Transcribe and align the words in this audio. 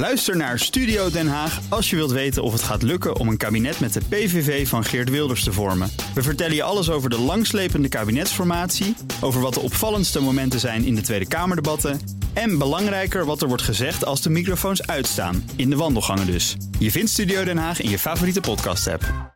Luister 0.00 0.36
naar 0.36 0.58
Studio 0.58 1.10
Den 1.10 1.28
Haag 1.28 1.60
als 1.68 1.90
je 1.90 1.96
wilt 1.96 2.10
weten 2.10 2.42
of 2.42 2.52
het 2.52 2.62
gaat 2.62 2.82
lukken 2.82 3.16
om 3.16 3.28
een 3.28 3.36
kabinet 3.36 3.80
met 3.80 3.92
de 3.92 4.00
PVV 4.08 4.68
van 4.68 4.84
Geert 4.84 5.10
Wilders 5.10 5.44
te 5.44 5.52
vormen. 5.52 5.90
We 6.14 6.22
vertellen 6.22 6.54
je 6.54 6.62
alles 6.62 6.90
over 6.90 7.10
de 7.10 7.18
langslepende 7.18 7.88
kabinetsformatie, 7.88 8.94
over 9.20 9.40
wat 9.40 9.54
de 9.54 9.60
opvallendste 9.60 10.20
momenten 10.20 10.60
zijn 10.60 10.84
in 10.84 10.94
de 10.94 11.00
Tweede 11.00 11.28
Kamerdebatten 11.28 12.00
en 12.32 12.58
belangrijker 12.58 13.24
wat 13.24 13.42
er 13.42 13.48
wordt 13.48 13.62
gezegd 13.62 14.04
als 14.04 14.22
de 14.22 14.30
microfoons 14.30 14.86
uitstaan, 14.86 15.44
in 15.56 15.70
de 15.70 15.76
wandelgangen 15.76 16.26
dus. 16.26 16.56
Je 16.78 16.90
vindt 16.90 17.10
Studio 17.10 17.44
Den 17.44 17.58
Haag 17.58 17.80
in 17.80 17.90
je 17.90 17.98
favoriete 17.98 18.40
podcast-app. 18.40 19.34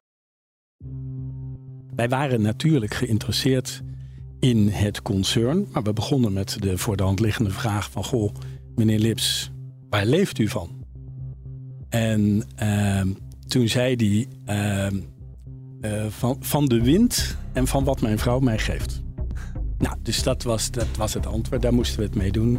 Wij 1.97 2.09
waren 2.09 2.43
natuurlijk 2.43 2.95
geïnteresseerd 2.95 3.83
in 4.41 4.69
het 4.69 5.03
concern, 5.03 5.69
maar 5.73 5.83
we 5.83 5.93
begonnen 5.93 6.33
met 6.33 6.57
de 6.61 6.79
voor 6.79 6.97
de 6.97 7.03
hand 7.03 7.21
liggende 7.21 7.51
vraag 7.51 7.91
van 7.91 8.05
goh, 8.05 8.35
meneer 8.75 8.99
Lips, 8.99 9.53
waar 9.95 10.07
leeft 10.07 10.39
u 10.39 10.49
van? 10.49 10.71
En 11.89 12.43
ehm, 12.57 13.09
toen 13.47 13.69
zei 13.69 13.95
hij 13.97 14.27
ehm, 14.45 14.97
eh, 15.81 16.07
van, 16.09 16.37
van 16.41 16.67
de 16.67 16.83
wind 16.83 17.37
en 17.53 17.67
van 17.67 17.85
wat 17.85 18.01
mijn 18.01 18.19
vrouw 18.19 18.39
mij 18.39 18.59
geeft. 18.59 19.03
Nou, 19.79 19.97
dus 20.03 20.23
dat 20.23 20.43
was, 20.43 20.71
dat 20.71 20.97
was 20.97 21.15
het 21.15 21.27
antwoord. 21.27 21.63
Daar 21.63 21.75
moesten 21.75 21.99
we 21.99 22.05
het 22.05 22.15
mee 22.15 22.33
doen. 22.33 22.59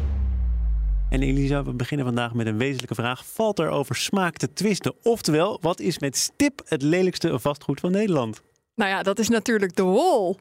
En 1.11 1.21
Elisa, 1.21 1.63
we 1.63 1.73
beginnen 1.73 2.05
vandaag 2.05 2.33
met 2.33 2.47
een 2.47 2.57
wezenlijke 2.57 2.95
vraag. 2.95 3.25
Valt 3.25 3.59
er 3.59 3.69
over 3.69 3.95
smaak 3.95 4.37
te 4.37 4.53
twisten? 4.53 4.93
Oftewel, 5.03 5.57
wat 5.61 5.79
is 5.79 5.99
met 5.99 6.17
stip 6.17 6.61
het 6.65 6.81
lelijkste 6.81 7.39
vastgoed 7.39 7.79
van 7.79 7.91
Nederland? 7.91 8.41
Nou 8.75 8.89
ja, 8.89 9.03
dat 9.03 9.19
is 9.19 9.29
natuurlijk 9.29 9.75
de 9.75 9.83
Wall. 9.83 10.35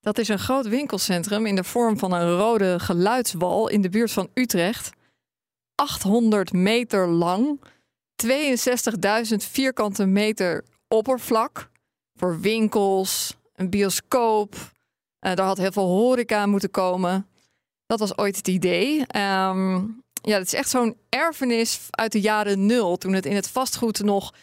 Dat 0.00 0.18
is 0.18 0.28
een 0.28 0.38
groot 0.38 0.68
winkelcentrum 0.68 1.46
in 1.46 1.56
de 1.56 1.64
vorm 1.64 1.98
van 1.98 2.12
een 2.12 2.36
rode 2.36 2.78
geluidswal 2.78 3.68
in 3.68 3.80
de 3.80 3.88
buurt 3.88 4.12
van 4.12 4.28
Utrecht. 4.34 4.90
800 5.74 6.52
meter 6.52 7.08
lang, 7.08 7.60
62.000 8.26 9.34
vierkante 9.36 10.06
meter 10.06 10.64
oppervlak 10.88 11.70
voor 12.14 12.40
winkels, 12.40 13.36
een 13.54 13.70
bioscoop. 13.70 14.54
Uh, 14.54 15.34
daar 15.34 15.46
had 15.46 15.58
heel 15.58 15.72
veel 15.72 15.88
horeca 15.88 16.46
moeten 16.46 16.70
komen. 16.70 17.26
Dat 17.92 18.00
was 18.00 18.18
ooit 18.18 18.36
het 18.36 18.48
idee. 18.48 18.98
Um, 18.98 20.02
ja, 20.22 20.38
het 20.38 20.46
is 20.46 20.54
echt 20.54 20.70
zo'n 20.70 20.96
erfenis 21.08 21.80
uit 21.90 22.12
de 22.12 22.20
jaren 22.20 22.66
nul. 22.66 22.96
Toen 22.96 23.12
het 23.12 23.26
in 23.26 23.34
het 23.34 23.48
vastgoed 23.48 24.02
nog, 24.02 24.34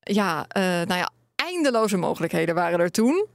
ja, 0.00 0.46
uh, 0.56 0.62
nou 0.62 0.94
ja, 1.00 1.10
eindeloze 1.34 1.96
mogelijkheden 1.96 2.54
waren 2.54 2.80
er 2.80 2.90
toen. 2.90 3.26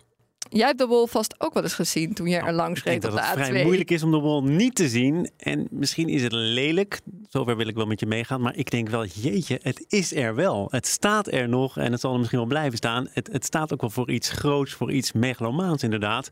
Jij 0.50 0.66
hebt 0.66 0.80
de 0.80 0.88
wol 0.88 1.08
vast 1.08 1.36
ook 1.38 1.54
wel 1.54 1.64
eens 1.64 1.74
gezien 1.74 2.14
toen 2.14 2.28
je 2.28 2.38
er 2.38 2.54
langs 2.54 2.84
reed 2.84 3.06
op 3.06 3.12
de 3.12 3.18
A2. 3.18 3.22
Het 3.22 3.48
vrij 3.48 3.64
moeilijk 3.64 3.92
is 3.92 4.04
om 4.04 4.12
de 4.12 4.18
wol 4.18 4.44
niet 4.44 4.76
te 4.76 4.90
zien. 4.90 5.30
En 5.38 5.68
misschien 5.72 6.10
is 6.10 6.24
het 6.24 6.32
lelijk. 6.32 7.00
Zover 7.30 7.58
wil 7.58 7.68
ik 7.68 7.76
wel 7.76 7.86
met 7.86 8.00
je 8.00 8.06
meegaan. 8.06 8.42
Maar 8.42 8.56
ik 8.56 8.72
denk 8.72 8.90
wel, 8.90 9.06
jeetje, 9.06 9.60
het 9.64 9.86
is 9.88 10.16
er 10.16 10.36
wel. 10.36 10.68
Het 10.72 10.88
staat 10.88 11.32
er 11.32 11.50
nog 11.50 11.78
en 11.78 11.92
het 11.92 12.02
zal 12.02 12.12
er 12.12 12.18
misschien 12.18 12.40
wel 12.40 12.48
blijven 12.48 12.78
staan. 12.78 13.08
Het, 13.12 13.30
het 13.32 13.46
staat 13.46 13.74
ook 13.74 13.82
wel 13.82 13.90
voor 13.90 14.12
iets 14.12 14.30
groots, 14.30 14.74
voor 14.74 14.92
iets 14.92 15.12
megalomaans 15.12 15.84
inderdaad. 15.84 16.30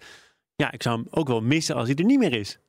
Ja, 0.56 0.72
ik 0.72 0.84
zou 0.84 0.98
hem 0.98 1.08
ook 1.10 1.28
wel 1.28 1.42
missen 1.42 1.76
als 1.76 1.88
hij 1.88 1.96
er 1.96 2.06
niet 2.06 2.20
meer 2.20 2.34
is. 2.34 2.60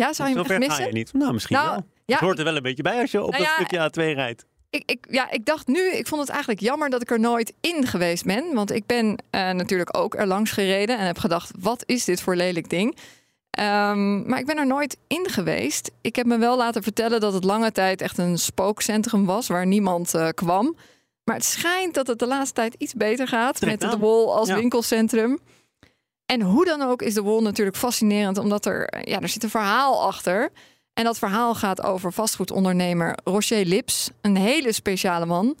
Ja, 0.00 0.12
zou 0.12 0.28
je 0.28 0.34
hem 0.34 0.44
echt 0.44 0.58
missen? 0.58 0.76
ga 0.76 0.86
je 0.86 0.92
niet. 0.92 1.12
Nou, 1.12 1.32
misschien 1.32 1.56
Nou, 1.56 1.68
wel. 1.68 1.84
ja, 2.04 2.14
het 2.14 2.24
hoort 2.24 2.38
er 2.38 2.44
wel 2.44 2.56
een 2.56 2.62
beetje 2.62 2.82
bij 2.82 3.00
als 3.00 3.10
je 3.10 3.22
op 3.22 3.30
Nou 3.30 3.42
een 3.42 3.48
ja, 3.48 3.54
stukje 3.54 3.90
A2 4.12 4.14
rijdt. 4.16 4.44
Ik, 4.70 4.82
ik, 4.86 5.06
ja, 5.10 5.30
ik 5.30 5.44
dacht 5.44 5.66
nu, 5.66 5.92
ik 5.92 6.06
vond 6.06 6.20
het 6.20 6.30
eigenlijk 6.30 6.60
jammer 6.60 6.90
dat 6.90 7.02
ik 7.02 7.10
er 7.10 7.20
nooit 7.20 7.52
in 7.60 7.86
geweest 7.86 8.24
ben. 8.24 8.54
Want 8.54 8.70
ik 8.72 8.86
ben 8.86 9.16
eh, 9.30 9.50
natuurlijk 9.50 9.96
ook 9.96 10.14
er 10.14 10.26
langs 10.26 10.50
gereden 10.50 10.98
en 10.98 11.06
heb 11.06 11.18
gedacht, 11.18 11.50
wat 11.60 11.82
is 11.86 12.04
dit 12.04 12.20
voor 12.20 12.36
lelijk 12.36 12.70
ding? 12.70 12.96
Ehm, 13.50 14.28
maar 14.28 14.38
ik 14.38 14.46
ben 14.46 14.56
er 14.56 14.66
nooit 14.66 14.96
in 15.06 15.28
geweest. 15.30 15.90
Ik 16.00 16.16
heb 16.16 16.26
me 16.26 16.38
wel 16.38 16.56
laten 16.56 16.82
vertellen 16.82 17.20
dat 17.20 17.32
het 17.32 17.44
lange 17.44 17.72
tijd 17.72 18.00
echt 18.00 18.18
een 18.18 18.38
spookcentrum 18.38 19.24
was 19.24 19.46
waar 19.48 19.66
niemand 19.66 20.14
eh, 20.14 20.28
kwam. 20.28 20.76
Maar 21.24 21.34
het 21.34 21.44
schijnt 21.44 21.94
dat 21.94 22.06
het 22.06 22.18
de 22.18 22.26
laatste 22.26 22.54
tijd 22.54 22.74
iets 22.78 22.94
beter 22.94 23.28
gaat 23.28 23.60
met 23.60 23.80
de 23.80 23.86
aan. 23.86 23.98
Wol 23.98 24.36
als 24.36 24.48
Ja. 24.48 24.54
winkelcentrum. 24.54 25.38
En 26.26 26.42
hoe 26.42 26.64
dan 26.64 26.82
ook 26.82 27.02
is 27.02 27.14
de 27.14 27.22
Wol 27.22 27.42
natuurlijk 27.42 27.76
fascinerend, 27.76 28.38
omdat 28.38 28.66
er, 28.66 29.08
ja, 29.08 29.20
er 29.20 29.28
zit 29.28 29.42
een 29.42 29.50
verhaal 29.50 30.02
achter. 30.02 30.50
En 30.92 31.04
dat 31.04 31.18
verhaal 31.18 31.54
gaat 31.54 31.82
over 31.82 32.12
vastgoedondernemer 32.12 33.18
Rocher 33.24 33.64
Lips, 33.64 34.10
een 34.20 34.36
hele 34.36 34.72
speciale 34.72 35.26
man. 35.26 35.58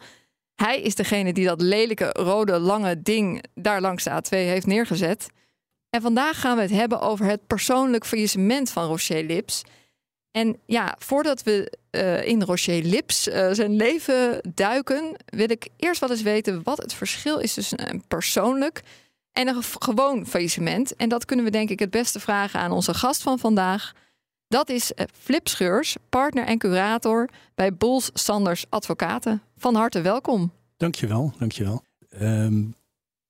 Hij 0.54 0.80
is 0.80 0.94
degene 0.94 1.32
die 1.32 1.46
dat 1.46 1.60
lelijke 1.60 2.10
rode 2.12 2.58
lange 2.58 3.02
ding 3.02 3.44
daar 3.54 3.80
langs 3.80 4.04
de 4.04 4.10
A2 4.10 4.28
heeft 4.28 4.66
neergezet. 4.66 5.26
En 5.90 6.02
vandaag 6.02 6.40
gaan 6.40 6.56
we 6.56 6.62
het 6.62 6.70
hebben 6.70 7.00
over 7.00 7.26
het 7.26 7.46
persoonlijk 7.46 8.06
faillissement 8.06 8.70
van 8.70 8.86
Rocher 8.86 9.22
Lips. 9.22 9.62
En 10.30 10.58
ja, 10.66 10.96
voordat 10.98 11.42
we 11.42 11.72
eh, 11.90 12.26
in 12.26 12.42
Rocher 12.42 12.82
Lips 12.82 13.28
eh, 13.28 13.48
zijn 13.52 13.76
leven 13.76 14.40
duiken, 14.54 15.16
wil 15.26 15.50
ik 15.50 15.68
eerst 15.76 16.00
wel 16.00 16.10
eens 16.10 16.22
weten 16.22 16.62
wat 16.62 16.78
het 16.78 16.94
verschil 16.94 17.38
is 17.38 17.54
tussen 17.54 17.90
een 17.90 18.04
persoonlijk 18.08 18.82
en 19.34 19.48
een 19.48 19.62
ge- 19.62 19.76
gewoon 19.78 20.26
faillissement. 20.26 20.96
En 20.96 21.08
dat 21.08 21.24
kunnen 21.24 21.44
we 21.44 21.50
denk 21.50 21.70
ik 21.70 21.78
het 21.78 21.90
beste 21.90 22.20
vragen 22.20 22.60
aan 22.60 22.70
onze 22.72 22.94
gast 22.94 23.22
van 23.22 23.38
vandaag. 23.38 23.92
Dat 24.48 24.68
is 24.68 24.94
eh, 24.94 25.06
Flip 25.20 25.48
Scheurs, 25.48 25.96
partner 26.08 26.44
en 26.44 26.58
curator 26.58 27.28
bij 27.54 27.74
Boels 27.74 28.10
Sanders 28.14 28.64
Advocaten. 28.68 29.42
Van 29.56 29.74
harte 29.74 30.00
welkom. 30.00 30.52
Dankjewel, 30.76 31.32
dankjewel. 31.38 31.82
Ehm 32.08 32.62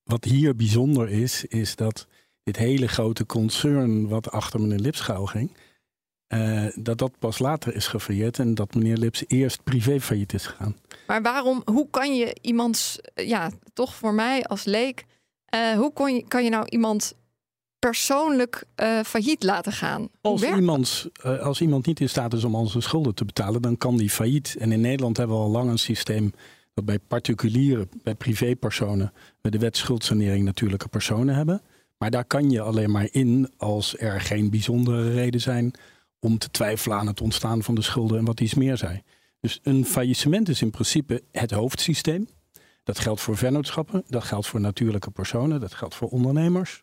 wat 0.04 0.25
hier 0.25 0.56
bijzonder 0.56 1.09
is, 1.09 1.44
is 1.44 1.76
dat 1.76 2.06
dit 2.42 2.56
hele 2.56 2.88
grote 2.88 3.26
concern 3.26 4.09
wat 4.09 4.31
achter 4.31 4.60
meneer 4.60 4.78
Lips 4.78 5.00
gauw 5.00 5.25
ging, 5.26 5.50
eh, 6.26 6.66
dat 6.75 6.98
dat 6.98 7.19
pas 7.19 7.38
later 7.38 7.75
is 7.75 7.86
gefailleerd 7.86 8.38
en 8.38 8.54
dat 8.54 8.75
meneer 8.75 8.97
Lips 8.97 9.25
eerst 9.26 9.62
privé 9.62 10.00
failliet 10.00 10.32
is 10.32 10.47
gegaan. 10.47 10.76
Maar 11.06 11.22
waarom, 11.22 11.62
hoe 11.65 11.88
kan 11.91 12.15
je 12.16 12.36
iemands, 12.41 12.98
eh, 13.15 13.28
ja, 13.28 13.50
toch 13.72 13.94
voor 13.94 14.15
mij 14.15 14.44
als 14.44 14.65
leek, 14.65 15.04
eh, 15.54 15.76
hoe 15.76 15.92
kon 15.92 16.15
je, 16.15 16.25
kan 16.28 16.44
je 16.44 16.50
nou 16.50 16.66
iemand 16.69 17.15
persoonlijk 17.78 18.65
eh, 18.75 19.00
failliet 19.00 19.42
laten 19.42 19.72
gaan? 19.72 20.09
Als, 20.20 20.41
werkt 20.41 20.56
iemands, 20.56 21.09
eh, 21.22 21.38
als 21.38 21.60
iemand 21.60 21.87
niet 21.87 22.00
in 22.00 22.09
staat 22.09 22.32
is 22.32 22.44
om 22.44 22.54
al 22.54 22.66
zijn 22.66 22.82
schulden 22.82 23.15
te 23.15 23.25
betalen, 23.25 23.62
dan 23.62 23.76
kan 23.76 23.97
die 23.97 24.10
failliet. 24.10 24.56
En 24.59 24.72
in 24.72 24.81
Nederland 24.81 25.16
hebben 25.16 25.37
we 25.37 25.42
al 25.42 25.50
lang 25.50 25.70
een 25.70 25.78
systeem 25.78 26.32
dat 26.75 26.84
bij 26.84 26.98
particulieren, 26.98 27.88
bij 28.03 28.15
privépersonen, 28.15 29.12
we 29.41 29.50
de 29.50 29.59
wet 29.59 29.76
schuldsanering 29.76 30.44
natuurlijke 30.44 30.88
personen 30.88 31.34
hebben. 31.34 31.62
Maar 31.98 32.10
daar 32.10 32.25
kan 32.25 32.50
je 32.50 32.60
alleen 32.60 32.91
maar 32.91 33.09
in 33.10 33.53
als 33.56 33.98
er 33.98 34.21
geen 34.21 34.50
bijzondere 34.50 35.12
reden 35.12 35.41
zijn 35.41 35.72
om 36.21 36.38
te 36.38 36.50
twijfelen 36.50 36.98
aan 36.98 37.06
het 37.06 37.21
ontstaan 37.21 37.62
van 37.62 37.75
de 37.75 37.82
schulden 37.82 38.19
en 38.19 38.25
wat 38.25 38.41
iets 38.41 38.54
meer 38.54 38.76
zei. 38.76 39.03
Dus 39.41 39.60
een 39.62 39.84
faillissement 39.84 40.48
is 40.48 40.62
in 40.62 40.71
principe 40.71 41.22
het 41.32 41.50
hoofdsysteem. 41.50 42.28
Dat 42.84 42.99
geldt 42.99 43.21
voor 43.21 43.37
vennootschappen, 43.37 44.03
dat 44.06 44.25
geldt 44.25 44.47
voor 44.47 44.61
natuurlijke 44.61 45.11
personen, 45.11 45.61
dat 45.61 45.75
geldt 45.75 45.95
voor 45.95 46.09
ondernemers. 46.09 46.83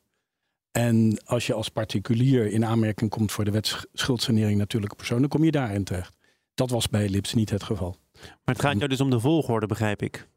En 0.71 1.21
als 1.25 1.47
je 1.47 1.53
als 1.53 1.69
particulier 1.69 2.51
in 2.51 2.65
aanmerking 2.65 3.09
komt 3.09 3.31
voor 3.31 3.45
de 3.45 3.51
wet 3.51 3.67
sch- 3.67 3.83
schuldsanering 3.93 4.57
natuurlijke 4.57 4.95
personen, 4.95 5.29
kom 5.29 5.43
je 5.43 5.51
daarin 5.51 5.83
terecht. 5.83 6.17
Dat 6.53 6.69
was 6.69 6.89
bij 6.89 7.09
Lips 7.09 7.33
niet 7.33 7.49
het 7.49 7.63
geval. 7.63 7.97
Maar 8.21 8.55
het 8.55 8.61
gaat 8.61 8.77
jou 8.77 8.87
dus 8.87 9.01
om 9.01 9.09
de 9.09 9.19
volgorde, 9.19 9.65
begrijp 9.65 10.01
ik. 10.01 10.27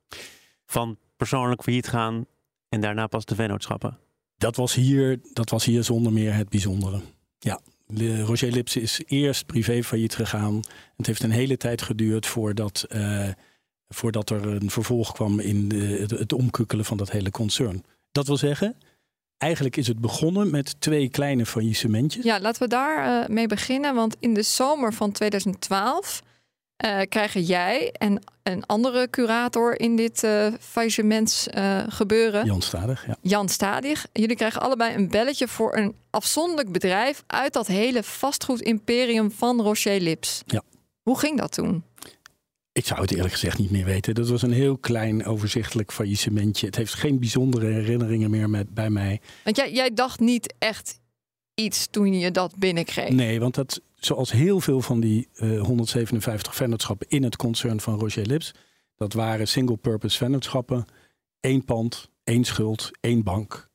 Van 0.67 0.99
persoonlijk 1.17 1.63
failliet 1.63 1.89
gaan 1.89 2.27
en 2.69 2.81
daarna 2.81 3.07
pas 3.07 3.25
de 3.25 3.35
vennootschappen. 3.35 3.99
Dat 4.37 4.57
was 4.57 4.75
hier, 4.75 5.21
dat 5.33 5.51
was 5.51 5.65
hier 5.65 5.85
zonder 5.85 6.13
meer 6.13 6.35
het 6.35 6.49
bijzondere. 6.49 7.01
Ja, 7.39 7.61
Roger 8.25 8.51
Lips 8.51 8.77
is 8.77 9.03
eerst 9.07 9.47
privé 9.47 9.83
failliet 9.83 10.15
gegaan. 10.15 10.61
Het 10.97 11.07
heeft 11.07 11.23
een 11.23 11.31
hele 11.31 11.57
tijd 11.57 11.83
geduurd 11.83 12.27
voordat, 12.27 12.83
eh, 12.89 13.29
voordat 13.89 14.31
er 14.31 14.47
een 14.47 14.71
vervolg 14.71 15.13
kwam 15.13 15.41
in 15.41 15.69
de, 15.69 16.17
het, 16.19 16.33
omkukkelen 16.33 16.85
van 16.85 16.97
dat 16.97 17.11
hele 17.11 17.31
concern. 17.31 17.85
Dat 18.13 18.27
wil 18.27 18.37
zeggen, 18.37 18.77
eigenlijk 19.37 19.77
is 19.77 19.87
het 19.87 19.99
begonnen 19.99 20.51
met 20.51 20.81
twee 20.81 21.09
kleine 21.09 21.47
faillissementjes. 21.47 22.25
Ja, 22.25 22.41
laten 22.41 22.63
we 22.63 22.69
daar 22.69 23.23
eh, 23.23 23.29
mee 23.29 23.47
beginnen. 23.47 23.95
Want 23.95 24.17
in 24.21 24.35
de 24.35 24.43
zomer 24.43 24.93
van 24.93 25.13
2012 25.13 26.23
eh, 26.77 27.01
krijgen 27.09 27.43
jij 27.43 27.93
en 27.93 28.23
een 28.43 28.67
andere 28.67 29.11
curator 29.11 29.81
in 29.81 29.97
dit 29.97 30.23
eh 30.23 30.53
faillissementsgebeuren, 30.61 31.93
gebeuren, 31.93 32.47
Jan 32.47 32.63
Stadig, 32.63 33.07
ja. 33.07 33.17
Jan 33.21 33.49
Stadig. 33.49 34.07
Jullie 34.13 34.37
krijgen 34.37 34.61
allebei 34.61 34.95
een 34.95 35.09
belletje 35.09 35.49
voor 35.49 35.77
een 35.77 35.95
afzonderlijk 36.11 36.73
bedrijf 36.73 37.23
uit 37.27 37.53
dat 37.53 37.67
hele 37.67 38.03
vastgoed-imperium 38.03 39.31
van 39.31 39.61
Rocher 39.61 40.01
Lips. 40.01 40.43
Ja. 40.47 40.63
Hoe 41.03 41.19
ging 41.19 41.39
dat 41.39 41.53
toen? 41.53 41.85
Ik 42.75 42.87
zou 42.87 43.01
het 43.01 43.13
eerlijk 43.13 43.33
gezegd 43.33 43.59
niet 43.59 43.71
meer 43.71 43.85
weten. 43.85 44.15
Dat 44.15 44.29
was 44.29 44.43
een 44.43 44.53
heel 44.53 44.79
klein 44.79 45.25
overzichtelijk 45.25 45.93
faillissementje. 45.93 46.67
Het 46.67 46.77
heeft 46.77 46.95
geen 46.95 47.19
bijzondere 47.19 47.67
herinneringen 47.67 48.31
meer 48.31 48.51
met, 48.51 48.75
bij 48.75 48.91
mij. 48.91 49.21
Want 49.45 49.57
jij, 49.57 49.73
jij 49.73 49.95
dacht 49.95 50.21
niet 50.21 50.55
echt 50.59 51.01
iets 51.55 51.87
toen 51.91 52.19
je 52.19 52.31
dat 52.31 52.57
binnenkreeg. 52.57 53.09
Nee, 53.09 53.41
want 53.41 53.55
dat, 53.55 53.81
zoals 53.95 54.33
heel 54.33 54.61
veel 54.61 54.81
van 54.81 55.01
die 55.01 55.29
uh, 55.35 55.63
157 55.63 56.55
vennootschappen 56.55 57.07
in 57.09 57.23
het 57.23 57.37
concern 57.37 57.81
van 57.81 57.99
Roger 57.99 58.27
Lips, 58.27 58.55
dat 58.97 59.13
waren 59.13 59.49
single-purpose 59.49 60.17
vennootschappen. 60.17 60.85
één 61.41 61.65
pand, 61.65 62.11
één 62.25 62.45
schuld, 62.45 62.91
één 63.01 63.23
bank. 63.23 63.69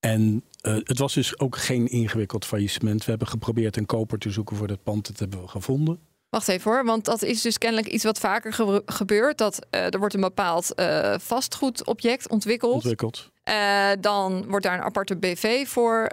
En 0.00 0.44
uh, 0.62 0.74
het 0.74 0.98
was 0.98 1.14
dus 1.14 1.38
ook 1.38 1.56
geen 1.56 1.86
ingewikkeld 1.86 2.44
faillissement. 2.44 3.04
We 3.04 3.10
hebben 3.10 3.28
geprobeerd 3.28 3.76
een 3.76 3.86
koper 3.86 4.18
te 4.18 4.30
zoeken 4.30 4.56
voor 4.56 4.66
dat 4.66 4.82
pand. 4.82 5.06
Dat 5.06 5.18
hebben 5.18 5.40
we 5.40 5.48
gevonden. 5.48 5.98
Wacht 6.34 6.48
even 6.48 6.70
hoor, 6.70 6.84
want 6.84 7.04
dat 7.04 7.22
is 7.22 7.42
dus 7.42 7.58
kennelijk 7.58 7.88
iets 7.88 8.04
wat 8.04 8.18
vaker 8.18 8.52
ge 8.52 8.82
gebeurt. 8.86 9.38
Dat 9.38 9.66
uh, 9.70 9.84
er 9.84 9.98
wordt 9.98 10.14
een 10.14 10.20
bepaald 10.20 10.72
uh, 10.76 11.14
vastgoedobject 11.18 12.28
ontwikkeld. 12.28 12.74
Ontwikkeld. 12.74 13.30
Uh, 13.44 13.90
dan 14.00 14.44
wordt 14.48 14.64
daar 14.64 14.74
een 14.74 14.84
aparte 14.84 15.16
BV 15.16 15.68
voor 15.68 16.08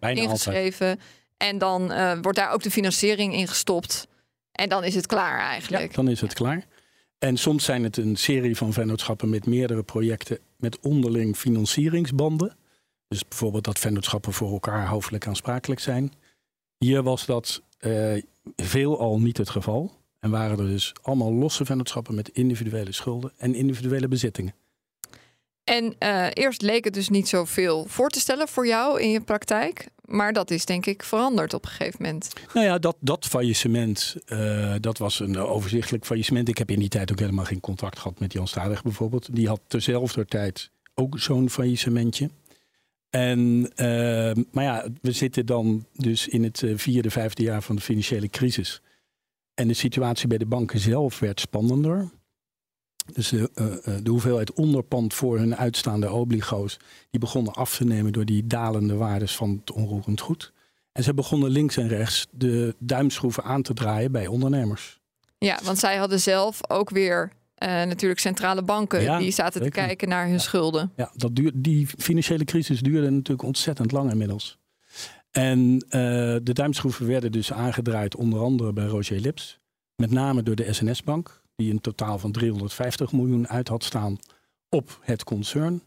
ingeschreven. 0.00 0.88
Altijd. 0.88 1.06
En 1.36 1.58
dan 1.58 1.92
wordt 2.22 2.38
daar 2.38 2.52
ook 2.52 2.62
de 2.62 2.70
financiering 2.70 3.34
in 3.34 3.48
gestopt. 3.48 4.08
En 4.52 4.68
dan 4.68 4.84
is 4.84 4.94
het 4.94 5.06
klaar 5.06 5.38
eigenlijk. 5.38 5.90
Ja, 5.90 5.96
dan 5.96 6.08
is 6.08 6.20
het 6.20 6.34
klaar. 6.34 6.64
En 7.18 7.36
soms 7.36 7.64
zijn 7.64 7.82
het 7.82 7.96
een 7.96 8.16
serie 8.16 8.56
van 8.56 8.72
vennootschappen 8.72 9.28
met 9.28 9.46
meerdere 9.46 9.82
projecten 9.82 10.38
met 10.56 10.78
onderling 10.80 11.36
financieringsbanden. 11.36 12.56
Dus 13.08 13.28
bijvoorbeeld 13.28 13.64
dat 13.64 13.78
vennootschappen 13.78 14.32
voor 14.32 14.52
elkaar 14.52 14.86
hoofdelijk 14.86 15.26
aansprakelijk 15.26 15.80
zijn. 15.80 16.12
Hier 16.78 17.02
was 17.02 17.26
dat 17.26 17.62
uh, 17.80 18.22
veelal 18.56 19.20
niet 19.20 19.36
het 19.36 19.50
geval. 19.50 19.96
En 20.20 20.30
waren 20.30 20.58
er 20.58 20.66
dus 20.66 20.92
allemaal 21.02 21.32
losse 21.32 21.64
vennootschappen 21.64 22.14
met 22.14 22.28
individuele 22.28 22.92
schulden 22.92 23.32
en 23.36 23.54
individuele 23.54 24.08
bezittingen. 24.08 24.54
En 25.64 25.94
uh, 26.02 26.26
eerst 26.32 26.62
leek 26.62 26.84
het 26.84 26.94
dus 26.94 27.08
niet 27.08 27.28
zoveel 27.28 27.84
voor 27.88 28.08
te 28.08 28.20
stellen 28.20 28.48
voor 28.48 28.66
jou 28.66 29.00
in 29.00 29.10
je 29.10 29.20
praktijk. 29.20 29.88
Maar 30.04 30.32
dat 30.32 30.50
is 30.50 30.64
denk 30.64 30.86
ik 30.86 31.02
veranderd 31.02 31.54
op 31.54 31.64
een 31.64 31.70
gegeven 31.70 32.02
moment. 32.02 32.32
Nou 32.54 32.66
ja, 32.66 32.78
dat, 32.78 32.96
dat 33.00 33.26
faillissement, 33.26 34.16
uh, 34.26 34.74
dat 34.80 34.98
was 34.98 35.20
een 35.20 35.38
overzichtelijk 35.38 36.06
faillissement. 36.06 36.48
Ik 36.48 36.58
heb 36.58 36.70
in 36.70 36.78
die 36.78 36.88
tijd 36.88 37.12
ook 37.12 37.18
helemaal 37.18 37.44
geen 37.44 37.60
contact 37.60 37.98
gehad 37.98 38.20
met 38.20 38.32
Jan 38.32 38.48
Stadig 38.48 38.82
bijvoorbeeld. 38.82 39.34
Die 39.34 39.48
had 39.48 39.60
terzelfde 39.66 40.24
tijd 40.24 40.70
ook 40.94 41.18
zo'n 41.18 41.50
faillissementje. 41.50 42.30
En, 43.10 43.70
uh, 43.76 44.44
maar 44.52 44.64
ja, 44.64 44.86
we 45.00 45.12
zitten 45.12 45.46
dan 45.46 45.86
dus 45.92 46.28
in 46.28 46.44
het 46.44 46.64
vierde, 46.74 47.10
vijfde 47.10 47.42
jaar 47.42 47.62
van 47.62 47.76
de 47.76 47.82
financiële 47.82 48.28
crisis. 48.28 48.82
En 49.54 49.68
de 49.68 49.74
situatie 49.74 50.28
bij 50.28 50.38
de 50.38 50.46
banken 50.46 50.78
zelf 50.78 51.18
werd 51.18 51.40
spannender. 51.40 52.10
Dus 53.12 53.28
de, 53.28 53.50
uh, 53.54 53.96
de 54.02 54.10
hoeveelheid 54.10 54.52
onderpand 54.52 55.14
voor 55.14 55.38
hun 55.38 55.56
uitstaande 55.56 56.12
obligo's, 56.12 56.76
die 57.10 57.20
begonnen 57.20 57.52
af 57.52 57.76
te 57.76 57.84
nemen 57.84 58.12
door 58.12 58.24
die 58.24 58.46
dalende 58.46 58.94
waardes 58.94 59.36
van 59.36 59.58
het 59.60 59.72
onroerend 59.72 60.20
goed. 60.20 60.52
En 60.92 61.02
ze 61.02 61.14
begonnen 61.14 61.50
links 61.50 61.76
en 61.76 61.88
rechts 61.88 62.26
de 62.30 62.74
duimschroeven 62.78 63.44
aan 63.44 63.62
te 63.62 63.74
draaien 63.74 64.12
bij 64.12 64.26
ondernemers. 64.26 65.00
Ja, 65.38 65.58
want 65.64 65.78
zij 65.78 65.96
hadden 65.96 66.20
zelf 66.20 66.70
ook 66.70 66.90
weer 66.90 67.32
uh, 67.62 67.68
natuurlijk 67.68 68.20
centrale 68.20 68.62
banken 68.62 69.02
ja, 69.02 69.18
die 69.18 69.30
zaten 69.30 69.62
zeker. 69.62 69.80
te 69.80 69.86
kijken 69.86 70.08
naar 70.08 70.24
hun 70.24 70.32
ja. 70.32 70.38
schulden. 70.38 70.92
Ja, 70.96 71.10
dat 71.14 71.36
duur, 71.36 71.50
die 71.54 71.86
financiële 71.86 72.44
crisis 72.44 72.80
duurde 72.80 73.10
natuurlijk 73.10 73.46
ontzettend 73.46 73.92
lang 73.92 74.10
inmiddels. 74.10 74.58
En 75.30 75.72
uh, 75.72 75.80
de 76.42 76.52
duimschroeven 76.52 77.06
werden 77.06 77.32
dus 77.32 77.52
aangedraaid 77.52 78.16
onder 78.16 78.40
andere 78.40 78.72
bij 78.72 78.86
Roger 78.86 79.20
Lips. 79.20 79.58
Met 79.96 80.10
name 80.10 80.42
door 80.42 80.54
de 80.54 80.72
SNS-bank, 80.72 81.42
die 81.56 81.70
een 81.70 81.80
totaal 81.80 82.18
van 82.18 82.32
350 82.32 83.12
miljoen 83.12 83.48
uit 83.48 83.68
had 83.68 83.84
staan 83.84 84.18
op 84.68 84.98
het 85.02 85.24
concern. 85.24 85.82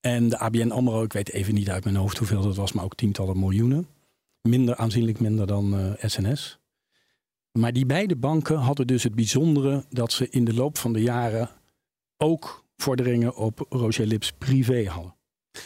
En 0.00 0.28
de 0.28 0.38
ABN 0.38 0.70
AMRO, 0.70 1.02
ik 1.02 1.12
weet 1.12 1.32
even 1.32 1.54
niet 1.54 1.70
uit 1.70 1.84
mijn 1.84 1.96
hoofd 1.96 2.18
hoeveel 2.18 2.42
dat 2.42 2.56
was, 2.56 2.72
maar 2.72 2.84
ook 2.84 2.94
tientallen 2.94 3.38
miljoenen. 3.38 3.86
Minder, 4.42 4.76
aanzienlijk 4.76 5.20
minder 5.20 5.46
dan 5.46 5.74
uh, 5.74 5.92
SNS. 6.04 6.58
Maar 7.58 7.72
die 7.72 7.86
beide 7.86 8.16
banken 8.16 8.56
hadden 8.56 8.86
dus 8.86 9.02
het 9.02 9.14
bijzondere 9.14 9.84
dat 9.90 10.12
ze 10.12 10.28
in 10.30 10.44
de 10.44 10.54
loop 10.54 10.78
van 10.78 10.92
de 10.92 11.02
jaren 11.02 11.48
ook 12.16 12.64
vorderingen 12.76 13.36
op 13.36 13.66
Roger 13.68 14.06
Lips 14.06 14.32
privé 14.32 14.84
hadden. 14.88 15.14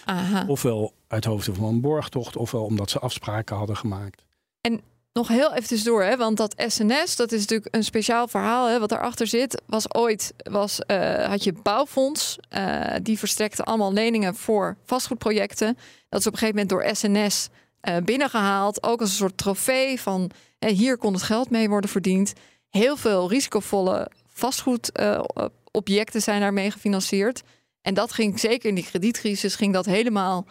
Aha. 0.04 0.44
Ofwel 0.46 0.94
uit 1.08 1.24
hoofden 1.24 1.54
van 1.54 1.64
een 1.64 1.80
borgtocht, 1.80 2.36
ofwel 2.36 2.64
omdat 2.64 2.90
ze 2.90 2.98
afspraken 2.98 3.56
hadden 3.56 3.76
gemaakt. 3.76 4.24
En 4.60 4.80
nog 5.12 5.28
heel 5.28 5.54
even 5.54 5.84
door, 5.84 6.02
hè, 6.02 6.16
want 6.16 6.36
dat 6.36 6.54
SNS, 6.66 7.16
dat 7.16 7.32
is 7.32 7.40
natuurlijk 7.40 7.74
een 7.74 7.84
speciaal 7.84 8.28
verhaal. 8.28 8.68
Hè, 8.68 8.78
wat 8.78 8.88
daarachter 8.88 9.26
zit, 9.26 9.62
was 9.66 9.94
ooit, 9.94 10.34
was, 10.36 10.80
uh, 10.86 11.28
had 11.28 11.44
je 11.44 11.52
bouwfonds. 11.62 12.38
Uh, 12.50 12.94
die 13.02 13.18
verstrekte 13.18 13.62
allemaal 13.62 13.92
leningen 13.92 14.34
voor 14.34 14.76
vastgoedprojecten. 14.84 15.78
Dat 16.08 16.20
is 16.20 16.26
op 16.26 16.32
een 16.32 16.38
gegeven 16.38 16.66
moment 16.68 16.68
door 16.68 16.96
SNS 16.96 17.48
uh, 17.88 17.96
binnengehaald. 18.05 18.82
Ook 18.82 19.00
als 19.00 19.11
een 19.11 19.17
soort 19.17 19.38
trofee 19.38 20.00
van 20.00 20.31
hier 20.58 20.96
kon 20.96 21.12
het 21.12 21.23
geld 21.23 21.50
mee 21.50 21.69
worden 21.69 21.90
verdiend. 21.90 22.32
Heel 22.69 22.96
veel 22.96 23.29
risicovolle 23.29 24.11
vastgoedobjecten 24.26 26.23
zijn 26.23 26.40
daarmee 26.40 26.70
gefinancierd. 26.70 27.43
En 27.82 27.94
dat 27.94 28.12
ging 28.12 28.40
zeker 28.40 28.69
in 28.69 28.75
die 28.75 28.84
kredietcrisis 28.84 29.55
ging 29.55 29.73
dat 29.73 29.87
helemaal 29.87 30.46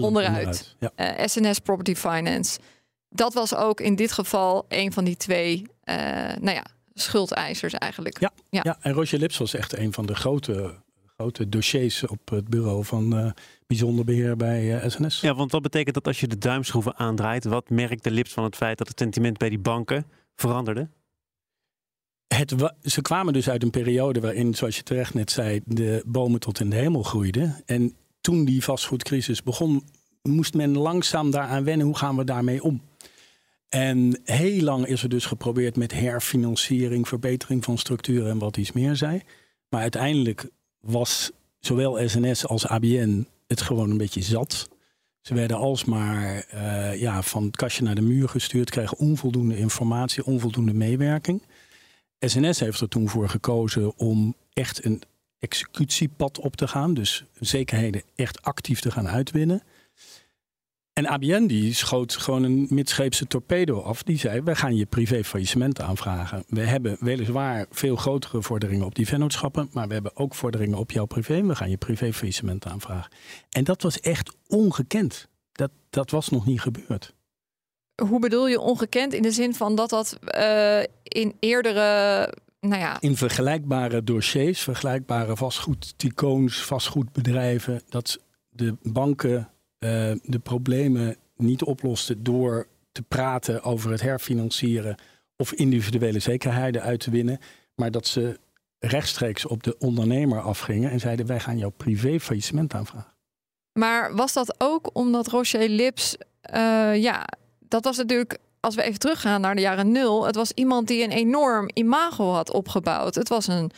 onderuit. 0.00 0.76
Ja. 0.78 0.90
Uh, 0.96 1.26
SNS 1.26 1.58
Property 1.58 1.94
Finance. 1.94 2.58
Dat 3.08 3.34
was 3.34 3.54
ook 3.54 3.80
in 3.80 3.96
dit 3.96 4.12
geval 4.12 4.64
een 4.68 4.92
van 4.92 5.04
die 5.04 5.16
twee, 5.16 5.66
uh, 5.84 5.94
nou 6.40 6.50
ja, 6.50 6.64
schuldeisers 6.94 7.74
eigenlijk. 7.74 8.20
Ja, 8.20 8.30
ja. 8.50 8.60
ja, 8.64 8.76
en 8.80 8.92
Roger 8.92 9.18
Lips 9.18 9.38
was 9.38 9.54
echt 9.54 9.76
een 9.76 9.92
van 9.92 10.06
de 10.06 10.14
grote, 10.14 10.74
grote 11.16 11.48
dossiers 11.48 12.06
op 12.06 12.28
het 12.28 12.48
bureau 12.48 12.84
van 12.84 13.18
uh, 13.18 13.30
bijzonder 13.66 14.04
beheer 14.04 14.36
bij 14.36 14.88
SNS. 14.88 15.20
Ja, 15.20 15.34
want 15.34 15.52
wat 15.52 15.62
betekent 15.62 15.94
dat 15.94 16.06
als 16.06 16.20
je 16.20 16.28
de 16.28 16.38
duimschroeven 16.38 16.96
aandraait? 16.96 17.44
Wat 17.44 17.70
merkt 17.70 18.04
de 18.04 18.10
Lips 18.10 18.32
van 18.32 18.44
het 18.44 18.56
feit 18.56 18.78
dat 18.78 18.88
het 18.88 18.98
sentiment 18.98 19.38
bij 19.38 19.48
die 19.48 19.58
banken 19.58 20.06
veranderde? 20.36 20.88
Het, 22.26 22.54
ze 22.82 23.02
kwamen 23.02 23.32
dus 23.32 23.50
uit 23.50 23.62
een 23.62 23.70
periode 23.70 24.20
waarin, 24.20 24.54
zoals 24.54 24.76
je 24.76 24.82
terecht 24.82 25.14
net 25.14 25.30
zei, 25.30 25.60
de 25.64 26.02
bomen 26.06 26.40
tot 26.40 26.60
in 26.60 26.70
de 26.70 26.76
hemel 26.76 27.02
groeiden. 27.02 27.62
En 27.66 27.96
toen 28.20 28.44
die 28.44 28.64
vastgoedcrisis 28.64 29.42
begon, 29.42 29.84
moest 30.22 30.54
men 30.54 30.78
langzaam 30.78 31.30
daaraan 31.30 31.64
wennen. 31.64 31.86
Hoe 31.86 31.96
gaan 31.96 32.16
we 32.16 32.24
daarmee 32.24 32.62
om? 32.62 32.82
En 33.68 34.20
heel 34.24 34.62
lang 34.62 34.86
is 34.86 35.02
er 35.02 35.08
dus 35.08 35.26
geprobeerd 35.26 35.76
met 35.76 35.92
herfinanciering, 35.92 37.08
verbetering 37.08 37.64
van 37.64 37.78
structuren 37.78 38.30
en 38.30 38.38
wat 38.38 38.56
iets 38.56 38.72
meer 38.72 38.96
zei. 38.96 39.22
Maar 39.68 39.80
uiteindelijk 39.80 40.48
was 40.84 41.30
zowel 41.58 42.08
SNS 42.08 42.46
als 42.46 42.66
ABN 42.66 43.26
het 43.46 43.60
gewoon 43.60 43.90
een 43.90 43.96
beetje 43.96 44.22
zat. 44.22 44.68
Ze 45.20 45.34
werden 45.34 45.56
alsmaar 45.56 46.46
uh, 46.54 47.00
ja, 47.00 47.22
van 47.22 47.44
het 47.44 47.56
kastje 47.56 47.82
naar 47.82 47.94
de 47.94 48.02
muur 48.02 48.28
gestuurd, 48.28 48.70
kregen 48.70 48.98
onvoldoende 48.98 49.56
informatie, 49.56 50.24
onvoldoende 50.24 50.74
meewerking. 50.74 51.42
SNS 52.18 52.60
heeft 52.60 52.80
er 52.80 52.88
toen 52.88 53.08
voor 53.08 53.28
gekozen 53.28 53.96
om 53.96 54.34
echt 54.52 54.84
een 54.84 55.02
executiepad 55.38 56.38
op 56.38 56.56
te 56.56 56.68
gaan. 56.68 56.94
Dus 56.94 57.24
zekerheden 57.40 58.02
echt 58.14 58.42
actief 58.42 58.80
te 58.80 58.90
gaan 58.90 59.08
uitwinnen. 59.08 59.62
En 60.94 61.06
ABN 61.06 61.46
die 61.46 61.74
schoot 61.74 62.16
gewoon 62.16 62.42
een 62.42 62.66
midscheepse 62.70 63.26
torpedo 63.26 63.80
af. 63.80 64.02
Die 64.02 64.18
zei, 64.18 64.40
wij 64.40 64.54
gaan 64.54 64.76
je 64.76 64.86
privé 64.86 65.24
faillissement 65.24 65.80
aanvragen. 65.80 66.44
We 66.48 66.60
hebben 66.60 66.96
weliswaar 67.00 67.66
veel 67.70 67.96
grotere 67.96 68.42
vorderingen 68.42 68.86
op 68.86 68.94
die 68.94 69.06
vennootschappen. 69.06 69.68
Maar 69.72 69.88
we 69.88 69.92
hebben 69.92 70.16
ook 70.16 70.34
vorderingen 70.34 70.78
op 70.78 70.90
jouw 70.90 71.04
privé. 71.04 71.42
We 71.42 71.54
gaan 71.54 71.70
je 71.70 71.76
privé 71.76 72.12
faillissement 72.12 72.66
aanvragen. 72.66 73.12
En 73.50 73.64
dat 73.64 73.82
was 73.82 74.00
echt 74.00 74.36
ongekend. 74.48 75.28
Dat, 75.52 75.70
dat 75.90 76.10
was 76.10 76.28
nog 76.28 76.46
niet 76.46 76.60
gebeurd. 76.60 77.14
Hoe 78.02 78.18
bedoel 78.18 78.48
je 78.48 78.60
ongekend? 78.60 79.12
In 79.12 79.22
de 79.22 79.32
zin 79.32 79.54
van 79.54 79.74
dat 79.74 79.90
dat 79.90 80.18
uh, 80.38 80.82
in 81.02 81.36
eerdere 81.40 82.32
nou 82.60 82.80
ja. 82.80 83.00
In 83.00 83.16
vergelijkbare 83.16 84.04
dossiers, 84.04 84.60
vergelijkbare 84.60 85.36
vastgoedtycoons, 85.36 86.64
vastgoedbedrijven, 86.64 87.82
dat 87.88 88.18
de 88.48 88.76
banken 88.82 89.48
uh, 89.84 90.12
de 90.22 90.38
problemen 90.42 91.16
niet 91.36 91.62
oplosten 91.62 92.22
door 92.22 92.66
te 92.92 93.02
praten 93.02 93.62
over 93.62 93.90
het 93.90 94.00
herfinancieren 94.00 94.96
of 95.36 95.52
individuele 95.52 96.18
zekerheden 96.18 96.82
uit 96.82 97.00
te 97.00 97.10
winnen, 97.10 97.38
maar 97.74 97.90
dat 97.90 98.06
ze 98.06 98.38
rechtstreeks 98.78 99.46
op 99.46 99.62
de 99.62 99.78
ondernemer 99.78 100.40
afgingen 100.40 100.90
en 100.90 101.00
zeiden: 101.00 101.26
wij 101.26 101.40
gaan 101.40 101.58
jouw 101.58 101.72
privé 101.76 102.20
faillissement 102.20 102.74
aanvragen. 102.74 103.12
Maar 103.72 104.14
was 104.14 104.32
dat 104.32 104.54
ook 104.58 104.90
omdat 104.92 105.26
Rocher 105.26 105.68
Lips, 105.68 106.16
uh, 106.54 107.02
ja, 107.02 107.26
dat 107.58 107.84
was 107.84 107.96
natuurlijk 107.96 108.38
als 108.64 108.74
we 108.74 108.82
even 108.82 108.98
teruggaan 108.98 109.40
naar 109.40 109.54
de 109.54 109.60
jaren 109.60 109.92
nul, 109.92 110.26
het 110.26 110.34
was 110.34 110.52
iemand 110.54 110.88
die 110.88 111.02
een 111.04 111.10
enorm 111.10 111.70
imago 111.72 112.32
had 112.32 112.52
opgebouwd. 112.52 113.14
Het 113.14 113.28
was 113.28 113.46
een, 113.46 113.70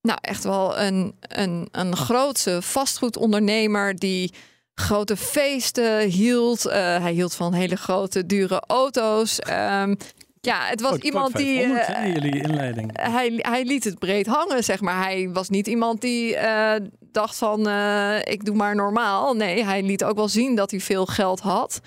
nou 0.00 0.18
echt 0.20 0.44
wel 0.44 0.78
een, 0.78 1.14
een, 1.20 1.68
een 1.70 1.96
grootse 1.96 2.62
vastgoedondernemer 2.62 3.98
die 3.98 4.32
grote 4.78 5.16
feesten 5.16 6.08
hield. 6.08 6.66
Uh, 6.66 6.72
hij 6.72 7.12
hield 7.12 7.34
van 7.34 7.52
hele 7.52 7.76
grote, 7.76 8.26
dure 8.26 8.62
auto's. 8.66 9.38
Um, 9.50 9.96
Ja, 10.40 10.64
het 10.66 10.80
was 10.80 10.90
Kwart- 10.90 11.04
iemand 11.04 11.36
die. 11.36 11.58
500, 11.60 11.88
eh, 11.88 12.12
jullie 12.14 12.42
inleiding. 12.42 12.90
hij, 13.00 13.32
hij 13.36 13.64
liet 13.64 13.84
het 13.84 13.98
breed 13.98 14.26
hangen, 14.26 14.64
zeg 14.64 14.80
maar. 14.80 15.02
Hij 15.04 15.30
was 15.32 15.48
niet 15.48 15.66
iemand 15.66 16.00
die 16.00 16.36
eh, 16.36 16.74
dacht 17.12 17.36
van, 17.36 17.68
eh, 17.68 18.18
ik 18.24 18.44
doe 18.44 18.54
maar 18.56 18.74
normaal. 18.74 19.34
Nee, 19.34 19.64
hij 19.64 19.82
liet 19.82 20.04
ook 20.04 20.16
wel 20.16 20.28
zien 20.28 20.54
dat 20.54 20.70
hij 20.70 20.80
veel 20.80 21.06
geld 21.06 21.40
had. 21.40 21.80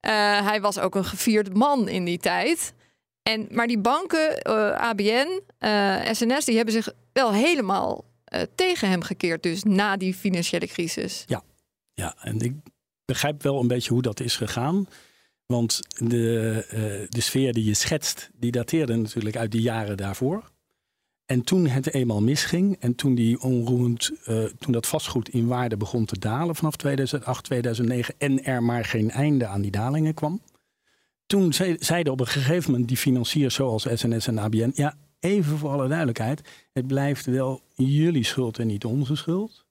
Eh, 0.00 0.12
hij 0.46 0.60
was 0.60 0.78
ook 0.78 0.94
een 0.94 1.04
gevierd 1.04 1.54
man 1.56 1.88
in 1.88 2.04
die 2.04 2.18
tijd. 2.18 2.72
En, 3.22 3.46
maar 3.50 3.66
die 3.66 3.78
banken, 3.78 4.40
eh, 4.42 4.70
ABN, 4.88 5.40
eh, 5.58 5.96
SNS, 6.12 6.44
die 6.44 6.56
hebben 6.56 6.74
zich 6.74 6.92
wel 7.12 7.32
helemaal 7.32 8.04
eh, 8.24 8.40
tegen 8.54 8.88
hem 8.88 9.02
gekeerd. 9.02 9.42
Dus 9.42 9.62
na 9.62 9.96
die 9.96 10.14
financiële 10.14 10.66
crisis. 10.66 11.24
Ja, 11.26 11.42
en 11.96 12.40
ik 12.40 12.54
begrijp 13.04 13.42
wel 13.42 13.60
een 13.60 13.68
beetje 13.68 13.92
hoe 13.92 14.02
dat 14.02 14.20
is 14.20 14.36
gegaan. 14.36 14.86
Want 15.46 15.80
de, 15.88 16.64
eh, 16.68 17.08
de 17.08 17.20
sfeer 17.20 17.52
die 17.52 17.64
je 17.64 17.74
schetst, 17.74 18.30
die 18.34 18.50
dateerde 18.50 18.96
natuurlijk 18.96 19.36
uit 19.36 19.52
de 19.52 19.60
jaren 19.60 19.96
daarvoor. 19.96 20.50
En 21.26 21.42
toen 21.42 21.66
het 21.66 21.94
eenmaal 21.94 22.22
misging 22.22 22.76
en 22.80 22.94
toen, 22.94 23.14
die 23.14 23.40
onroerend, 23.40 24.10
eh, 24.24 24.44
toen 24.44 24.72
dat 24.72 24.86
vastgoed 24.86 25.28
in 25.28 25.46
waarde 25.46 25.76
begon 25.76 26.04
te 26.04 26.18
dalen 26.18 26.54
vanaf 26.54 26.76
2008, 26.76 27.44
2009 27.44 28.14
en 28.18 28.44
er 28.44 28.62
maar 28.62 28.84
geen 28.84 29.10
einde 29.10 29.46
aan 29.46 29.60
die 29.60 29.70
dalingen 29.70 30.14
kwam. 30.14 30.40
Toen 31.26 31.52
zei- 31.52 31.76
zeiden 31.80 32.12
op 32.12 32.20
een 32.20 32.26
gegeven 32.26 32.70
moment 32.70 32.88
die 32.88 32.96
financiers 32.96 33.54
zoals 33.54 33.86
SNS 33.94 34.26
en 34.26 34.38
ABN, 34.38 34.72
ja, 34.74 34.96
even 35.20 35.58
voor 35.58 35.70
alle 35.70 35.88
duidelijkheid, 35.88 36.68
het 36.72 36.86
blijft 36.86 37.26
wel 37.26 37.62
jullie 37.74 38.24
schuld 38.24 38.58
en 38.58 38.66
niet 38.66 38.84
onze 38.84 39.16
schuld. 39.16 39.65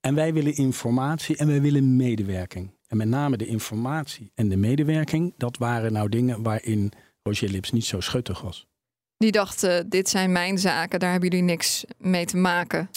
En 0.00 0.14
wij 0.14 0.32
willen 0.32 0.54
informatie 0.54 1.36
en 1.36 1.46
wij 1.46 1.60
willen 1.60 1.96
medewerking. 1.96 2.76
En 2.86 2.96
met 2.96 3.08
name 3.08 3.36
de 3.36 3.46
informatie 3.46 4.32
en 4.34 4.48
de 4.48 4.56
medewerking, 4.56 5.34
dat 5.36 5.56
waren 5.56 5.92
nou 5.92 6.08
dingen 6.08 6.42
waarin 6.42 6.92
Roger 7.22 7.48
Lips 7.48 7.70
niet 7.70 7.84
zo 7.84 8.00
schuttig 8.00 8.40
was. 8.40 8.66
Die 9.16 9.32
dacht, 9.32 9.62
eh, 9.62 9.78
dit 9.86 10.08
zijn 10.08 10.32
mijn 10.32 10.58
zaken, 10.58 11.00
daar 11.00 11.10
hebben 11.10 11.28
jullie 11.28 11.44
niks 11.44 11.84
mee 11.98 12.26
te 12.26 12.36
maken. 12.36 12.90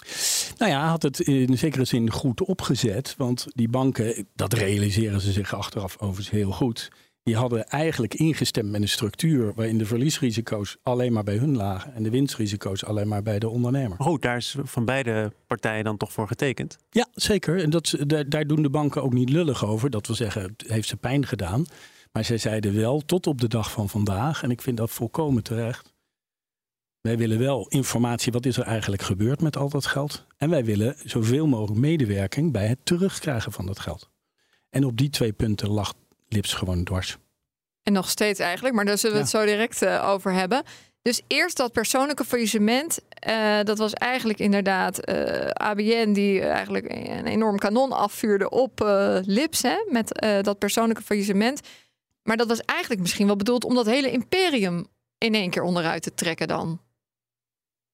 Nou 0.58 0.72
ja, 0.72 0.88
had 0.88 1.02
het 1.02 1.20
in 1.20 1.58
zekere 1.58 1.86
zin 1.86 2.12
goed 2.12 2.42
opgezet. 2.42 3.14
Want 3.18 3.48
die 3.54 3.70
banken, 3.70 4.28
dat 4.36 4.54
realiseren 4.54 5.22
ze 5.22 5.32
zich 5.32 5.56
achteraf 5.56 5.98
overigens 5.98 6.30
heel 6.30 6.52
goed. 6.52 6.92
Die 7.24 7.36
hadden 7.36 7.68
eigenlijk 7.68 8.14
ingestemd 8.14 8.72
met 8.72 8.82
een 8.82 8.90
structuur 8.90 9.54
waarin 9.54 9.78
de 9.78 9.86
verliesrisico's 9.86 10.78
alleen 10.84 11.14
maar 11.14 11.24
bij 11.24 11.38
hun 11.38 11.56
lagen. 11.56 11.94
En 11.94 12.04
de 12.04 12.10
winstrisico's 12.10 12.84
alleen 12.84 13.08
maar 13.08 13.24
bij 13.24 13.40
de 13.40 13.50
ondernemer. 13.50 13.98
Goed, 14.00 14.22
daar 14.22 14.38
is 14.38 14.56
van 14.64 14.86
beide 14.86 15.34
partijen 15.48 15.84
dan 15.84 15.98
toch 15.98 16.12
voor 16.12 16.28
getekend. 16.28 16.78
Ja, 16.90 17.08
zeker. 17.12 17.62
En 17.64 17.70
dat, 17.70 17.96
daar, 18.08 18.30
daar 18.30 18.48
doen 18.48 18.62
de 18.62 18.70
banken 18.70 19.04
ook 19.04 19.14
niet 19.14 19.30
lullig 19.30 19.66
over. 19.66 19.90
Dat 19.90 20.08
wil 20.08 20.16
zeggen, 20.16 20.42
het 20.42 20.64
heeft 20.68 20.88
ze 20.88 20.98
pijn 20.98 21.26
gedaan. 21.26 21.66
Maar 22.12 22.26
zij 22.26 22.38
zeiden 22.38 22.76
wel, 22.76 23.02
tot 23.06 23.28
op 23.28 23.42
de 23.42 23.48
dag 23.48 23.72
van 23.72 23.90
vandaag, 23.90 24.44
en 24.44 24.52
ik 24.52 24.62
vind 24.62 24.78
dat 24.78 24.92
volkomen 24.92 25.44
terecht. 25.44 25.94
Wij 27.02 27.18
willen 27.18 27.40
wel 27.40 27.68
informatie, 27.68 28.32
wat 28.32 28.46
is 28.46 28.58
er 28.58 28.64
eigenlijk 28.64 29.02
gebeurd 29.02 29.42
met 29.42 29.58
al 29.58 29.70
dat 29.70 29.86
geld? 29.86 30.26
En 30.38 30.50
wij 30.50 30.66
willen 30.66 30.96
zoveel 31.04 31.48
mogelijk 31.48 31.80
medewerking 31.80 32.52
bij 32.52 32.68
het 32.68 32.80
terugkrijgen 32.84 33.52
van 33.52 33.66
dat 33.66 33.80
geld. 33.80 34.10
En 34.70 34.86
op 34.86 34.98
die 34.98 35.10
twee 35.10 35.32
punten 35.32 35.70
lag 35.70 35.94
Lips 36.34 36.54
gewoon 36.54 36.84
dwars. 36.84 37.18
En 37.84 37.94
nog 37.94 38.10
steeds 38.10 38.40
eigenlijk, 38.40 38.76
maar 38.76 38.86
daar 38.86 38.98
zullen 38.98 39.16
we 39.16 39.22
het 39.22 39.32
zo 39.32 39.46
direct 39.46 39.82
eh, 39.82 40.10
over 40.10 40.34
hebben. 40.34 40.64
Dus 41.02 41.22
eerst 41.28 41.58
dat 41.58 41.72
persoonlijke 41.72 42.26
faillissement. 42.26 43.00
eh, 43.10 43.60
dat 43.64 43.78
was 43.78 43.94
eigenlijk 43.94 44.40
inderdaad 44.40 45.00
eh, 45.00 45.48
ABN 45.48 46.12
die 46.12 46.42
eigenlijk 46.42 46.90
een 46.90 47.26
enorm 47.26 47.58
kanon 47.58 47.92
afvuurde 47.92 48.50
op 48.50 48.80
Lips. 49.26 49.62
Hè, 49.62 49.76
met 49.90 50.26
dat 50.42 50.58
persoonlijke 50.60 51.04
faillissement. 51.04 51.62
Maar 52.24 52.38
dat 52.38 52.48
was 52.48 52.62
eigenlijk 52.62 53.02
misschien 53.02 53.28
wel 53.28 53.36
bedoeld 53.36 53.64
om 53.64 53.76
dat 53.76 53.86
hele 53.86 54.12
imperium 54.12 54.88
in 55.18 55.36
één 55.36 55.50
keer 55.50 55.64
onderuit 55.64 56.04
te 56.04 56.14
trekken 56.14 56.48
dan. 56.48 56.82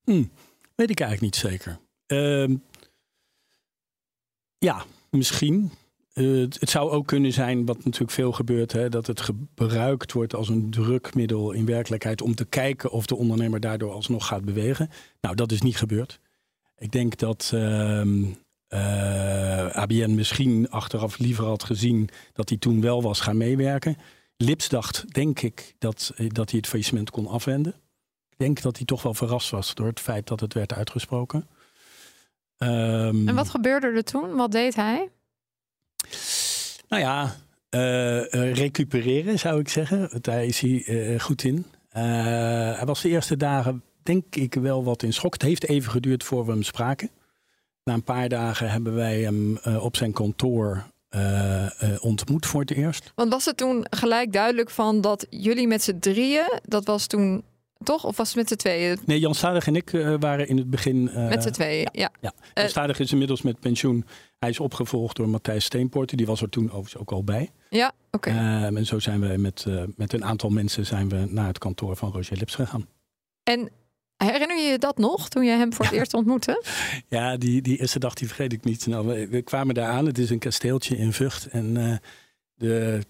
Hm, 0.04 0.24
weet 0.76 0.90
ik 0.90 1.00
eigenlijk 1.00 1.22
niet 1.22 1.36
zeker. 1.36 1.80
Ehm, 2.06 2.56
ja, 4.58 4.86
misschien. 5.10 5.72
Eh, 6.18 6.40
het, 6.60 6.70
zou 6.70 6.92
ook 6.92 7.08
kunnen 7.08 7.34
zijn, 7.34 7.66
wat 7.66 7.84
natuurlijk 7.84 8.12
veel 8.12 8.32
gebeurt, 8.32 8.72
hè, 8.72 8.90
dat 8.90 9.08
het 9.08 9.22
gebruikt 9.22 10.12
wordt 10.12 10.36
als 10.36 10.50
een 10.50 10.70
drukmiddel 10.70 11.52
in 11.52 11.66
werkelijkheid 11.66 12.22
om 12.22 12.36
te 12.36 12.46
kijken 12.46 12.92
of 12.92 13.06
de 13.06 13.16
ondernemer 13.16 13.60
daardoor 13.60 13.92
alsnog 13.92 14.28
gaat 14.28 14.46
bewegen. 14.46 14.90
Nou, 15.22 15.36
dat 15.36 15.52
is 15.52 15.62
niet 15.62 15.78
gebeurd. 15.78 16.20
Ik 16.78 16.92
denk 16.92 17.18
dat 17.18 17.52
ehm, 17.54 18.24
eh, 18.68 19.76
ABN 19.76 20.16
misschien 20.16 20.70
achteraf 20.70 21.18
liever 21.18 21.46
had 21.46 21.64
gezien 21.64 22.10
dat 22.34 22.50
hij 22.50 22.58
toen 22.58 22.82
wel 22.82 23.02
was 23.02 23.20
gaan 23.20 23.38
meewerken. 23.38 23.98
Lips 24.38 24.70
dacht, 24.70 25.14
denk 25.14 25.42
ik, 25.42 25.76
dat, 25.78 26.12
eh, 26.16 26.30
dat 26.30 26.50
hij 26.50 26.60
het 26.60 26.68
faillissement 26.68 27.10
kon 27.10 27.28
afwenden. 27.28 27.74
Ik 28.30 28.38
denk 28.38 28.62
dat 28.62 28.78
hij 28.78 28.86
toch 28.86 29.04
wel 29.04 29.14
verrast 29.14 29.50
was 29.50 29.76
door 29.76 29.88
het 29.88 30.00
feit 30.00 30.28
dat 30.28 30.40
het 30.40 30.54
werd 30.54 30.74
uitgesproken. 30.74 31.48
Ehm, 32.58 33.28
En 33.28 33.36
wat 33.36 33.50
gebeurde 33.50 33.88
er 33.88 34.04
toen? 34.04 34.36
Wat 34.36 34.52
deed 34.52 34.76
hij? 34.76 35.10
Nou 36.88 37.02
ja, 37.02 37.36
eh, 37.70 38.54
recupereren 38.54 39.40
zou 39.40 39.60
ik 39.60 39.70
zeggen. 39.70 40.10
Daar 40.22 40.46
is 40.46 40.60
hij 40.60 40.84
eh, 40.86 41.20
goed 41.20 41.44
in. 41.44 41.66
Eh, 41.90 42.04
hij 42.76 42.86
was 42.86 43.02
de 43.02 43.10
eerste 43.10 43.38
dagen, 43.38 43.84
denk 44.04 44.36
ik, 44.36 44.54
wel 44.54 44.84
wat 44.84 45.04
in 45.04 45.14
schok. 45.14 45.34
Het 45.34 45.42
heeft 45.42 45.68
even 45.68 45.92
geduurd 45.92 46.24
voor 46.24 46.46
we 46.46 46.52
hem 46.52 46.64
spraken. 46.64 47.10
Na 47.84 47.94
een 47.94 48.04
paar 48.04 48.30
dagen 48.30 48.70
hebben 48.70 48.96
wij 48.96 49.22
hem 49.22 49.58
op 49.80 49.96
zijn 49.96 50.12
kantoor 50.12 50.84
ontmoet 52.00 52.46
voor 52.46 52.62
het 52.62 52.72
eerst. 52.72 53.12
Want 53.16 53.32
was 53.32 53.46
het 53.46 53.58
toen 53.58 53.86
gelijk 53.90 54.34
duidelijk 54.34 54.70
van 54.70 55.02
dat 55.02 55.26
jullie 55.30 55.68
met 55.68 55.84
z'n 55.84 56.00
drieën, 56.00 56.60
dat 56.64 56.86
was 56.86 57.08
toen 57.08 57.44
toch? 57.84 58.04
Of 58.06 58.18
was 58.18 58.28
het 58.28 58.38
met 58.38 58.48
z'n 58.48 58.56
tweeën? 58.56 59.00
Nee, 59.06 59.20
Jan 59.20 59.36
Stadig 59.36 59.68
en 59.68 59.76
ik 59.76 59.94
eh, 59.94 60.14
waren 60.20 60.48
in 60.48 60.58
het 60.58 60.70
begin... 60.70 61.10
eh, 61.10 61.28
met 61.28 61.44
z'n 61.44 61.50
tweeën, 61.52 61.88
ja. 61.92 62.12
Ja, 62.22 62.34
Eh, 62.40 62.44
Jan 62.54 62.70
Stadig 62.70 63.00
is 63.00 63.12
inmiddels 63.12 63.42
met 63.42 63.60
pensioen. 63.60 64.06
Hij 64.40 64.50
is 64.50 64.60
opgevolgd 64.60 65.16
door 65.16 65.30
Matthijs 65.30 65.66
Steenpoorten. 65.66 66.18
Die 66.18 66.26
was 66.26 66.42
er 66.42 66.50
toen 66.50 66.66
overigens 66.66 66.98
ook 66.98 67.12
al 67.12 67.24
bij. 67.24 67.50
Ja, 67.70 67.92
oké. 68.12 68.30
Ehm, 68.30 68.78
en 68.78 68.86
zo 68.86 69.00
zijn 69.00 69.20
we 69.20 69.38
met, 69.38 69.66
met 69.96 70.14
een 70.14 70.26
aantal 70.26 70.50
mensen 70.50 70.86
zijn 70.86 71.10
we 71.10 71.26
naar 71.30 71.48
het 71.48 71.58
kantoor 71.58 71.96
van 71.96 72.12
Roger 72.12 72.38
Lips 72.38 72.56
gegaan. 72.56 72.88
En 73.44 73.70
herinner 74.18 74.58
je 74.58 74.64
je 74.72 74.78
dat 74.78 74.98
nog, 74.98 75.30
toen 75.30 75.44
je 75.46 75.52
hem 75.52 75.74
voor 75.74 75.86
het 75.86 75.94
eerst 75.94 76.14
ontmoette? 76.14 76.64
Ja, 77.10 77.38
die, 77.38 77.62
die 77.62 77.80
eerste 77.80 78.00
dag 78.00 78.14
die 78.14 78.28
vergeet 78.28 78.54
ik 78.54 78.64
niet. 78.64 78.88
Nou, 78.88 79.08
we, 79.08 79.28
we 79.28 79.42
kwamen 79.42 79.76
daar 79.76 79.90
aan. 79.90 80.06
Het 80.06 80.18
is 80.18 80.30
een 80.30 80.40
kasteeltje 80.40 80.98
in 80.98 81.14
Vught. 81.14 81.46
En 81.52 82.00
de 82.56 83.02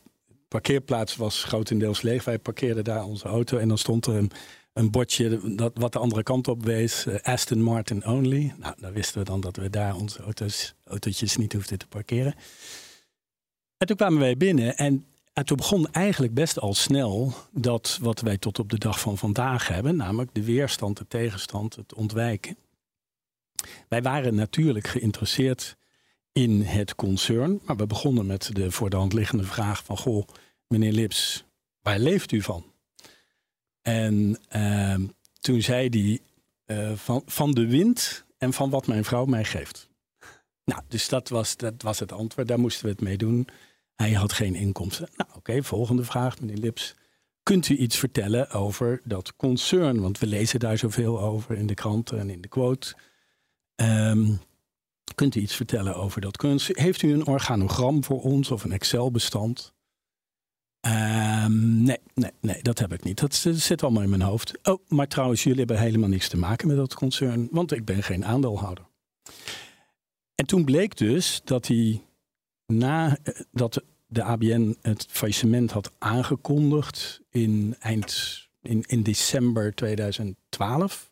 parkeerplaats 0.48 1.16
was 1.16 1.44
grotendeels 1.44 2.02
leeg. 2.02 2.24
Wij 2.24 2.40
parkeerden 2.40 2.84
daar 2.84 3.04
onze 3.04 3.28
auto. 3.28 3.58
En 3.58 3.68
dan 3.68 3.78
stond 3.78 4.06
er 4.06 4.16
een, 4.16 4.32
een 4.78 4.92
bordje 4.92 5.56
dat, 5.56 5.72
wat 5.76 5.94
de 5.94 6.00
andere 6.00 6.24
kant 6.24 6.48
op 6.48 6.64
wees. 6.64 7.06
eh, 7.06 7.34
Aston 7.34 7.62
Martin 7.62 8.06
only. 8.06 8.54
Nou, 8.58 8.76
dan 8.80 8.94
wisten 8.94 9.20
we 9.20 9.26
dan 9.26 9.42
dat 9.42 9.56
we 9.56 9.70
daar 9.70 9.96
onze 9.96 10.22
auto's, 10.22 10.74
autootjes 10.84 11.38
niet 11.38 11.54
hoefden 11.54 11.78
te 11.78 11.88
parkeren. 11.88 12.36
En 13.78 13.88
toen 13.88 13.96
kwamen 13.96 14.20
wij 14.20 14.38
binnen. 14.38 14.78
En 14.78 15.06
en 15.38 15.46
toen 15.46 15.58
begon 15.58 15.92
eigenlijk 15.92 16.34
best 16.34 16.60
al 16.60 16.74
snel 16.74 17.34
dat 17.52 17.98
wat 18.02 18.22
wij 18.22 18.38
tot 18.38 18.60
op 18.60 18.70
de 18.70 18.78
dag 18.78 19.00
van 19.00 19.18
vandaag 19.18 19.68
hebben, 19.68 19.96
namelijk 19.96 20.34
de 20.34 20.44
weerstand, 20.44 20.98
de 20.98 21.08
tegenstand, 21.08 21.76
het 21.76 21.94
ontwijken. 21.94 22.58
Wij 23.88 24.02
waren 24.02 24.36
natuurlijk 24.36 24.88
geïnteresseerd 24.88 25.78
in 26.32 26.62
het 26.62 26.96
concern, 26.96 27.62
maar 27.66 27.76
we 27.76 27.88
begonnen 27.88 28.26
met 28.26 28.50
de 28.54 28.72
voor 28.72 28.90
de 28.90 28.96
hand 28.96 29.14
liggende 29.14 29.44
vraag 29.44 29.84
van, 29.84 29.98
goh, 29.98 30.28
meneer 30.68 30.92
Lips, 30.92 31.44
waar 31.82 32.00
leeft 32.00 32.32
u 32.32 32.42
van? 32.42 32.66
En 33.88 34.40
ehm, 34.50 35.08
toen 35.40 35.62
zei 35.62 35.90
hij 35.90 36.20
eh, 36.66 36.96
van, 36.96 37.22
van 37.26 37.52
de 37.52 37.68
wind 37.68 38.26
en 38.38 38.54
van 38.54 38.70
wat 38.70 38.88
mijn 38.88 39.06
vrouw 39.06 39.26
mij 39.26 39.44
geeft. 39.44 39.90
Nou, 40.66 40.82
dus 40.88 41.10
dat 41.10 41.30
was, 41.30 41.58
dat 41.58 41.82
was 41.82 42.00
het 42.00 42.12
antwoord, 42.12 42.48
daar 42.48 42.60
moesten 42.60 42.86
we 42.86 42.92
het 42.92 43.02
mee 43.02 43.18
doen. 43.18 43.48
Hij 43.96 44.14
had 44.14 44.34
geen 44.34 44.56
inkomsten. 44.56 45.10
Nou, 45.16 45.30
oké, 45.36 45.64
volgende 45.64 46.04
vraag, 46.04 46.40
meneer 46.40 46.58
Lips. 46.58 46.96
Kunt 47.44 47.70
u 47.70 47.78
iets 47.78 47.98
vertellen 47.98 48.50
over 48.50 49.02
dat 49.04 49.36
concern? 49.36 50.02
Want 50.02 50.20
we 50.20 50.28
lezen 50.28 50.60
daar 50.60 50.78
zoveel 50.78 51.22
over 51.22 51.58
in 51.58 51.68
de 51.68 51.74
kranten 51.74 52.20
en 52.20 52.30
in 52.30 52.42
de 52.42 52.48
quote. 52.48 52.96
Ehm, 53.76 54.34
kunt 55.16 55.36
u 55.36 55.42
iets 55.42 55.56
vertellen 55.56 55.96
over 55.96 56.22
dat 56.22 56.38
concern? 56.38 56.82
Heeft 56.82 57.02
u 57.02 57.14
een 57.14 57.28
organogram 57.28 58.04
voor 58.04 58.22
ons 58.22 58.52
of 58.52 58.64
een 58.64 58.72
Excel-bestand? 58.72 59.76
Ehm, 60.88 61.84
nee, 61.84 62.00
nee, 62.14 62.32
nee, 62.40 62.62
dat 62.62 62.80
heb 62.80 62.94
ik 62.94 63.04
niet. 63.04 63.20
Dat 63.20 63.34
zit 63.34 63.84
allemaal 63.84 64.04
in 64.04 64.10
mijn 64.10 64.22
hoofd. 64.22 64.58
Oh, 64.64 64.82
maar 64.88 65.08
trouwens, 65.08 65.44
jullie 65.44 65.58
hebben 65.58 65.80
helemaal 65.80 66.10
niks 66.10 66.28
te 66.28 66.38
maken 66.38 66.68
met 66.68 66.78
dat 66.78 66.94
concern, 66.94 67.48
want 67.52 67.72
ik 67.72 67.86
ben 67.86 68.04
geen 68.04 68.26
aandeelhouder. 68.26 68.86
En 70.36 70.46
toen 70.46 70.66
bleek 70.66 70.98
dus 70.98 71.42
dat 71.44 71.68
hij 71.68 72.02
na 72.66 73.18
eh, 73.24 73.40
dat 73.52 73.84
de 74.08 74.24
ABN 74.24 74.78
het 74.82 75.06
faillissement 75.10 75.72
had 75.72 75.92
aangekondigd 75.98 77.22
in 77.30 77.76
eind 77.80 78.42
in, 78.62 78.84
in 78.88 79.04
december 79.04 79.76
2012. 79.76 81.12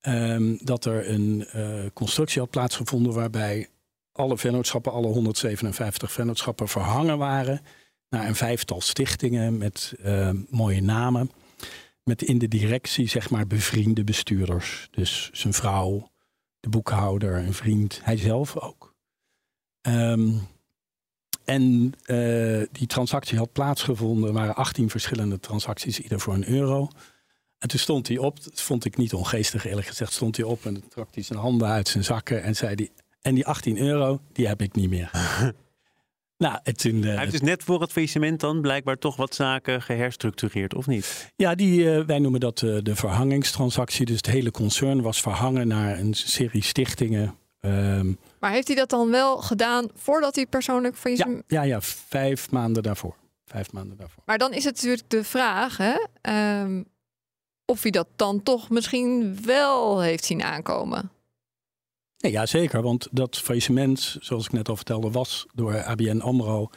ehm, 0.00 0.56
dat 0.60 0.84
er 0.84 1.10
een 1.10 1.46
eh, 1.46 1.84
constructie 1.92 2.40
had 2.40 2.50
plaatsgevonden 2.50 3.12
waarbij 3.12 3.68
alle 4.12 4.38
vennootschappen, 4.38 4.92
alle 4.92 5.06
157 5.06 6.12
vennootschappen 6.12 6.68
verhangen 6.68 7.18
waren 7.18 7.60
naar 8.10 8.26
een 8.26 8.34
vijftal 8.34 8.80
stichtingen 8.80 9.58
met 9.58 9.94
eh, 10.02 10.30
mooie 10.50 10.82
namen. 10.82 11.30
met 12.04 12.22
in 12.22 12.38
de 12.38 12.48
directie 12.48 13.08
zeg 13.08 13.30
maar 13.30 13.46
bevriende 13.46 14.04
bestuurders. 14.04 14.88
Dus 14.90 15.30
zijn 15.32 15.52
vrouw, 15.52 16.10
de 16.60 16.68
boekhouder, 16.68 17.36
een 17.36 17.54
vriend, 17.54 18.00
hij 18.02 18.16
zelf 18.16 18.58
ook. 18.58 18.94
Ehm, 19.80 20.30
en 21.44 21.92
uh, 22.06 22.66
die 22.72 22.86
transactie 22.86 23.38
had 23.38 23.52
plaatsgevonden. 23.52 24.28
Er 24.28 24.34
waren 24.34 24.54
18 24.54 24.90
verschillende 24.90 25.40
transacties, 25.40 26.00
ieder 26.00 26.20
voor 26.20 26.34
een 26.34 26.48
euro. 26.48 26.88
En 27.58 27.68
toen 27.68 27.78
stond 27.78 28.08
hij 28.08 28.18
op, 28.18 28.44
dat 28.44 28.60
vond 28.60 28.84
ik 28.84 28.96
niet 28.96 29.14
ongeestig 29.14 29.66
eerlijk 29.66 29.86
gezegd, 29.86 30.12
stond 30.12 30.36
hij 30.36 30.44
op 30.44 30.64
en 30.64 30.88
trok 30.88 31.08
hij 31.14 31.22
zijn 31.22 31.38
handen 31.38 31.68
uit 31.68 31.88
zijn 31.88 32.04
zakken 32.04 32.42
en 32.42 32.56
zei 32.56 32.74
hij, 32.74 32.90
en 33.20 33.34
die 33.34 33.46
18 33.46 33.78
euro, 33.78 34.20
die 34.32 34.46
heb 34.46 34.62
ik 34.62 34.74
niet 34.74 34.90
meer. 34.90 35.10
nou, 36.38 36.58
toen, 36.72 36.94
uh, 36.94 37.04
hij 37.04 37.18
heeft 37.18 37.30
dus 37.30 37.40
net 37.40 37.62
voor 37.62 37.80
het 37.80 37.92
faillissement 37.92 38.40
dan 38.40 38.60
blijkbaar 38.60 38.98
toch 38.98 39.16
wat 39.16 39.34
zaken 39.34 39.82
geherstructureerd, 39.82 40.74
of 40.74 40.86
niet? 40.86 41.32
Ja, 41.36 41.54
die, 41.54 41.80
uh, 41.80 42.04
wij 42.04 42.18
noemen 42.18 42.40
dat 42.40 42.60
uh, 42.60 42.78
de 42.82 42.96
verhangingstransactie. 42.96 44.06
Dus 44.06 44.16
het 44.16 44.26
hele 44.26 44.50
concern 44.50 45.02
was 45.02 45.20
verhangen 45.20 45.68
naar 45.68 45.98
een 45.98 46.14
serie 46.14 46.62
stichtingen. 46.62 47.34
Um, 47.60 48.18
maar 48.40 48.50
heeft 48.50 48.66
hij 48.66 48.76
dat 48.76 48.90
dan 48.90 49.10
wel 49.10 49.36
gedaan 49.36 49.88
voordat 49.94 50.34
hij 50.34 50.46
persoonlijk 50.46 50.96
faillissement... 50.96 51.44
Ja, 51.46 51.62
ja, 51.62 51.68
ja, 51.68 51.80
vijf 51.80 52.50
maanden 52.50 52.82
daarvoor. 52.82 53.16
Vijf 53.44 53.72
maanden 53.72 53.96
daarvoor. 53.96 54.22
Maar 54.26 54.38
dan 54.38 54.52
is 54.52 54.64
het 54.64 54.74
natuurlijk 54.74 55.10
de 55.10 55.24
vraag, 55.24 55.76
hè? 55.76 55.96
Um, 56.62 56.84
of 57.64 57.82
hij 57.82 57.90
dat 57.90 58.08
dan 58.16 58.42
toch 58.42 58.70
misschien 58.70 59.38
wel 59.44 60.00
heeft 60.00 60.24
zien 60.24 60.42
aankomen. 60.42 61.10
Nee, 62.18 62.32
ja, 62.32 62.46
zeker. 62.46 62.82
Want 62.82 63.08
dat 63.10 63.38
faillissement, 63.38 64.16
zoals 64.20 64.44
ik 64.44 64.52
net 64.52 64.68
al 64.68 64.76
vertelde, 64.76 65.10
was 65.10 65.46
door 65.54 65.82
ABN 65.82 66.20
AMRO, 66.20 66.70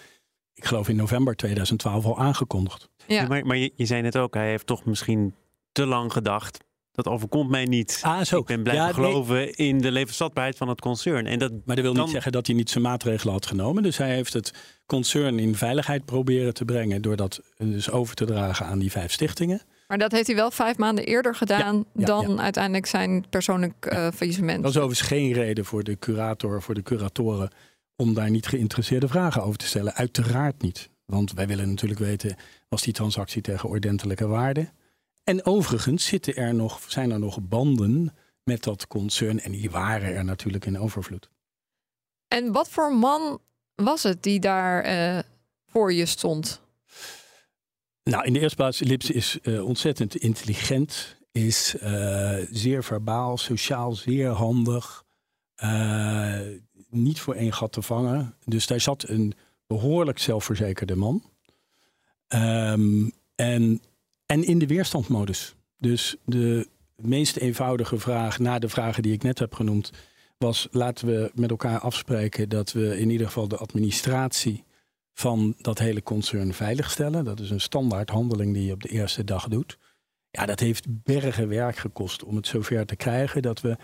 ik 0.54 0.66
geloof 0.66 0.90
in 0.90 0.96
november 0.96 1.36
2012 1.36 2.06
al 2.06 2.20
aangekondigd. 2.20 2.90
Ja. 3.08 3.28
maar, 3.28 3.46
maar 3.46 3.58
je, 3.58 3.72
je, 3.76 3.86
zei 3.86 4.02
net 4.02 4.18
ook, 4.18 4.34
hij 4.34 4.50
heeft 4.50 4.66
toch 4.66 4.86
misschien 4.86 5.36
te 5.72 5.86
lang 5.86 6.14
gedacht. 6.14 6.58
Dat 6.92 7.08
overkomt 7.08 7.50
mij 7.50 7.66
niet. 7.66 8.00
Ah, 8.04 8.22
zo. 8.22 8.38
Ik 8.38 8.46
ben 8.46 8.64
blijven 8.64 8.94
geloven 8.94 9.56
in 9.56 9.82
de 9.82 9.92
levensvatbaarheid 9.92 10.58
van 10.58 10.70
het 10.70 10.82
concern. 10.82 11.26
En 11.26 11.40
dat 11.40 11.52
maar 11.66 11.76
dat 11.76 11.86
wil 11.86 11.94
niet 11.94 12.10
zeggen 12.10 12.32
dat 12.32 12.48
hij 12.48 12.56
niet 12.56 12.70
zijn 12.70 12.84
maatregelen 12.84 13.34
had 13.34 13.46
genomen. 13.46 13.84
Dus 13.84 13.98
hij 13.98 14.14
heeft 14.16 14.34
het 14.34 14.54
concern 14.86 15.40
in 15.40 15.56
veiligheid 15.56 16.06
proberen 16.06 16.54
te 16.54 16.66
brengen. 16.66 17.02
door 17.02 17.16
dat 17.16 17.42
dus 17.58 17.92
over 17.92 18.16
te 18.16 18.26
dragen 18.26 18.66
aan 18.66 18.80
die 18.80 18.92
vijf 18.92 19.12
stichtingen. 19.12 19.62
Maar 19.92 20.00
dat 20.00 20.12
heeft 20.12 20.28
hij 20.28 20.36
wel 20.36 20.52
vijf 20.52 20.78
maanden 20.78 21.06
eerder 21.06 21.36
gedaan 21.36 21.86
dan 21.94 22.42
uiteindelijk 22.42 22.86
zijn 22.86 23.26
persoonlijk 23.30 23.94
uh, 23.94 24.08
faillissement. 24.14 24.64
Dat 24.64 24.72
is 24.72 24.78
overigens 24.78 25.08
geen 25.08 25.32
reden 25.34 25.66
voor 25.66 25.84
de 25.84 26.00
curator, 26.00 26.62
voor 26.62 26.74
de 26.74 26.84
curatoren, 26.84 27.52
om 27.96 28.14
daar 28.14 28.30
niet 28.30 28.48
geïnteresseerde 28.48 29.08
vragen 29.08 29.44
over 29.44 29.58
te 29.58 29.66
stellen. 29.66 29.94
Uiteraard 29.94 30.62
niet. 30.62 30.90
Want 31.06 31.34
wij 31.34 31.48
willen 31.48 31.70
natuurlijk 31.70 32.00
weten, 32.00 32.36
was 32.70 32.82
die 32.82 32.94
transactie 32.94 33.42
tegen 33.42 33.70
ordentelijke 33.70 34.28
waarde? 34.28 34.70
En 35.24 35.46
overigens 35.46 36.06
zitten 36.06 36.36
er 36.36 36.54
nog, 36.54 36.80
zijn 36.88 37.12
er 37.12 37.20
nog 37.20 37.42
banden 37.42 38.14
met 38.44 38.64
dat 38.64 38.88
concern. 38.88 39.40
En 39.40 39.52
die 39.52 39.72
waren 39.72 40.16
er 40.16 40.26
natuurlijk 40.26 40.66
in 40.66 40.80
overvloed. 40.80 41.30
En 42.28 42.52
wat 42.52 42.70
voor 42.70 42.96
man 42.96 43.40
was 43.76 44.04
het 44.04 44.24
die 44.24 44.40
daar 44.40 44.86
uh, 44.86 45.20
voor 45.66 45.94
je 45.94 46.06
stond? 46.06 46.61
Nou, 48.04 48.26
in 48.26 48.34
de 48.34 48.40
eerste 48.40 48.56
plaats, 48.56 48.80
Lips 48.80 49.10
is 49.10 49.38
uh, 49.44 49.66
ontzettend 49.66 50.16
intelligent, 50.16 51.18
is 51.32 51.76
uh, 51.84 52.38
zeer 52.52 52.84
verbaal, 52.84 53.38
sociaal 53.38 53.94
zeer 53.94 54.30
handig, 54.30 55.04
uh, 55.64 56.40
niet 56.90 57.20
voor 57.20 57.36
één 57.36 57.54
gat 57.54 57.72
te 57.72 57.82
vangen. 57.82 58.36
Dus 58.46 58.68
daar 58.68 58.80
zat 58.80 59.10
een 59.10 59.34
behoorlijk 59.68 60.20
zelfverzekerde 60.20 60.96
man. 60.96 61.24
Um, 62.28 63.12
en, 63.36 63.82
en 64.26 64.44
in 64.44 64.60
de 64.60 64.68
weerstandmodus. 64.68 65.56
Dus 65.78 66.16
de 66.26 66.68
meest 66.96 67.38
eenvoudige 67.38 68.00
vraag, 68.00 68.40
na 68.40 68.60
de 68.60 68.70
vragen 68.70 69.04
die 69.04 69.14
ik 69.14 69.24
net 69.24 69.40
heb 69.40 69.54
genoemd, 69.54 69.92
was: 70.38 70.68
laten 70.72 71.08
we 71.08 71.32
met 71.34 71.50
elkaar 71.50 71.80
afspreken 71.80 72.50
dat 72.50 72.72
we 72.72 73.00
in 73.00 73.10
ieder 73.10 73.28
geval 73.28 73.48
de 73.48 73.58
administratie 73.58 74.64
van 75.14 75.56
dat 75.58 75.80
hele 75.80 76.04
concern 76.04 76.54
veiligstellen. 76.54 77.26
Dat 77.26 77.40
is 77.40 77.50
een 77.50 77.62
standaard 77.62 78.10
handeling 78.10 78.54
die 78.54 78.66
je 78.66 78.74
op 78.74 78.82
de 78.82 78.90
eerste 78.90 79.24
dag 79.24 79.48
doet. 79.48 79.78
Ja, 80.30 80.46
dat 80.46 80.60
heeft 80.60 81.04
bergen 81.04 81.48
werk 81.48 81.76
gekost 81.76 82.24
om 82.24 82.36
het 82.36 82.48
zover 82.48 82.86
te 82.86 82.96
krijgen 82.96 83.42
dat 83.42 83.62
we 83.62 83.78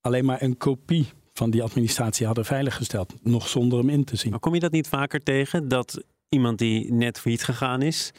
alleen 0.00 0.24
maar 0.24 0.42
een 0.42 0.56
kopie 0.56 1.06
van 1.32 1.50
die 1.50 1.62
administratie 1.62 2.26
hadden 2.26 2.44
veiliggesteld, 2.44 3.14
nog 3.22 3.48
zonder 3.48 3.78
hem 3.78 3.88
in 3.88 4.04
te 4.04 4.16
zien. 4.16 4.30
Maar 4.30 4.40
kom 4.40 4.54
je 4.54 4.60
dat 4.60 4.72
niet 4.72 4.88
vaker 4.88 5.22
tegen 5.22 5.68
dat 5.68 6.04
iemand 6.28 6.58
die 6.58 6.92
net 6.92 7.18
failliet 7.18 7.44
gegaan 7.44 7.82
is, 7.82 8.12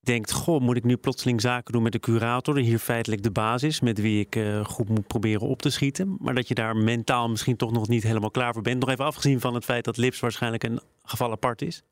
denkt: 0.00 0.32
Goh, 0.32 0.60
moet 0.60 0.76
ik 0.76 0.84
nu 0.84 0.96
plotseling 0.96 1.40
zaken 1.40 1.72
doen 1.72 1.82
met 1.82 1.92
de 1.92 1.98
curator, 1.98 2.58
hier 2.58 2.78
feitelijk 2.78 3.22
de 3.22 3.30
basis, 3.30 3.80
met 3.80 4.00
wie 4.00 4.20
ik 4.20 4.36
uh, 4.36 4.64
goed 4.64 4.88
moet 4.88 5.06
proberen 5.06 5.48
op 5.48 5.62
te 5.62 5.70
schieten. 5.70 6.16
Maar 6.20 6.34
dat 6.34 6.48
je 6.48 6.54
daar 6.54 6.76
mentaal 6.76 7.28
misschien 7.28 7.56
toch 7.56 7.72
nog 7.72 7.88
niet 7.88 8.02
helemaal 8.02 8.30
klaar 8.30 8.52
voor 8.52 8.62
bent. 8.62 8.80
Nog 8.80 8.88
even 8.88 9.04
afgezien 9.04 9.40
van 9.40 9.54
het 9.54 9.64
feit 9.64 9.84
dat 9.84 9.96
Lips 9.96 10.20
waarschijnlijk 10.20 10.62
een 10.62 10.80
geval 11.08 11.30
apart 11.30 11.62
is. 11.62 11.82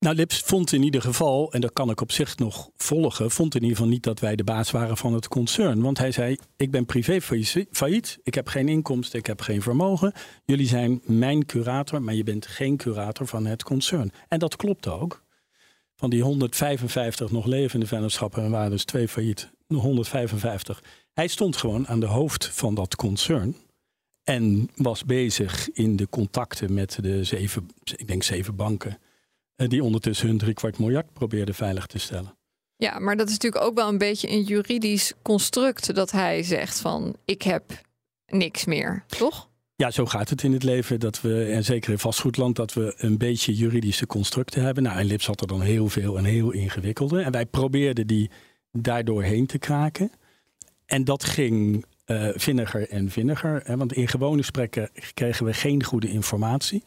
Nou, 0.00 0.16
Lips 0.16 0.38
vond 0.38 0.72
in 0.72 0.82
ieder 0.82 1.02
geval, 1.02 1.52
en 1.52 1.60
dat 1.60 1.72
kan 1.72 1.90
ik 1.90 2.00
op 2.00 2.12
zich 2.12 2.36
nog 2.36 2.70
volgen, 2.76 3.30
vond 3.30 3.54
in 3.54 3.62
ieder 3.62 3.76
geval 3.76 3.92
niet 3.92 4.02
dat 4.02 4.20
wij 4.20 4.36
de 4.36 4.44
baas 4.44 4.70
waren 4.70 4.96
van 4.96 5.14
het 5.14 5.28
concern. 5.28 5.82
Want 5.82 5.98
hij 5.98 6.12
zei: 6.12 6.36
Ik 6.56 6.70
ben 6.70 6.86
privé 6.86 7.20
failliet, 7.70 8.18
ik 8.22 8.34
heb 8.34 8.48
geen 8.48 8.68
inkomsten, 8.68 9.18
ik 9.18 9.26
heb 9.26 9.40
geen 9.40 9.62
vermogen. 9.62 10.12
Jullie 10.44 10.66
zijn 10.66 11.00
mijn 11.04 11.46
curator, 11.46 12.02
maar 12.02 12.14
je 12.14 12.22
bent 12.22 12.46
geen 12.46 12.76
curator 12.76 13.26
van 13.26 13.46
het 13.46 13.62
concern. 13.62 14.12
En 14.28 14.38
dat 14.38 14.56
klopt 14.56 14.88
ook. 14.88 15.24
Van 15.96 16.10
die 16.10 16.22
155 16.22 17.30
nog 17.30 17.46
levende 17.46 17.86
vennootschappen, 17.86 18.42
en 18.42 18.50
waren 18.50 18.70
dus 18.70 18.84
twee 18.84 19.08
failliet, 19.08 19.50
155. 19.66 20.82
Hij 21.12 21.28
stond 21.28 21.56
gewoon 21.56 21.88
aan 21.88 22.00
de 22.00 22.06
hoofd 22.06 22.46
van 22.46 22.74
dat 22.74 22.96
concern. 22.96 23.56
En 24.30 24.70
was 24.76 25.04
bezig 25.04 25.70
in 25.70 25.96
de 25.96 26.08
contacten 26.08 26.74
met 26.74 26.98
de 27.00 27.24
zeven, 27.24 27.68
ik 27.96 28.06
denk 28.06 28.22
zeven 28.22 28.56
banken. 28.56 28.98
Eh, 29.56 29.68
die 29.68 29.84
ondertussen 29.84 30.28
hun 30.28 30.38
drie 30.38 30.54
kwart 30.54 30.78
miljard 30.78 31.12
probeerden 31.12 31.54
veilig 31.54 31.86
te 31.86 31.98
stellen. 31.98 32.36
Ja, 32.76 32.98
maar 32.98 33.16
dat 33.16 33.26
is 33.26 33.32
natuurlijk 33.32 33.64
ook 33.64 33.74
wel 33.74 33.88
een 33.88 33.98
beetje 33.98 34.30
een 34.30 34.42
juridisch 34.42 35.12
construct 35.22 35.94
dat 35.94 36.10
hij 36.10 36.42
zegt 36.42 36.80
van 36.80 37.16
ik 37.24 37.42
heb 37.42 37.62
niks 38.26 38.64
meer, 38.64 39.04
toch? 39.06 39.48
Ja, 39.76 39.90
zo 39.90 40.06
gaat 40.06 40.28
het 40.28 40.42
in 40.42 40.52
het 40.52 40.62
leven. 40.62 41.00
Dat 41.00 41.20
we, 41.20 41.44
en 41.44 41.64
zeker 41.64 41.90
in 41.90 41.98
vastgoedland, 41.98 42.56
dat 42.56 42.72
we 42.72 42.94
een 42.96 43.18
beetje 43.18 43.54
juridische 43.54 44.06
constructen 44.06 44.62
hebben. 44.62 44.82
Nou, 44.82 45.00
in 45.00 45.06
Lips 45.06 45.26
had 45.26 45.40
er 45.40 45.46
dan 45.46 45.60
heel 45.60 45.88
veel 45.88 46.18
en 46.18 46.24
heel 46.24 46.50
ingewikkelde. 46.50 47.22
En 47.22 47.32
wij 47.32 47.46
probeerden 47.46 48.06
die 48.06 48.30
daardoor 48.72 49.22
heen 49.22 49.46
te 49.46 49.58
kraken. 49.58 50.10
En 50.86 51.04
dat 51.04 51.24
ging 51.24 51.84
uh, 52.10 52.28
vinniger 52.34 52.88
en 52.88 53.10
vinniger. 53.10 53.60
Hè, 53.64 53.76
want 53.76 53.92
in 53.92 54.08
gewone 54.08 54.38
gesprekken 54.38 54.90
kregen 55.14 55.44
we 55.44 55.52
geen 55.54 55.84
goede 55.84 56.08
informatie. 56.08 56.84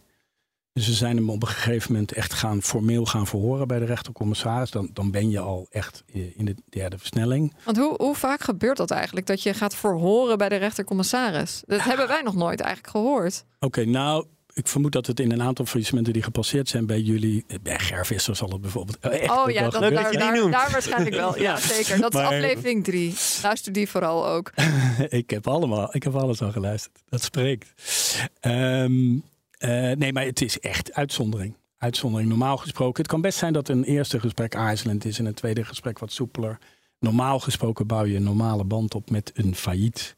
Dus 0.73 0.88
we 0.88 0.93
zijn 0.93 1.15
hem 1.15 1.29
op 1.29 1.41
een 1.41 1.47
gegeven 1.47 1.91
moment 1.91 2.12
echt 2.12 2.33
gaan, 2.33 2.62
formeel 2.62 3.05
gaan 3.05 3.27
verhoren 3.27 3.67
bij 3.67 3.79
de 3.79 3.86
rechtercommissaris. 3.86 4.71
Dan, 4.71 4.89
dan 4.93 5.12
ben 5.12 5.29
je 5.29 5.39
al 5.39 5.67
echt 5.69 6.03
in 6.36 6.45
de 6.45 6.55
derde 6.69 6.97
versnelling. 6.97 7.53
Want 7.65 7.77
hoe, 7.77 7.95
hoe 7.97 8.15
vaak 8.15 8.43
gebeurt 8.43 8.77
dat 8.77 8.91
eigenlijk? 8.91 9.25
Dat 9.25 9.43
je 9.43 9.53
gaat 9.53 9.75
verhoren 9.75 10.38
bij 10.38 10.49
de 10.49 10.55
rechtercommissaris? 10.55 11.63
Dat 11.65 11.83
hebben 11.83 12.07
wij 12.07 12.21
nog 12.21 12.36
nooit 12.36 12.59
eigenlijk 12.59 12.95
gehoord. 12.95 13.45
Oké, 13.59 13.86
nou, 13.86 14.25
ik 14.53 14.67
vermoed 14.67 14.91
dat 14.91 15.07
het 15.07 15.19
in 15.19 15.31
een 15.31 15.41
aantal 15.41 15.65
faillissementen 15.65 16.13
die 16.13 16.23
gepasseerd 16.23 16.69
zijn 16.69 16.85
bij 16.85 16.99
jullie. 16.99 17.45
Bij 17.61 17.79
Gervisser 17.79 18.35
zal 18.35 18.49
het 18.49 18.61
bijvoorbeeld. 18.61 18.99
Echt 18.99 19.31
oh 19.31 19.51
ja, 19.51 19.69
dat, 19.69 19.81
daar, 19.81 19.91
je 20.11 20.17
daar, 20.17 20.51
daar, 20.51 20.71
waarschijnlijk 20.71 21.15
wel. 21.15 21.39
Ja, 21.39 21.57
zeker. 21.75 22.01
Dat 22.01 22.13
is 22.13 22.19
aflevering 22.19 22.83
drie. 22.83 23.13
Luister 23.43 23.71
die 23.71 23.89
vooral 23.89 24.27
ook. 24.27 24.51
ik 25.09 25.29
heb 25.29 25.47
allemaal, 25.47 25.95
ik 25.95 26.03
heb 26.03 26.15
alles 26.15 26.41
al 26.41 26.51
geluisterd. 26.51 27.03
Dat 27.09 27.23
spreekt. 27.23 27.73
Um, 28.41 29.23
uh, 29.59 29.91
nee, 29.91 30.13
maar 30.13 30.25
het 30.25 30.41
is 30.41 30.59
echt 30.59 30.93
uitzondering. 30.93 31.55
Uitzondering. 31.77 32.29
Normaal 32.29 32.57
gesproken. 32.57 33.01
Het 33.01 33.11
kan 33.11 33.21
best 33.21 33.37
zijn 33.37 33.53
dat 33.53 33.69
een 33.69 33.83
eerste 33.83 34.19
gesprek 34.19 34.55
aarzelend 34.55 35.05
is 35.05 35.19
en 35.19 35.25
een 35.25 35.33
tweede 35.33 35.65
gesprek 35.65 35.99
wat 35.99 36.11
soepeler. 36.11 36.57
Normaal 36.99 37.39
gesproken 37.39 37.87
bouw 37.87 38.03
je 38.05 38.15
een 38.15 38.23
normale 38.23 38.63
band 38.63 38.95
op 38.95 39.09
met 39.09 39.31
een 39.33 39.55
failliet. 39.55 40.15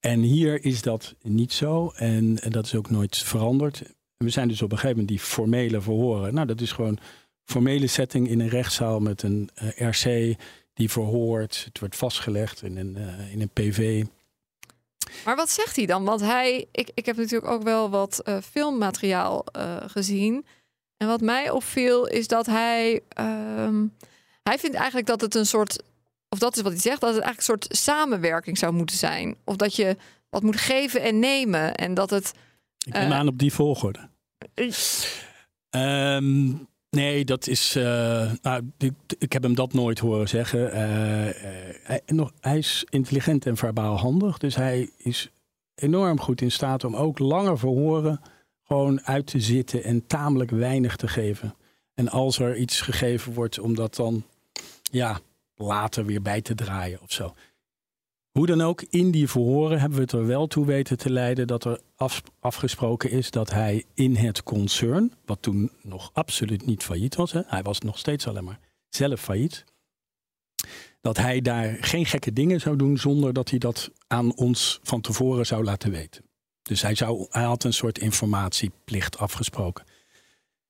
En 0.00 0.20
hier 0.20 0.64
is 0.64 0.82
dat 0.82 1.14
niet 1.22 1.52
zo 1.52 1.92
en, 1.96 2.34
dat 2.34 2.64
is 2.64 2.74
ook 2.74 2.90
nooit 2.90 3.16
veranderd. 3.16 3.82
We 4.16 4.30
zijn 4.30 4.48
dus 4.48 4.62
op 4.62 4.72
een 4.72 4.78
gegeven 4.78 4.98
moment 4.98 5.08
die 5.08 5.26
formele 5.26 5.80
verhoren. 5.80 6.34
Nou, 6.34 6.46
dat 6.46 6.60
is 6.60 6.72
gewoon 6.72 6.98
formele 7.44 7.86
setting 7.86 8.28
in 8.28 8.40
een 8.40 8.48
rechtszaal 8.48 9.00
met 9.00 9.22
een 9.22 9.50
eh, 9.54 9.88
RC 9.90 10.36
die 10.74 10.90
verhoort. 10.90 11.62
Het 11.64 11.78
wordt 11.78 11.96
vastgelegd 11.96 12.62
in 12.62 12.76
een, 12.76 12.96
uh, 12.98 13.32
in 13.32 13.40
een 13.40 13.50
PV. 13.52 14.04
Maar 15.24 15.36
wat 15.36 15.50
zegt 15.50 15.76
hij 15.76 15.86
dan? 15.86 16.04
Want 16.04 16.20
hij, 16.20 16.66
ik, 16.72 16.90
ik 16.94 17.06
heb 17.06 17.16
natuurlijk 17.16 17.52
ook 17.52 17.62
wel 17.62 17.90
wat 17.90 18.20
uh, 18.24 18.38
filmmateriaal 18.40 19.44
gezien. 19.86 20.44
En 20.98 21.06
wat 21.06 21.20
mij 21.20 21.50
opviel 21.50 22.06
is 22.06 22.28
dat 22.28 22.46
hij, 22.46 23.02
uh, 23.20 23.82
hij 24.42 24.58
vindt 24.58 24.76
eigenlijk 24.76 25.06
dat 25.06 25.20
het 25.20 25.34
een 25.34 25.46
soort, 25.46 25.82
of 26.28 26.38
dat 26.38 26.56
is 26.56 26.62
wat 26.62 26.72
hij 26.72 26.80
zegt, 26.80 27.00
dat 27.00 27.14
het 27.14 27.22
eigenlijk 27.22 27.38
een 27.38 27.68
soort 27.68 27.78
samenwerking 27.78 28.58
zou 28.58 28.72
moeten 28.72 28.96
zijn. 28.96 29.36
Of 29.44 29.56
dat 29.56 29.76
je 29.76 29.96
wat 30.30 30.42
moet 30.42 30.56
geven 30.56 31.02
en 31.02 31.18
nemen. 31.18 31.74
En 31.74 31.94
dat 31.94 32.10
het. 32.10 32.32
Ik 32.86 32.92
ben 32.92 33.08
uh, 33.08 33.16
aan 33.16 33.28
op 33.28 33.38
die 33.38 33.52
volgorde. 33.52 34.08
Um, 35.70 36.68
Nee, 36.90 37.24
dat 37.24 37.46
is. 37.46 37.76
Uh, 37.76 37.84
nou, 38.42 38.70
ik, 38.78 38.92
ik, 39.18 39.32
heb 39.32 39.42
hem 39.42 39.54
dat 39.54 39.72
nooit 39.72 39.98
horen 39.98 40.28
zeggen. 40.28 40.66
Uh, 40.66 40.74
hij, 41.82 42.02
nog, 42.06 42.32
hij 42.40 42.58
is 42.58 42.84
intelligent 42.88 43.46
en 43.46 43.56
verbaal 43.56 43.98
handig. 43.98 44.38
Dus 44.38 44.56
hij 44.56 44.90
is 44.96 45.30
enorm 45.74 46.20
goed 46.20 46.40
in 46.40 46.52
staat 46.52 46.84
om 46.84 46.96
ook 46.96 47.18
langer 47.18 47.58
verhoren 47.58 48.20
gewoon 48.64 49.06
uit 49.06 49.26
te 49.26 49.40
zitten 49.40 49.84
en 49.84 50.06
tamelijk 50.06 50.50
weinig 50.50 50.96
te 50.96 51.08
geven. 51.08 51.54
En 51.94 52.08
als 52.08 52.38
er 52.38 52.56
iets 52.56 52.80
gegeven 52.80 53.32
wordt, 53.32 53.58
om 53.58 53.74
dat 53.74 53.94
dan 53.94 54.24
ja, 54.90 55.20
later 55.58 56.04
weer 56.04 56.22
bij 56.22 56.42
te 56.42 56.54
draaien 56.54 57.00
of 57.02 57.12
zo. 57.12 57.34
Hoe 58.30 58.46
dan 58.46 58.60
ook, 58.60 58.82
in 58.82 59.10
die 59.10 59.28
verhoren 59.28 59.80
hebben 59.80 59.98
we 59.98 60.04
het 60.04 60.12
er 60.12 60.26
wel 60.26 60.46
toe 60.46 60.66
weten 60.66 60.98
te 60.98 61.10
leiden 61.10 61.46
dat 61.46 61.64
er 61.64 61.80
afgesproken 62.40 63.10
is 63.10 63.30
dat 63.30 63.50
hij 63.50 63.84
in 63.94 64.16
het 64.16 64.42
concern, 64.42 65.12
wat 65.24 65.42
toen 65.42 65.70
nog 65.82 66.10
absoluut 66.12 66.66
niet 66.66 66.82
failliet 66.82 67.14
was, 67.14 67.32
hè, 67.32 67.40
hij 67.46 67.62
was 67.62 67.80
nog 67.80 67.98
steeds 67.98 68.26
alleen 68.26 68.44
maar 68.44 68.60
zelf 68.88 69.20
failliet, 69.20 69.64
dat 71.00 71.16
hij 71.16 71.40
daar 71.40 71.76
geen 71.80 72.06
gekke 72.06 72.32
dingen 72.32 72.60
zou 72.60 72.76
doen 72.76 72.98
zonder 72.98 73.32
dat 73.32 73.50
hij 73.50 73.58
dat 73.58 73.90
aan 74.06 74.34
ons 74.34 74.80
van 74.82 75.00
tevoren 75.00 75.46
zou 75.46 75.64
laten 75.64 75.90
weten. 75.90 76.24
Dus 76.62 76.82
hij, 76.82 76.94
zou, 76.94 77.26
hij 77.30 77.44
had 77.44 77.64
een 77.64 77.72
soort 77.72 77.98
informatieplicht 77.98 79.18
afgesproken. 79.18 79.84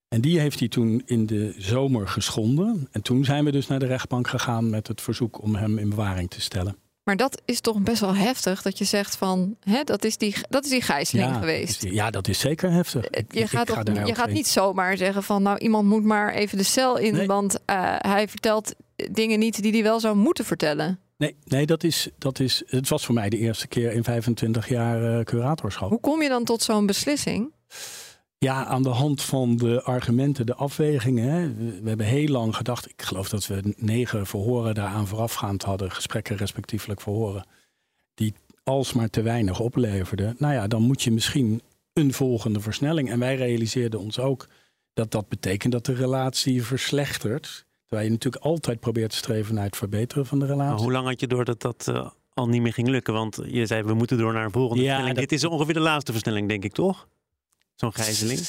En 0.08 0.20
die 0.20 0.40
heeft 0.40 0.58
hij 0.58 0.68
toen 0.68 1.02
in 1.06 1.26
de 1.26 1.54
zomer 1.58 2.08
geschonden. 2.08 2.88
En 2.90 3.02
toen 3.02 3.24
zijn 3.24 3.44
we 3.44 3.50
dus 3.50 3.66
naar 3.66 3.78
de 3.78 3.86
rechtbank 3.86 4.28
gegaan 4.28 4.70
met 4.70 4.86
het 4.88 5.00
verzoek 5.00 5.42
om 5.42 5.54
hem 5.54 5.78
in 5.78 5.88
bewaring 5.88 6.30
te 6.30 6.40
stellen. 6.40 6.76
Maar 7.08 7.16
dat 7.16 7.42
is 7.44 7.60
toch 7.60 7.80
best 7.80 8.00
wel 8.00 8.14
heftig 8.14 8.62
dat 8.62 8.78
je 8.78 8.84
zegt 8.84 9.16
van 9.16 9.56
hè, 9.60 9.84
dat, 9.84 10.04
is 10.04 10.16
die, 10.16 10.34
dat 10.48 10.64
is 10.64 10.70
die 10.70 10.82
gijzeling 10.82 11.34
geweest. 11.34 11.82
ja, 11.82 12.10
dat 12.10 12.28
is 12.28 12.38
zeker 12.38 12.70
heftig. 12.70 13.04
Eh, 13.04 13.22
je 13.28 13.46
gaat, 13.46 13.68
je 14.06 14.14
gaat 14.14 14.30
niet 14.30 14.46
zomaar 14.46 14.96
zeggen 14.96 15.22
van 15.22 15.42
nou 15.42 15.58
iemand 15.58 15.88
moet 15.88 16.04
maar 16.04 16.34
even 16.34 16.58
de 16.58 16.64
cel 16.64 16.98
in, 16.98 17.26
want 17.26 17.54
uh, 17.54 17.94
hij 17.98 18.28
vertelt 18.28 18.74
dingen 19.10 19.38
niet 19.38 19.62
die 19.62 19.72
hij 19.72 19.82
wel 19.82 20.00
zou 20.00 20.16
moeten 20.16 20.44
vertellen. 20.44 21.00
Nee, 21.16 21.36
nee 21.44 21.66
dat, 21.66 21.84
is, 21.84 22.08
dat 22.18 22.40
is. 22.40 22.62
Het 22.66 22.88
was 22.88 23.06
voor 23.06 23.14
mij 23.14 23.28
de 23.28 23.38
eerste 23.38 23.68
keer 23.68 23.92
in 23.92 24.04
25 24.04 24.68
jaar 24.68 25.18
uh, 25.18 25.24
curatorschap. 25.24 25.88
Hoe 25.88 26.00
kom 26.00 26.22
je 26.22 26.28
dan 26.28 26.44
tot 26.44 26.62
zo'n 26.62 26.86
beslissing? 26.86 27.52
Ja, 28.40 28.64
aan 28.64 28.82
de 28.82 28.88
hand 28.88 29.22
van 29.22 29.56
de 29.56 29.82
argumenten, 29.82 30.46
de 30.46 30.54
afwegingen. 30.54 31.30
Hè. 31.30 31.54
We 31.82 31.88
hebben 31.88 32.06
heel 32.06 32.28
lang 32.28 32.56
gedacht, 32.56 32.88
ik 32.88 33.02
geloof 33.02 33.28
dat 33.28 33.46
we 33.46 33.74
negen 33.76 34.26
verhoren 34.26 34.74
daaraan 34.74 35.06
voorafgaand 35.06 35.62
hadden, 35.62 35.90
gesprekken 35.90 36.36
respectievelijk 36.36 37.00
verhoren, 37.00 37.46
die 38.14 38.34
alsmaar 38.64 39.10
te 39.10 39.22
weinig 39.22 39.60
opleverden. 39.60 40.34
Nou 40.38 40.54
ja, 40.54 40.66
dan 40.66 40.82
moet 40.82 41.02
je 41.02 41.10
misschien 41.10 41.62
een 41.92 42.12
volgende 42.12 42.60
versnelling. 42.60 43.10
En 43.10 43.18
wij 43.18 43.36
realiseerden 43.36 44.00
ons 44.00 44.18
ook 44.18 44.46
dat 44.92 45.10
dat 45.10 45.28
betekent 45.28 45.72
dat 45.72 45.84
de 45.84 45.94
relatie 45.94 46.62
verslechtert. 46.62 47.66
Terwijl 47.86 48.08
je 48.08 48.14
natuurlijk 48.14 48.44
altijd 48.44 48.80
probeert 48.80 49.10
te 49.10 49.16
streven 49.16 49.54
naar 49.54 49.64
het 49.64 49.76
verbeteren 49.76 50.26
van 50.26 50.38
de 50.38 50.46
relatie. 50.46 50.72
Maar 50.72 50.82
hoe 50.82 50.92
lang 50.92 51.06
had 51.06 51.20
je 51.20 51.26
door 51.26 51.44
dat 51.44 51.60
dat 51.60 51.86
uh, 51.90 52.10
al 52.34 52.48
niet 52.48 52.62
meer 52.62 52.72
ging 52.72 52.88
lukken? 52.88 53.14
Want 53.14 53.38
je 53.46 53.66
zei, 53.66 53.82
we 53.82 53.94
moeten 53.94 54.18
door 54.18 54.32
naar 54.32 54.44
een 54.44 54.50
volgende 54.50 54.82
ja, 54.82 54.88
versnelling. 54.88 55.28
Dit 55.28 55.32
is 55.32 55.44
ongeveer 55.44 55.74
de 55.74 55.80
laatste 55.80 56.12
versnelling, 56.12 56.48
denk 56.48 56.64
ik, 56.64 56.72
toch? 56.72 57.08
Zo'n 57.78 57.94
gijzeling? 57.94 58.40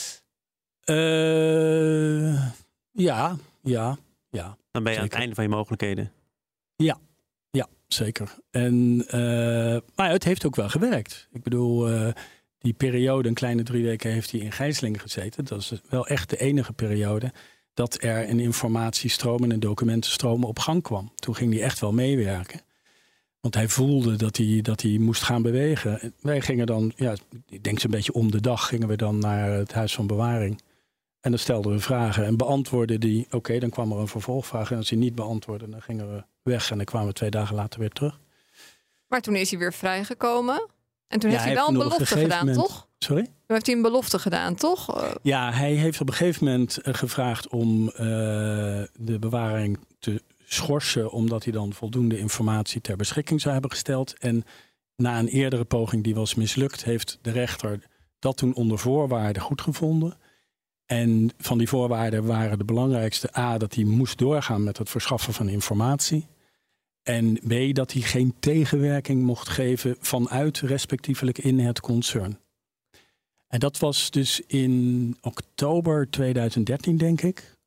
Uh, 0.86 2.50
ja, 2.92 3.38
ja, 3.62 3.98
ja. 4.30 4.58
Dan 4.72 4.84
ben 4.84 4.94
je 4.94 5.00
aan 5.00 5.06
het 5.06 5.14
einde 5.14 5.36
van 5.36 5.44
je 5.44 5.50
mogelijkheden. 5.50 6.12
Ja, 6.76 6.98
ja, 7.52 7.68
zeker. 7.88 8.36
En, 8.52 9.04
uh, 9.06 9.78
maar 9.96 10.10
het 10.10 10.24
heeft 10.24 10.46
ook 10.46 10.56
wel 10.56 10.70
gewerkt. 10.70 11.28
Ik 11.32 11.44
bedoel, 11.44 11.92
uh, 11.92 12.12
die 12.58 12.74
periode, 12.74 13.28
een 13.28 13.34
kleine 13.34 13.64
drie 13.64 13.84
weken, 13.84 14.12
heeft 14.12 14.32
hij 14.32 14.40
in 14.40 14.52
gijzeling 14.52 15.02
gezeten. 15.02 15.46
Dat 15.46 15.60
is 15.60 15.74
wel 15.90 16.08
echt 16.08 16.30
de 16.30 16.38
enige 16.38 16.74
periode 16.74 17.34
dat 17.74 18.04
er 18.04 18.30
een 18.30 18.40
informatiestroom 18.40 19.44
en 19.44 19.52
een 19.52 19.60
documentenstroom 19.60 20.44
op 20.44 20.60
gang 20.60 20.84
kwam. 20.84 21.12
Toen 21.16 21.36
ging 21.36 21.54
hij 21.54 21.64
echt 21.64 21.80
wel 21.80 21.92
meewerken. 21.92 22.62
Want 23.42 23.56
hij 23.56 23.68
voelde 23.68 24.16
dat 24.16 24.38
hij, 24.38 24.60
dat 24.62 24.82
hij 24.82 24.98
moest 24.98 25.24
gaan 25.24 25.42
bewegen. 25.42 26.14
Wij 26.22 26.42
gingen 26.42 26.66
dan, 26.66 26.94
ja, 26.96 27.16
ik 27.50 27.64
denk 27.64 27.80
zo'n 27.80 27.92
beetje 27.92 28.14
om 28.14 28.32
de 28.32 28.42
dag, 28.42 28.68
gingen 28.68 28.88
we 28.88 28.96
dan 28.96 29.20
naar 29.20 29.52
het 29.52 29.74
huis 29.74 29.94
van 29.94 30.08
bewaring. 30.08 30.62
En 31.22 31.30
dan 31.30 31.40
stelden 31.40 31.72
we 31.72 31.80
vragen 31.80 32.26
en 32.26 32.38
beantwoordden 32.38 33.00
die. 33.00 33.28
Oké, 33.32 33.60
dan 33.60 33.70
kwam 33.70 33.92
er 33.92 33.98
een 33.98 34.08
vervolgvraag. 34.08 34.72
En 34.72 34.78
als 34.78 34.90
hij 34.90 35.00
niet 35.00 35.16
beantwoordde, 35.16 35.70
dan 35.70 35.82
gingen 35.82 36.16
we 36.16 36.24
weg. 36.42 36.72
En 36.72 36.78
dan 36.78 36.86
kwamen 36.86 37.08
we 37.08 37.14
twee 37.14 37.30
dagen 37.30 37.56
later 37.56 37.80
weer 37.80 37.90
terug. 37.90 38.20
Maar 39.08 39.22
toen 39.22 39.36
is 39.36 39.50
hij 39.50 39.60
weer 39.60 39.74
vrijgekomen. 39.74 40.68
En 41.08 41.20
toen 41.20 41.30
heeft 41.30 41.44
hij, 41.44 41.54
wel 41.54 41.68
een 41.68 41.74
belofte 41.74 42.06
gedaan, 42.06 42.54
toch? 42.54 42.88
Sorry? 42.98 43.24
Toen 43.24 43.34
heeft 43.46 43.66
hij 43.66 43.76
een 43.76 43.82
belofte 43.82 44.20
gedaan, 44.20 44.56
toch? 44.56 45.14
Ja, 45.22 45.52
hij 45.52 45.74
heeft 45.74 46.02
op 46.02 46.08
een 46.08 46.14
gegeven 46.14 46.46
moment 46.46 46.78
eh, 46.78 46.94
gevraagd 46.94 47.48
om 47.48 47.86
uh, 47.86 47.92
de 47.98 49.18
bewaring 49.20 49.80
te 50.00 50.22
schorsen, 50.54 51.12
omdat 51.12 51.44
hij 51.44 51.54
dan 51.54 51.74
voldoende 51.74 52.18
informatie 52.18 52.82
ter 52.82 52.98
beschikking 52.98 53.42
zou 53.42 53.54
hebben 53.54 53.72
gesteld. 53.72 54.20
En 54.20 54.44
na 54.96 55.20
een 55.20 55.28
eerdere 55.28 55.66
poging 55.66 56.04
die 56.04 56.16
was 56.16 56.36
mislukt, 56.36 56.84
heeft 56.84 57.20
de 57.22 57.32
rechter 57.32 57.80
dat 58.20 58.38
toen 58.38 58.54
onder 58.54 58.80
voorwaarden 58.80 59.42
goedgevonden. 59.42 60.18
En 60.86 61.30
van 61.38 61.58
die 61.58 61.68
voorwaarden 61.68 62.26
waren 62.26 62.58
de 62.58 62.66
belangrijkste 62.66 63.38
A, 63.38 63.58
dat 63.58 63.76
hij 63.76 63.84
moest 63.84 64.18
doorgaan 64.18 64.64
met 64.64 64.78
het 64.78 64.90
verschaffen 64.90 65.34
van 65.34 65.50
informatie. 65.50 66.28
En 67.04 67.34
B, 67.34 67.76
dat 67.76 67.92
hij 67.92 68.02
geen 68.02 68.36
tegenwerking 68.40 69.24
mocht 69.24 69.50
geven 69.50 69.96
vanuit 70.00 70.60
respectievelijk 70.60 71.38
in 71.38 71.60
het 71.60 71.80
concern. 71.80 72.40
En 73.48 73.60
dat 73.60 73.80
was 73.80 74.12
dus 74.12 74.42
in 74.42 75.18
oktober 75.22 76.10
2013, 76.10 76.98
denk 76.98 77.22
ik. 77.22 77.58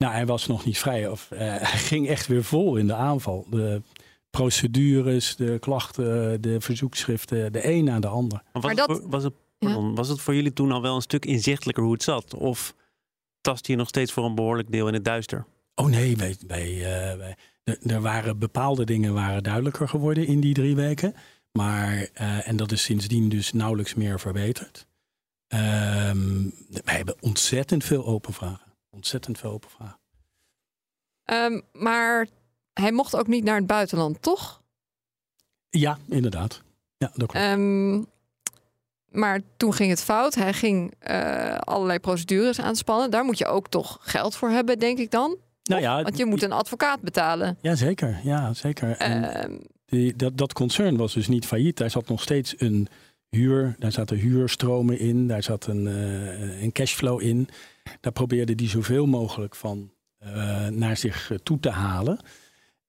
Nou, 0.00 0.12
hij 0.12 0.26
was 0.26 0.46
nog 0.46 0.64
niet 0.64 0.78
vrij. 0.78 1.08
Of, 1.08 1.28
uh, 1.32 1.38
hij 1.38 1.78
ging 1.78 2.08
echt 2.08 2.26
weer 2.26 2.44
vol 2.44 2.76
in 2.76 2.86
de 2.86 2.94
aanval. 2.94 3.46
De 3.50 3.82
procedures, 4.30 5.36
de 5.36 5.58
klachten, 5.58 6.40
de 6.40 6.60
verzoekschriften, 6.60 7.52
de 7.52 7.68
een 7.68 7.84
na 7.84 8.00
de 8.00 8.06
ander. 8.06 8.42
Maar 8.52 8.74
was, 8.74 8.98
het, 8.98 9.06
was, 9.06 9.24
het, 9.24 9.34
pardon, 9.58 9.94
was 9.94 10.08
het 10.08 10.20
voor 10.20 10.34
jullie 10.34 10.52
toen 10.52 10.72
al 10.72 10.82
wel 10.82 10.94
een 10.94 11.02
stuk 11.02 11.24
inzichtelijker 11.24 11.82
hoe 11.82 11.92
het 11.92 12.02
zat? 12.02 12.34
Of 12.34 12.74
tast 13.40 13.66
je 13.66 13.76
nog 13.76 13.88
steeds 13.88 14.12
voor 14.12 14.24
een 14.24 14.34
behoorlijk 14.34 14.72
deel 14.72 14.88
in 14.88 14.94
het 14.94 15.04
duister? 15.04 15.46
Oh 15.74 15.86
nee, 15.86 16.16
wij, 16.16 16.36
wij, 16.46 16.70
uh, 16.74 17.16
wij 17.16 17.36
er 17.82 18.00
waren 18.00 18.38
bepaalde 18.38 18.84
dingen 18.84 19.14
waren 19.14 19.42
duidelijker 19.42 19.88
geworden 19.88 20.26
in 20.26 20.40
die 20.40 20.54
drie 20.54 20.76
weken. 20.76 21.14
Maar, 21.52 21.94
uh, 21.94 22.48
en 22.48 22.56
dat 22.56 22.72
is 22.72 22.82
sindsdien 22.82 23.28
dus 23.28 23.52
nauwelijks 23.52 23.94
meer 23.94 24.20
verbeterd. 24.20 24.86
Um, 25.48 26.54
wij 26.84 26.96
hebben 26.96 27.16
ontzettend 27.20 27.84
veel 27.84 28.06
open 28.06 28.32
vragen 28.32 28.69
ontzettend 28.90 29.38
veel 29.38 29.50
open 29.50 29.70
vragen. 29.70 29.98
Um, 31.24 31.62
maar 31.72 32.26
hij 32.72 32.92
mocht 32.92 33.16
ook 33.16 33.26
niet 33.26 33.44
naar 33.44 33.56
het 33.56 33.66
buitenland, 33.66 34.22
toch? 34.22 34.62
Ja, 35.70 35.98
inderdaad. 36.08 36.62
Ja, 36.96 37.10
dat 37.14 37.28
klopt. 37.32 37.46
Um, 37.46 38.06
maar 39.08 39.40
toen 39.56 39.74
ging 39.74 39.90
het 39.90 40.02
fout. 40.02 40.34
Hij 40.34 40.52
ging 40.52 40.94
uh, 41.10 41.54
allerlei 41.54 41.98
procedures 41.98 42.60
aanspannen. 42.60 43.10
Daar 43.10 43.24
moet 43.24 43.38
je 43.38 43.46
ook 43.46 43.68
toch 43.68 43.98
geld 44.00 44.36
voor 44.36 44.48
hebben, 44.50 44.78
denk 44.78 44.98
ik 44.98 45.10
dan. 45.10 45.36
Nou 45.62 45.82
ja, 45.82 46.02
Want 46.02 46.16
je 46.16 46.26
moet 46.26 46.42
een 46.42 46.52
advocaat 46.52 47.00
betalen. 47.00 47.58
Ja, 47.60 47.74
zeker. 47.74 48.20
Ja, 48.22 48.54
zeker. 48.54 49.10
Um, 49.44 49.60
die, 49.86 50.16
dat, 50.16 50.38
dat 50.38 50.52
concern 50.52 50.96
was 50.96 51.14
dus 51.14 51.28
niet 51.28 51.46
failliet. 51.46 51.76
Daar 51.76 51.90
zat 51.90 52.08
nog 52.08 52.22
steeds 52.22 52.54
een 52.58 52.88
huur. 53.28 53.74
Daar 53.78 53.92
zaten 53.92 54.16
huurstromen 54.16 54.98
in. 54.98 55.28
Daar 55.28 55.42
zat 55.42 55.66
een, 55.66 55.86
uh, 55.86 56.62
een 56.62 56.72
cashflow 56.72 57.22
in. 57.22 57.48
Daar 58.00 58.12
probeerde 58.12 58.52
hij 58.56 58.68
zoveel 58.68 59.06
mogelijk 59.06 59.56
van 59.56 59.90
uh, 60.24 60.66
naar 60.66 60.96
zich 60.96 61.30
toe 61.42 61.60
te 61.60 61.70
halen. 61.70 62.18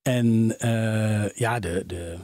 En 0.01 0.25
uh, 0.65 1.29
ja, 1.29 1.59
de, 1.59 1.83
de, 1.87 2.17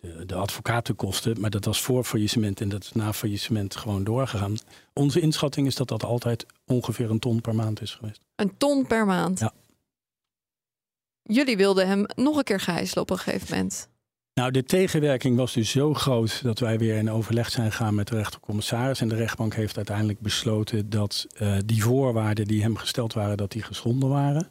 de, 0.00 0.26
de, 0.26 0.34
advocatenkosten, 0.34 1.40
maar 1.40 1.50
dat 1.50 1.64
was 1.64 1.80
voor 1.80 2.04
faillissement 2.04 2.60
en 2.60 2.68
dat 2.68 2.82
is 2.82 2.92
na 2.92 3.12
faillissement 3.12 3.76
gewoon 3.76 4.04
doorgegaan. 4.04 4.56
Onze 4.92 5.20
inschatting 5.20 5.66
is 5.66 5.74
dat 5.74 5.88
dat 5.88 6.04
altijd 6.04 6.46
ongeveer 6.66 7.10
een 7.10 7.18
ton 7.18 7.40
per 7.40 7.54
maand 7.54 7.82
is 7.82 7.94
geweest. 7.94 8.20
Een 8.36 8.56
ton 8.56 8.86
per 8.86 9.06
maand? 9.06 9.38
Ja. 9.38 9.52
Jullie 11.22 11.56
wilden 11.56 11.86
hem 11.86 12.06
nog 12.14 12.36
een 12.36 12.44
keer 12.44 12.60
gijzelen 12.60 13.02
op 13.02 13.10
een 13.10 13.18
gegeven 13.18 13.56
moment. 13.56 13.88
Nou, 14.40 14.50
de 14.50 14.64
tegenwerking 14.64 15.36
was 15.36 15.52
dus 15.52 15.70
zo 15.70 15.94
groot 15.94 16.42
dat 16.42 16.58
wij 16.58 16.78
weer 16.78 16.96
in 16.96 17.10
overleg 17.10 17.50
zijn 17.50 17.70
gegaan 17.70 17.94
met 17.94 18.08
de 18.08 18.16
rechtercommissaris. 18.16 19.00
En 19.00 19.08
de 19.08 19.14
rechtbank 19.14 19.54
heeft 19.54 19.76
uiteindelijk 19.76 20.20
besloten 20.20 20.90
dat 20.90 21.26
uh, 21.42 21.56
die 21.64 21.82
voorwaarden 21.82 22.46
die 22.46 22.62
hem 22.62 22.76
gesteld 22.76 23.12
waren, 23.12 23.36
dat 23.36 23.52
die 23.52 23.62
geschonden 23.62 24.08
waren. 24.08 24.48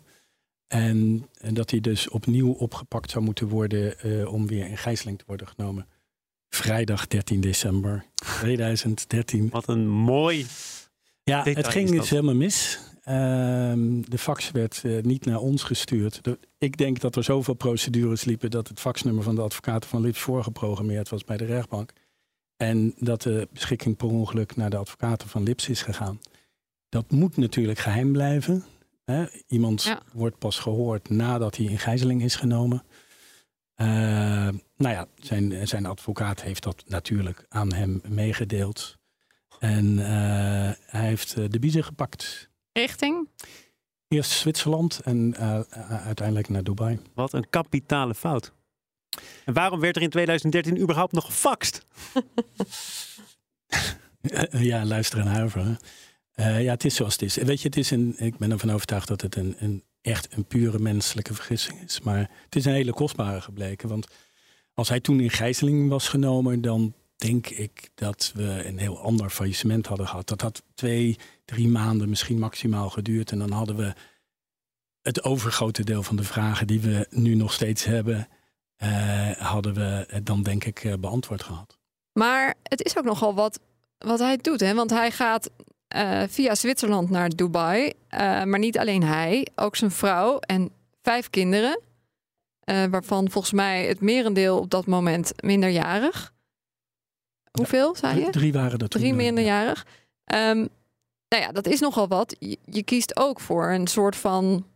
En, 0.67 1.27
en 1.39 1.53
dat 1.53 1.71
hij 1.71 1.79
dus 1.79 2.09
opnieuw 2.09 2.51
opgepakt 2.51 3.11
zou 3.11 3.23
moeten 3.23 3.47
worden 3.47 3.95
uh, 4.03 4.33
om 4.33 4.47
weer 4.47 4.67
in 4.67 4.77
gijzeling 4.77 5.17
te 5.17 5.23
worden 5.27 5.47
genomen. 5.47 5.87
Vrijdag 6.49 7.07
13 7.07 7.41
december 7.41 8.05
2013. 8.15 9.49
Wat 9.49 9.67
een 9.67 9.87
mooi. 9.87 10.45
Ja, 11.23 11.43
het 11.43 11.67
ging 11.67 11.89
dus 11.89 12.09
helemaal 12.09 12.35
mis. 12.35 12.79
Ehm, 13.05 14.01
de 14.01 14.17
fax 14.17 14.51
werd 14.51 14.81
uh, 14.85 15.03
niet 15.03 15.25
naar 15.25 15.39
ons 15.39 15.63
gestuurd. 15.63 16.21
ik 16.57 16.77
denk 16.77 16.99
dat 16.99 17.15
er 17.15 17.23
zoveel 17.23 17.53
procedures 17.53 18.23
liepen 18.23 18.51
dat 18.51 18.67
het 18.67 18.79
faxnummer 18.79 19.23
van 19.23 19.35
de 19.35 19.41
advocaten 19.41 19.89
van 19.89 20.01
Lips 20.01 20.19
voorgeprogrammeerd 20.19 21.09
was 21.09 21.23
bij 21.23 21.37
de 21.37 21.45
rechtbank. 21.45 21.93
En 22.57 22.93
dat 22.97 23.21
de 23.21 23.47
beschikking 23.51 23.97
per 23.97 24.07
ongeluk 24.07 24.55
naar 24.55 24.69
de 24.69 24.77
advocaten 24.77 25.29
van 25.29 25.43
Lips 25.43 25.69
is 25.69 25.81
gegaan. 25.81 26.19
Dat 26.89 27.11
moet 27.11 27.37
natuurlijk 27.37 27.79
geheim 27.79 28.11
blijven. 28.11 28.63
Hè? 29.03 29.25
Iemand 29.47 29.83
Ja. 29.83 30.01
wordt 30.13 30.37
pas 30.37 30.59
gehoord 30.59 31.09
nadat 31.09 31.57
hij 31.57 31.65
in 31.65 31.79
gijzeling 31.79 32.23
is 32.23 32.35
genomen. 32.35 32.83
Eh, 33.75 33.87
nou 34.77 34.93
ja, 34.95 35.07
zijn, 35.15 35.67
zijn 35.67 35.85
advocaat 35.85 36.41
heeft 36.41 36.63
dat 36.63 36.83
natuurlijk 36.87 37.45
aan 37.49 37.73
hem 37.73 38.01
meegedeeld. 38.07 38.97
En 39.59 39.99
eh, 39.99 40.71
hij 40.85 41.07
heeft 41.07 41.33
eh, 41.37 41.45
de 41.49 41.59
biezen 41.59 41.83
gepakt. 41.83 42.49
Richting? 42.77 43.29
Eerst 44.07 44.31
Zwitserland 44.31 44.99
en 44.99 45.35
eh, 45.37 45.59
eh, 45.69 46.05
uiteindelijk 46.05 46.49
naar 46.49 46.63
Dubai. 46.63 46.99
Wat 47.13 47.33
een 47.33 47.49
kapitale 47.49 48.15
fout. 48.15 48.53
En 49.45 49.53
waarom 49.53 49.79
werd 49.79 49.95
er 49.95 50.01
in 50.01 50.09
2013 50.09 50.79
überhaupt 50.79 51.11
nog 51.11 51.25
gefaxt? 51.25 51.85
ja, 54.71 54.85
luister 54.85 55.19
en 55.19 55.27
huiveren. 55.27 55.77
Eh, 56.33 56.63
ja, 56.63 56.71
het 56.71 56.85
is 56.85 56.95
zoals 56.95 57.13
het 57.13 57.21
is. 57.21 57.35
Weet 57.35 57.61
je, 57.61 57.67
het 57.67 57.77
is 57.77 57.91
een, 57.91 58.15
ik 58.17 58.37
ben 58.37 58.51
ervan 58.51 58.71
overtuigd 58.71 59.07
dat 59.07 59.21
het 59.21 59.35
een, 59.35 59.55
een, 59.59 59.83
echt 60.01 60.27
een 60.33 60.45
pure 60.45 60.79
menselijke 60.79 61.33
vergissing 61.33 61.81
is. 61.81 62.01
Maar 62.01 62.29
het 62.43 62.55
is 62.55 62.65
een 62.65 62.73
hele 62.73 62.93
kostbare 62.93 63.41
gebleken. 63.41 63.89
Want 63.89 64.07
als 64.73 64.89
hij 64.89 64.99
toen 64.99 65.19
in 65.19 65.29
gijzeling 65.29 65.89
was 65.89 66.07
genomen, 66.07 66.61
dan 66.61 66.93
denk 67.15 67.47
ik 67.47 67.89
dat 67.93 68.31
we 68.35 68.65
een 68.65 68.77
heel 68.77 68.99
ander 68.99 69.29
faillissement 69.29 69.87
hadden 69.87 70.07
gehad. 70.07 70.27
Dat 70.27 70.41
had 70.41 70.63
twee, 70.73 71.17
drie 71.45 71.67
maanden 71.67 72.09
misschien 72.09 72.39
maximaal 72.39 72.89
geduurd. 72.89 73.31
En 73.31 73.39
dan 73.39 73.51
hadden 73.51 73.75
we 73.75 73.93
het 75.01 75.23
overgrote 75.23 75.83
deel 75.83 76.03
van 76.03 76.15
de 76.15 76.23
vragen 76.23 76.67
die 76.67 76.79
we 76.79 77.07
nu 77.09 77.35
nog 77.35 77.53
steeds 77.53 77.83
hebben, 77.83 78.27
eh, 78.75 79.31
hadden 79.31 79.73
we 79.73 80.21
dan 80.23 80.43
denk 80.43 80.63
ik 80.63 80.83
eh, 80.83 80.93
beantwoord 80.99 81.43
gehad. 81.43 81.77
Maar 82.11 82.53
het 82.63 82.83
is 82.83 82.97
ook 82.97 83.03
nogal 83.03 83.33
wat, 83.33 83.59
wat 83.97 84.19
hij 84.19 84.37
doet. 84.37 84.59
Hè? 84.59 84.73
Want 84.73 84.89
hij 84.89 85.11
gaat 85.11 85.49
eh, 85.87 86.23
via 86.27 86.55
Zwitserland 86.55 87.09
naar 87.09 87.29
Dubai. 87.29 87.93
Maar 88.45 88.59
niet 88.59 88.77
alleen 88.77 89.03
hij, 89.03 89.47
ook 89.55 89.75
zijn 89.75 89.91
vrouw 89.91 90.39
en 90.39 90.71
vijf 91.01 91.29
kinderen. 91.29 91.79
waarvan 92.65 93.29
volgens 93.29 93.53
mij 93.53 93.85
het 93.85 94.01
merendeel 94.01 94.59
op 94.59 94.69
dat 94.69 94.85
moment 94.85 95.31
minderjarig. 95.43 96.33
Hoeveel, 97.51 97.95
zei 97.95 98.19
je? 98.19 98.29
Drie 98.29 98.53
waren 98.53 98.79
er 98.79 98.89
toen. 98.89 99.01
Drie 99.01 99.13
minderjarig. 99.13 99.85
Ehm, 100.23 100.65
nou 101.29 101.43
ja, 101.43 101.51
dat 101.51 101.67
is 101.67 101.79
nogal 101.79 102.07
wat. 102.07 102.35
Je, 102.39 102.57
je 102.65 102.83
kiest 102.83 103.17
ook 103.17 103.39
voor 103.39 103.71
een 103.71 103.87
soort 103.87 104.15
van 104.15 104.67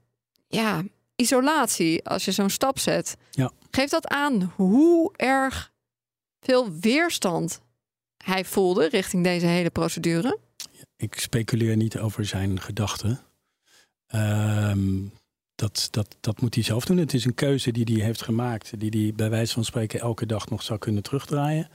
ja, 0.47 0.83
isolatie 1.15 2.05
als 2.05 2.25
je 2.25 2.31
zo'n 2.31 2.49
stap 2.49 2.79
zet. 2.79 3.17
Ja. 3.31 3.51
Geeft 3.71 3.91
dat 3.91 4.07
aan 4.07 4.53
hoe 4.55 5.13
erg 5.15 5.71
veel 6.39 6.71
weerstand 6.79 7.61
hij 8.23 8.45
voelde 8.45 8.87
richting 8.87 9.23
deze 9.23 9.45
hele 9.45 9.69
procedure? 9.69 10.39
Ik 10.95 11.19
speculeer 11.19 11.75
niet 11.75 11.97
over 11.97 12.25
zijn 12.25 12.61
gedachten. 12.61 13.19
Ehm, 14.07 15.01
dat, 15.55 15.87
dat, 15.91 16.15
dat 16.19 16.41
moet 16.41 16.55
hij 16.55 16.63
zelf 16.63 16.85
doen. 16.85 16.97
Het 16.97 17.13
is 17.13 17.25
een 17.25 17.33
keuze 17.33 17.71
die 17.71 17.95
hij 17.95 18.05
heeft 18.05 18.21
gemaakt, 18.21 18.79
die 18.79 19.03
hij 19.03 19.13
bij 19.15 19.29
wijze 19.29 19.53
van 19.53 19.65
spreken 19.65 19.99
elke 19.99 20.25
dag 20.25 20.49
nog 20.49 20.63
zou 20.63 20.79
kunnen 20.79 21.03
terugdraaien. 21.03 21.69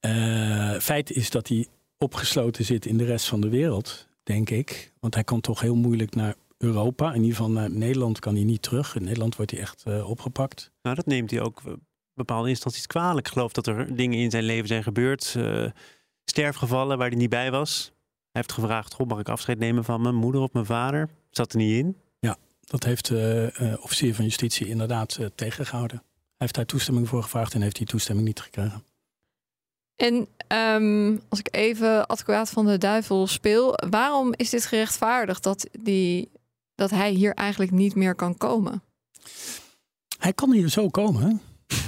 Eh, 0.00 0.78
feit 0.78 1.10
is 1.10 1.30
dat 1.30 1.48
hij 1.48 1.66
opgesloten 2.02 2.64
zit 2.64 2.86
in 2.86 2.96
de 2.96 3.04
rest 3.04 3.28
van 3.28 3.40
de 3.40 3.48
wereld, 3.48 4.08
denk 4.22 4.50
ik. 4.50 4.92
Want 5.00 5.14
hij 5.14 5.24
kan 5.24 5.40
toch 5.40 5.60
heel 5.60 5.74
moeilijk 5.74 6.14
naar 6.14 6.34
Europa. 6.58 7.08
In 7.12 7.22
ieder 7.22 7.36
geval 7.36 7.50
naar 7.50 7.70
Nederland 7.70 8.18
kan 8.18 8.34
hij 8.34 8.44
niet 8.44 8.62
terug. 8.62 8.94
In 8.94 9.04
Nederland 9.04 9.36
wordt 9.36 9.50
hij 9.50 9.60
echt 9.60 9.82
eh, 9.86 10.10
opgepakt. 10.10 10.70
Nou, 10.82 10.96
dat 10.96 11.06
neemt 11.06 11.30
hij 11.30 11.40
ook 11.40 11.62
eh, 11.66 11.72
bepaalde 12.14 12.48
instanties 12.48 12.86
kwalijk. 12.86 13.26
Ik 13.26 13.32
geloof 13.32 13.52
dat 13.52 13.66
er 13.66 13.96
dingen 13.96 14.18
in 14.18 14.30
zijn 14.30 14.44
leven 14.44 14.68
zijn 14.68 14.82
gebeurd. 14.82 15.34
eh, 15.36 15.66
sterfgevallen 16.24 16.98
waar 16.98 17.08
hij 17.08 17.18
niet 17.18 17.30
bij 17.30 17.50
was. 17.50 17.84
Hij 18.32 18.42
heeft 18.42 18.52
gevraagd, 18.52 18.94
God, 18.94 19.08
mag 19.08 19.18
ik 19.18 19.28
afscheid 19.28 19.58
nemen 19.58 19.84
van 19.84 20.00
mijn 20.02 20.14
moeder 20.14 20.40
of 20.40 20.52
mijn 20.52 20.66
vader? 20.66 21.08
Zat 21.30 21.52
er 21.52 21.58
niet 21.58 21.78
in. 21.78 21.96
Dat 22.72 22.84
heeft 22.84 23.08
de 23.08 23.78
officier 23.80 24.14
van 24.14 24.24
justitie 24.24 24.68
inderdaad 24.68 25.16
eh, 25.16 25.26
tegengehouden. 25.34 25.96
Hij 25.96 26.36
heeft 26.36 26.54
daar 26.54 26.66
toestemming 26.66 27.08
voor 27.08 27.22
gevraagd 27.22 27.54
en 27.54 27.62
heeft 27.62 27.76
die 27.76 27.86
toestemming 27.86 28.26
niet 28.26 28.40
gekregen. 28.40 28.84
En 30.02 30.26
ehm, 30.46 31.16
als 31.28 31.38
ik 31.38 31.54
even 31.54 32.06
advocaat 32.06 32.50
van 32.50 32.66
de 32.66 32.78
duivel 32.78 33.26
speel, 33.26 33.74
waarom 33.90 34.32
is 34.36 34.50
dit 34.50 34.64
gerechtvaardigd 34.64 35.42
dat, 35.42 35.66
die, 35.80 36.30
dat 36.74 36.90
hij 36.90 37.10
hier 37.10 37.34
eigenlijk 37.34 37.70
niet 37.70 37.94
meer 37.94 38.14
kan 38.14 38.36
komen? 38.36 38.82
Hij 40.18 40.32
kan 40.32 40.52
hier 40.52 40.68
zo 40.68 40.88
komen. 40.88 41.40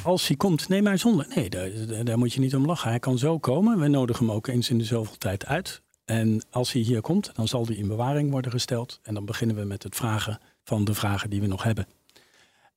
Als 0.04 0.26
hij 0.26 0.36
komt, 0.36 0.68
nee, 0.68 0.82
maar 0.82 0.98
zonder. 0.98 1.26
Nee, 1.34 1.50
daar, 1.50 1.70
daar- 2.04 2.18
moet 2.18 2.32
je 2.32 2.40
niet 2.40 2.54
om 2.54 2.66
lachen. 2.66 2.88
Hij 2.90 2.98
kan 2.98 3.18
zo 3.18 3.38
komen. 3.38 3.78
We 3.78 3.88
nodigen 3.88 4.26
hem 4.26 4.34
ook 4.34 4.46
eens 4.46 4.70
in 4.70 4.78
de 4.78 4.84
zoveel 4.84 5.18
tijd 5.18 5.46
uit. 5.46 5.82
En 6.04 6.42
als 6.50 6.72
hij 6.72 6.82
hier 6.82 7.00
komt, 7.00 7.30
dan 7.34 7.48
zal 7.48 7.66
hij 7.66 7.76
in 7.76 7.88
bewaring 7.88 8.30
worden 8.30 8.50
gesteld. 8.50 9.00
En 9.02 9.14
dan 9.14 9.24
beginnen 9.24 9.56
we 9.56 9.64
met 9.64 9.82
het 9.82 9.96
vragen 9.96 10.38
van 10.64 10.84
de 10.84 10.94
vragen 10.94 11.30
die 11.30 11.40
we 11.40 11.46
nog 11.46 11.62
hebben. 11.62 11.86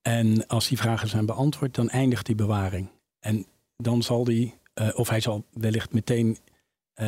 En 0.02 0.47
als 0.47 0.67
die 0.67 0.78
vragen 0.78 1.08
zijn 1.08 1.26
beantwoord, 1.26 1.76
dan 1.76 1.89
eindigt 1.89 2.26
die 2.26 2.36
bewaring. 2.36 2.89
En 3.19 3.45
dan 3.78 4.04
zal 4.04 4.26
hij, 4.26 4.57
eh, 4.78 5.00
of 5.00 5.10
hij 5.10 5.20
zal 5.20 5.46
wellicht 5.54 5.94
meteen 5.94 6.38
eh, 6.94 7.08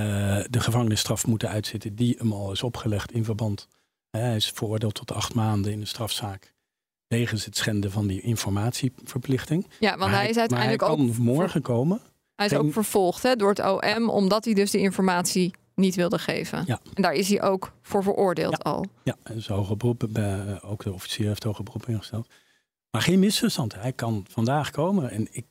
de 0.49 0.59
gevangenisstraf 0.59 1.27
moeten 1.27 1.49
uitzitten 1.49 1.95
die 1.95 2.15
hem 2.17 2.33
al 2.33 2.51
is 2.51 2.63
opgelegd 2.63 3.11
in 3.11 3.23
verband. 3.23 3.67
Hij 4.09 4.35
is 4.35 4.49
veroordeeld 4.49 4.93
tot 4.93 5.11
acht 5.11 5.33
maanden 5.33 5.71
in 5.71 5.79
de 5.79 5.85
strafzaak 5.85 6.53
wegens 7.07 7.45
het 7.45 7.57
schenden 7.57 7.91
van 7.91 8.07
die 8.07 8.21
informatieverplichting. 8.21 9.67
Ja, 9.79 9.97
want 9.97 10.11
hij 10.11 10.29
is 10.29 10.37
uiteindelijk 10.37 10.81
hij 10.81 10.89
ook, 10.89 10.97
kan 10.97 11.23
morgen 11.23 11.61
komen. 11.61 12.01
hij 12.35 12.45
is 12.45 12.53
ook 12.53 12.73
vervolgd 12.73 13.23
hè, 13.23 13.35
door 13.35 13.49
het 13.49 13.59
OM, 13.59 14.09
omdat 14.09 14.45
hij 14.45 14.53
dus 14.53 14.71
de 14.71 14.79
informatie 14.79 15.53
niet 15.75 15.95
wilde 15.95 16.19
geven. 16.19 16.63
Ja. 16.65 16.79
En 16.93 17.01
daar 17.01 17.13
is 17.13 17.29
hij 17.29 17.41
ook 17.41 17.73
voor 17.81 18.03
veroordeeld 18.03 18.63
al. 18.63 18.85
Ja, 19.03 19.15
en 19.23 19.43
hoger 19.47 19.77
beroep, 19.77 20.03
eh, 20.03 20.55
ook 20.61 20.83
de 20.83 20.93
officier 20.93 21.27
heeft 21.27 21.43
hoger 21.43 21.63
beroep 21.63 21.87
ingesteld. 21.87 22.27
Maar 22.91 23.01
geen 23.01 23.19
misverstand. 23.19 23.75
Hij 23.75 23.93
kan 23.93 24.25
vandaag 24.29 24.71
komen. 24.71 25.11
En 25.11 25.27
ik, 25.31 25.45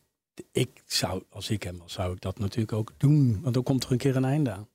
ik 0.52 0.82
zou, 0.86 1.22
als 1.30 1.50
ik 1.50 1.62
hem 1.62 1.78
was, 1.78 1.92
zou 1.92 2.12
ik 2.12 2.20
dat 2.20 2.38
natuurlijk 2.38 2.72
ook 2.72 2.92
doen. 2.96 3.38
Want 3.42 3.54
dan 3.54 3.62
komt 3.62 3.84
er 3.84 3.92
een 3.92 3.98
keer 3.98 4.16
een 4.16 4.24
einde 4.24 4.50
aan. 4.50 4.68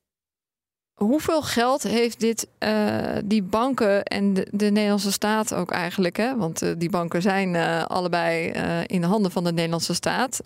Hoeveel 0.93 1.41
geld 1.41 1.83
heeft 1.83 2.19
dit, 2.19 2.47
eh, 2.57 3.17
die 3.25 3.43
banken 3.43 4.03
en 4.03 4.33
de, 4.33 4.47
de 4.51 4.69
Nederlandse 4.69 5.11
staat 5.11 5.53
ook 5.53 5.71
eigenlijk? 5.71 6.17
Hè? 6.17 6.37
Want 6.37 6.61
eh, 6.61 6.71
die 6.77 6.89
banken 6.89 7.21
zijn 7.21 7.55
eh, 7.55 7.85
allebei 7.85 8.47
in 8.85 9.01
de 9.01 9.07
handen 9.07 9.31
van 9.31 9.43
de 9.43 9.51
Nederlandse 9.51 9.93
staat. 9.93 10.39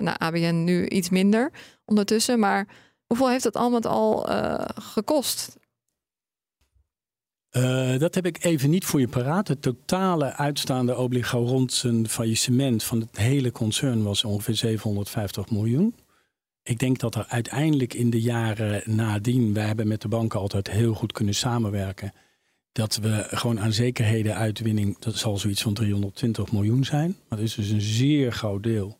Nou, 0.00 0.16
ABN 0.18 0.64
nu 0.64 0.88
iets 0.88 1.10
minder 1.10 1.50
ondertussen. 1.84 2.38
Maar 2.38 2.66
hoeveel 3.06 3.28
heeft 3.28 3.44
het 3.44 3.56
al 3.56 3.70
met 3.70 3.86
al 3.86 4.26
gekost? 4.74 5.56
Eh, 7.52 7.98
dat 7.98 8.14
heb 8.14 8.26
ik 8.26 8.44
even 8.44 8.70
niet 8.70 8.84
voor 8.84 9.00
je 9.00 9.08
paraat. 9.08 9.48
Het 9.48 9.62
totale 9.62 10.32
uitstaande 10.32 10.96
obligo 10.96 11.38
rond 11.38 11.72
zijn 11.72 12.08
faillissement 12.08 12.84
van 12.84 13.00
het 13.00 13.16
hele 13.16 13.52
concern 13.52 14.02
was 14.02 14.24
ongeveer 14.24 14.54
750 14.54 15.50
miljoen. 15.50 15.94
Ik 16.62 16.78
denk 16.78 16.98
dat 16.98 17.14
er 17.14 17.26
uiteindelijk 17.28 17.94
in 17.94 18.10
de 18.10 18.20
jaren 18.20 18.82
nadien, 18.96 19.54
wij 19.54 19.66
hebben 19.66 19.88
met 19.88 20.00
de 20.00 20.08
banken 20.08 20.40
altijd 20.40 20.70
heel 20.70 20.94
goed 20.94 21.12
kunnen 21.12 21.34
samenwerken, 21.34 22.12
dat 22.72 22.96
we 22.96 23.26
gewoon 23.30 23.60
aan 23.60 23.72
zekerheden 23.72 24.34
uitwinning, 24.34 24.98
dat 24.98 25.16
zal 25.16 25.38
zoiets 25.38 25.62
van 25.62 25.74
320 25.74 26.52
miljoen 26.52 26.84
zijn. 26.84 27.16
Maar 27.28 27.38
dat 27.38 27.48
is 27.48 27.54
dus 27.54 27.68
een 27.68 27.80
zeer 27.80 28.32
groot 28.32 28.62
deel 28.62 28.98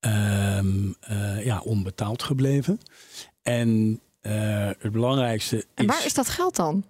ehm, 0.00 0.92
eh, 1.00 1.44
ja, 1.44 1.60
onbetaald 1.60 2.22
gebleven. 2.22 2.80
En 3.42 4.00
eh, 4.20 4.70
het 4.78 4.92
belangrijkste 4.92 5.64
En 5.74 5.86
waar 5.86 6.04
is 6.04 6.14
dat 6.14 6.28
geld 6.28 6.56
dan? 6.56 6.84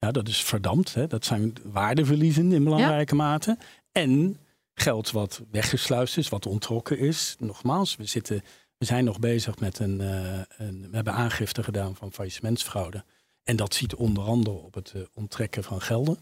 Ja, 0.00 0.10
dat 0.10 0.28
is 0.28 0.44
verdampt. 0.44 0.94
Hè? 0.94 1.06
Dat 1.06 1.24
zijn 1.24 1.54
waardeverliezen 1.64 2.52
in 2.52 2.64
belangrijke 2.64 3.14
mate. 3.14 3.58
En 3.92 4.38
geld 4.74 5.10
wat 5.10 5.42
weggesluist 5.50 6.16
is, 6.16 6.28
wat 6.28 6.46
ontrokken 6.46 6.98
is. 6.98 7.36
Nogmaals, 7.38 7.96
we, 7.96 8.04
zitten, 8.04 8.42
we 8.78 8.84
zijn 8.84 9.04
nog 9.04 9.18
bezig 9.18 9.58
met 9.58 9.78
een, 9.78 10.00
eh, 10.00 10.40
een... 10.58 10.80
We 10.90 10.94
hebben 10.94 11.12
aangifte 11.12 11.62
gedaan 11.62 11.96
van 11.96 12.12
faillissementsfraude. 12.12 13.04
En 13.42 13.56
dat 13.56 13.74
ziet 13.74 13.94
onder 13.94 14.24
andere 14.24 14.56
op 14.56 14.74
het 14.74 14.92
eh, 14.94 15.02
onttrekken 15.14 15.64
van 15.64 15.80
gelden. 15.80 16.18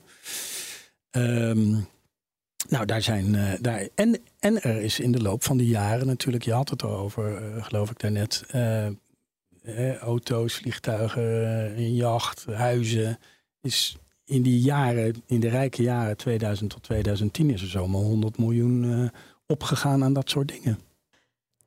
Ehm, 1.10 1.70
nou, 2.68 2.84
daar 2.86 3.02
zijn. 3.02 3.34
eh, 3.34 3.52
daar, 3.60 3.88
en, 3.94 4.22
en 4.38 4.62
er 4.62 4.80
is 4.80 5.00
in 5.00 5.12
de 5.12 5.22
loop 5.22 5.44
van 5.44 5.56
de 5.56 5.66
jaren 5.66 6.06
natuurlijk, 6.06 6.44
je 6.44 6.52
had 6.52 6.70
het 6.70 6.82
erover, 6.82 7.42
geloof 7.62 7.90
ik 7.90 7.98
daarnet. 7.98 8.44
auto's, 10.00 10.54
vliegtuigen, 10.54 11.22
een 11.78 11.94
jacht, 11.94 12.44
huizen. 12.44 13.18
Is 13.60 13.96
in 14.28 14.42
die 14.42 14.60
jaren, 14.60 15.22
in 15.26 15.40
de 15.40 15.48
rijke 15.48 15.82
jaren 15.82 16.16
2000 16.16 16.70
tot 16.70 16.82
2010, 16.82 17.50
is 17.50 17.62
er 17.62 17.68
zomaar 17.68 18.00
100 18.00 18.38
miljoen 18.38 18.84
eh, 18.84 19.20
opgegaan 19.46 20.04
aan 20.04 20.12
dat 20.12 20.30
soort 20.30 20.48
dingen. 20.48 20.78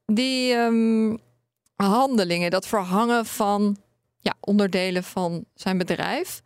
Die 0.06 0.54
ehm, 0.54 1.16
handelingen, 1.76 2.52
dat 2.52 2.68
verhangen 2.68 3.26
van 3.26 3.78
ja, 4.20 4.34
onderdelen 4.40 5.04
van 5.04 5.46
zijn 5.54 5.78
bedrijf. 5.78 6.42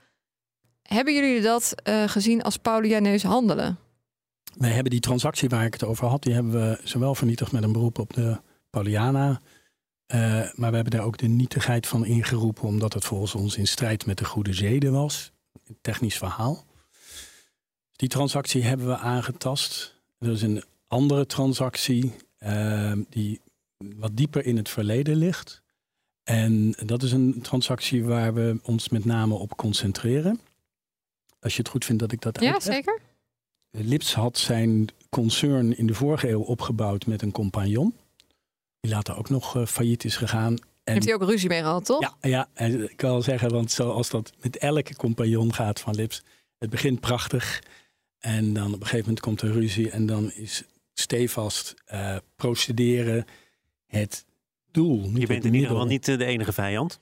Hebben 0.81 1.13
jullie 1.13 1.41
dat 1.41 1.73
eh, 1.83 2.03
gezien 2.07 2.43
als 2.43 2.57
Paulianeus 2.57 3.23
handelen? 3.23 3.77
Wij 4.57 4.71
hebben 4.71 4.91
die 4.91 4.99
transactie 4.99 5.49
waar 5.49 5.65
ik 5.65 5.73
het 5.73 5.83
over 5.83 6.07
had, 6.07 6.23
die 6.23 6.33
hebben 6.33 6.51
we 6.51 6.79
zowel 6.83 7.15
vernietigd 7.15 7.51
met 7.51 7.63
een 7.63 7.71
beroep 7.71 7.99
op 7.99 8.13
de 8.13 8.39
Pauliana. 8.69 9.41
eh, 10.07 10.19
maar 10.55 10.69
we 10.69 10.75
hebben 10.75 10.91
daar 10.91 11.05
ook 11.05 11.17
de 11.17 11.27
nietigheid 11.27 11.87
van 11.87 12.05
ingeroepen, 12.05 12.63
omdat 12.63 12.93
het 12.93 13.05
volgens 13.05 13.35
ons 13.35 13.57
in 13.57 13.67
strijd 13.67 14.05
met 14.05 14.17
de 14.17 14.25
goede 14.25 14.53
zeden 14.53 14.91
was. 14.91 15.33
Technisch 15.81 16.17
verhaal. 16.17 16.65
Die 17.91 18.09
transactie 18.09 18.63
hebben 18.63 18.87
we 18.87 18.97
aangetast. 18.97 19.95
Er 20.19 20.31
is 20.31 20.41
een 20.41 20.63
andere 20.87 21.25
transactie 21.25 22.13
ehm, 22.37 23.03
die 23.09 23.41
wat 23.77 24.17
dieper 24.17 24.45
in 24.45 24.57
het 24.57 24.69
verleden 24.69 25.15
ligt. 25.15 25.61
En 26.23 26.71
dat 26.85 27.03
is 27.03 27.11
een 27.11 27.41
transactie 27.41 28.03
waar 28.03 28.33
we 28.33 28.59
ons 28.63 28.89
met 28.89 29.05
name 29.05 29.33
op 29.33 29.55
concentreren. 29.57 30.39
Als 31.39 31.53
je 31.55 31.59
het 31.61 31.69
goed 31.71 31.85
vindt 31.85 32.01
dat 32.01 32.11
ik 32.11 32.21
dat 32.21 32.41
Ja, 32.41 32.53
uitleg. 32.53 32.75
zeker. 32.75 32.99
Lips 33.71 34.13
had 34.13 34.37
zijn 34.37 34.87
concern 35.09 35.77
in 35.77 35.87
de 35.87 35.93
vorige 35.93 36.29
eeuw 36.29 36.41
opgebouwd 36.41 37.05
met 37.05 37.21
een 37.21 37.31
compagnon. 37.31 37.95
Die 38.79 38.91
later 38.91 39.17
ook 39.17 39.29
nog 39.29 39.55
eh, 39.55 39.65
failliet 39.65 40.03
is 40.03 40.17
gegaan. 40.17 40.55
En 40.85 40.93
Heeft 40.93 41.05
hij 41.05 41.13
ook 41.13 41.23
ruzie 41.23 41.49
mee 41.49 41.61
gehad, 41.61 41.85
toch? 41.85 42.01
ja, 42.01 42.15
ja, 42.29 42.49
en 42.53 42.83
ik 42.83 42.97
kan 42.97 43.09
wel 43.09 43.21
zeggen, 43.21 43.49
want 43.51 43.71
zoals 43.71 44.09
dat 44.09 44.33
met 44.41 44.57
elke 44.57 44.95
compagnon 44.95 45.53
gaat 45.53 45.79
van 45.79 45.95
Lips. 45.95 46.23
Het 46.57 46.69
begint 46.69 46.99
prachtig. 46.99 47.63
En 48.19 48.53
dan 48.53 48.67
op 48.67 48.73
een 48.73 48.81
gegeven 48.81 48.99
moment 48.99 49.19
komt 49.19 49.41
er 49.41 49.51
ruzie. 49.51 49.89
En 49.89 50.05
dan 50.05 50.31
is 50.31 50.63
stevast 50.93 51.73
eh, 51.85 52.17
procederen 52.35 53.25
het 53.87 54.25
doel. 54.71 54.99
Niet 54.99 55.13
Je 55.13 55.19
het 55.19 55.27
bent 55.27 55.45
in 55.45 55.53
ieder 55.53 55.69
geval 55.69 55.85
niet 55.85 56.07
eh, 56.07 56.17
de 56.17 56.25
enige 56.25 56.53
vijand. 56.53 56.99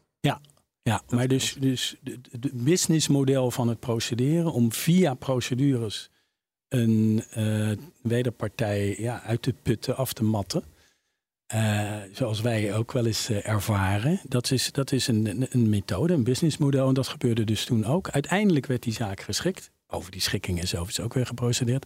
Ja, 0.83 1.01
maar 1.09 1.27
dus, 1.27 1.55
dus 1.59 1.95
de, 2.01 2.19
de 2.39 2.49
businessmodel 2.53 3.51
van 3.51 3.67
het 3.67 3.79
procederen 3.79 4.53
om 4.53 4.71
via 4.71 5.13
procedures 5.13 6.09
een 6.67 7.23
eh, 7.29 7.71
wederpartij 8.01 8.95
ja, 8.99 9.21
uit 9.21 9.41
te 9.41 9.53
putten, 9.53 9.95
af 9.95 10.13
te 10.13 10.23
matten. 10.23 10.63
Eh, 11.45 12.01
zoals 12.11 12.41
wij 12.41 12.75
ook 12.75 12.91
wel 12.91 13.05
eens 13.05 13.29
eh, 13.29 13.47
ervaren. 13.47 14.19
Dat 14.23 14.51
is, 14.51 14.71
dat 14.71 14.91
is 14.91 15.07
een, 15.07 15.47
een, 15.49 15.69
methode, 15.69 16.13
een 16.13 16.23
businessmodel. 16.23 16.87
En 16.87 16.93
dat 16.93 17.07
gebeurde 17.07 17.43
dus 17.43 17.65
toen 17.65 17.85
ook. 17.85 18.09
Uiteindelijk 18.09 18.65
werd 18.65 18.83
die 18.83 18.93
zaak 18.93 19.21
geschikt. 19.21 19.71
Over 19.87 20.11
die 20.11 20.21
schikking 20.21 20.61
is 20.61 20.73
overigens 20.75 20.99
ook 20.99 21.13
weer 21.13 21.25
geprocedeerd. 21.25 21.85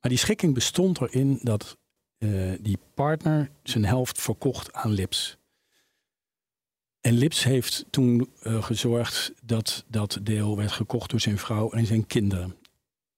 Maar 0.00 0.10
die 0.10 0.18
schikking 0.18 0.54
bestond 0.54 1.00
erin 1.00 1.38
dat 1.42 1.78
eh, 2.18 2.30
die 2.60 2.78
partner 2.94 3.50
zijn 3.62 3.84
helft 3.84 4.20
verkocht 4.20 4.72
aan 4.72 4.92
Lips. 4.92 5.36
En 7.00 7.12
Lips 7.12 7.44
heeft 7.44 7.84
toen 7.90 8.30
gezorgd 8.42 9.32
dat 9.42 9.84
dat 9.88 10.18
deel 10.22 10.56
werd 10.56 10.72
gekocht 10.72 11.10
door 11.10 11.20
zijn 11.20 11.38
vrouw 11.38 11.70
en 11.70 11.86
zijn 11.86 12.06
kinderen. 12.06 12.56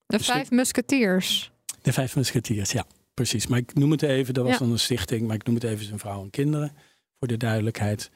De 0.06 0.16
Dus 0.16 0.26
vijf 0.26 0.50
musketiers. 0.50 1.52
De 1.82 1.92
vijf 1.92 2.16
musketiers, 2.16 2.72
ja, 2.72 2.86
precies. 3.16 3.46
Maar 3.46 3.58
ik 3.58 3.74
noem 3.74 3.90
het 3.90 4.02
even, 4.02 4.34
dat 4.34 4.44
was 4.44 4.52
Ja. 4.52 4.58
dan 4.58 4.70
een 4.70 4.78
stichting, 4.78 5.26
maar 5.26 5.36
ik 5.36 5.46
noem 5.46 5.54
het 5.54 5.64
even 5.64 5.84
zijn 5.84 5.98
vrouw 5.98 6.22
en 6.22 6.30
kinderen, 6.30 6.72
voor 7.18 7.28
de 7.28 7.36
duidelijkheid. 7.36 8.10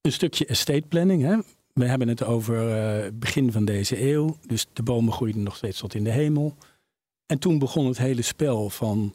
Een 0.00 0.12
stukje 0.12 0.46
estate 0.46 0.84
planning, 0.88 1.22
hè. 1.22 1.36
We 1.72 1.84
hebben 1.84 2.08
het 2.08 2.24
over 2.24 2.70
eh, 2.76 3.10
begin 3.14 3.52
van 3.52 3.64
deze 3.64 4.10
eeuw, 4.10 4.36
dus 4.46 4.66
de 4.72 4.82
bomen 4.82 5.12
groeiden 5.12 5.42
nog 5.42 5.56
steeds 5.56 5.78
tot 5.78 5.94
in 5.94 6.04
de 6.04 6.10
hemel. 6.10 6.56
En 7.26 7.38
toen 7.38 7.58
begon 7.58 7.86
het 7.86 7.98
hele 7.98 8.22
spel 8.22 8.70
van 8.70 9.14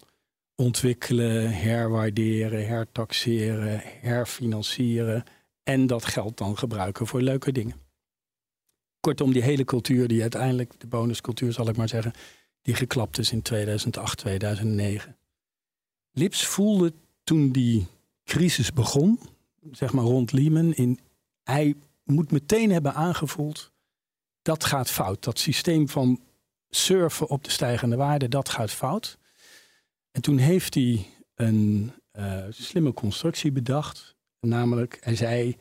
ontwikkelen, 0.55 1.51
herwaarderen, 1.53 2.67
hertaxeren, 2.67 3.81
herfinancieren 3.83 5.23
en 5.63 5.87
dat 5.87 6.05
geld 6.05 6.37
dan 6.37 6.57
gebruiken 6.57 7.07
voor 7.07 7.21
leuke 7.21 7.51
dingen. 7.51 7.75
Kortom, 8.99 9.31
die 9.33 9.41
hele 9.41 9.63
cultuur 9.63 10.07
die 10.07 10.21
uiteindelijk, 10.21 10.79
de 10.79 10.87
bonuscultuur 10.87 11.53
zal 11.53 11.67
ik 11.67 11.77
maar 11.77 11.89
zeggen, 11.89 12.13
die 12.61 12.75
geklapt 12.75 13.17
is 13.17 13.31
in 13.31 13.41
2008, 13.41 14.17
2009. 14.17 15.17
Lips 16.11 16.45
voelde 16.45 16.93
toen 17.23 17.51
die 17.51 17.87
crisis 18.23 18.73
begon, 18.73 19.19
zeg 19.71 19.93
maar 19.93 20.03
rond 20.03 20.31
Lehman, 20.31 20.73
in, 20.73 20.99
hij 21.43 21.75
moet 22.03 22.31
meteen 22.31 22.71
hebben 22.71 22.93
aangevoeld, 22.93 23.71
dat 24.41 24.63
gaat 24.63 24.89
fout. 24.89 25.23
Dat 25.23 25.39
systeem 25.39 25.89
van 25.89 26.21
surfen 26.69 27.27
op 27.27 27.43
de 27.43 27.49
stijgende 27.49 27.95
waarde, 27.95 28.27
dat 28.27 28.49
gaat 28.49 28.71
fout. 28.71 29.17
En 30.11 30.21
toen 30.21 30.37
heeft 30.37 30.73
hij 30.73 31.07
een 31.35 31.93
eh, 32.11 32.45
slimme 32.49 32.93
constructie 32.93 33.51
bedacht. 33.51 34.15
Namelijk, 34.39 34.97
hij 35.01 35.15
zei, 35.15 35.57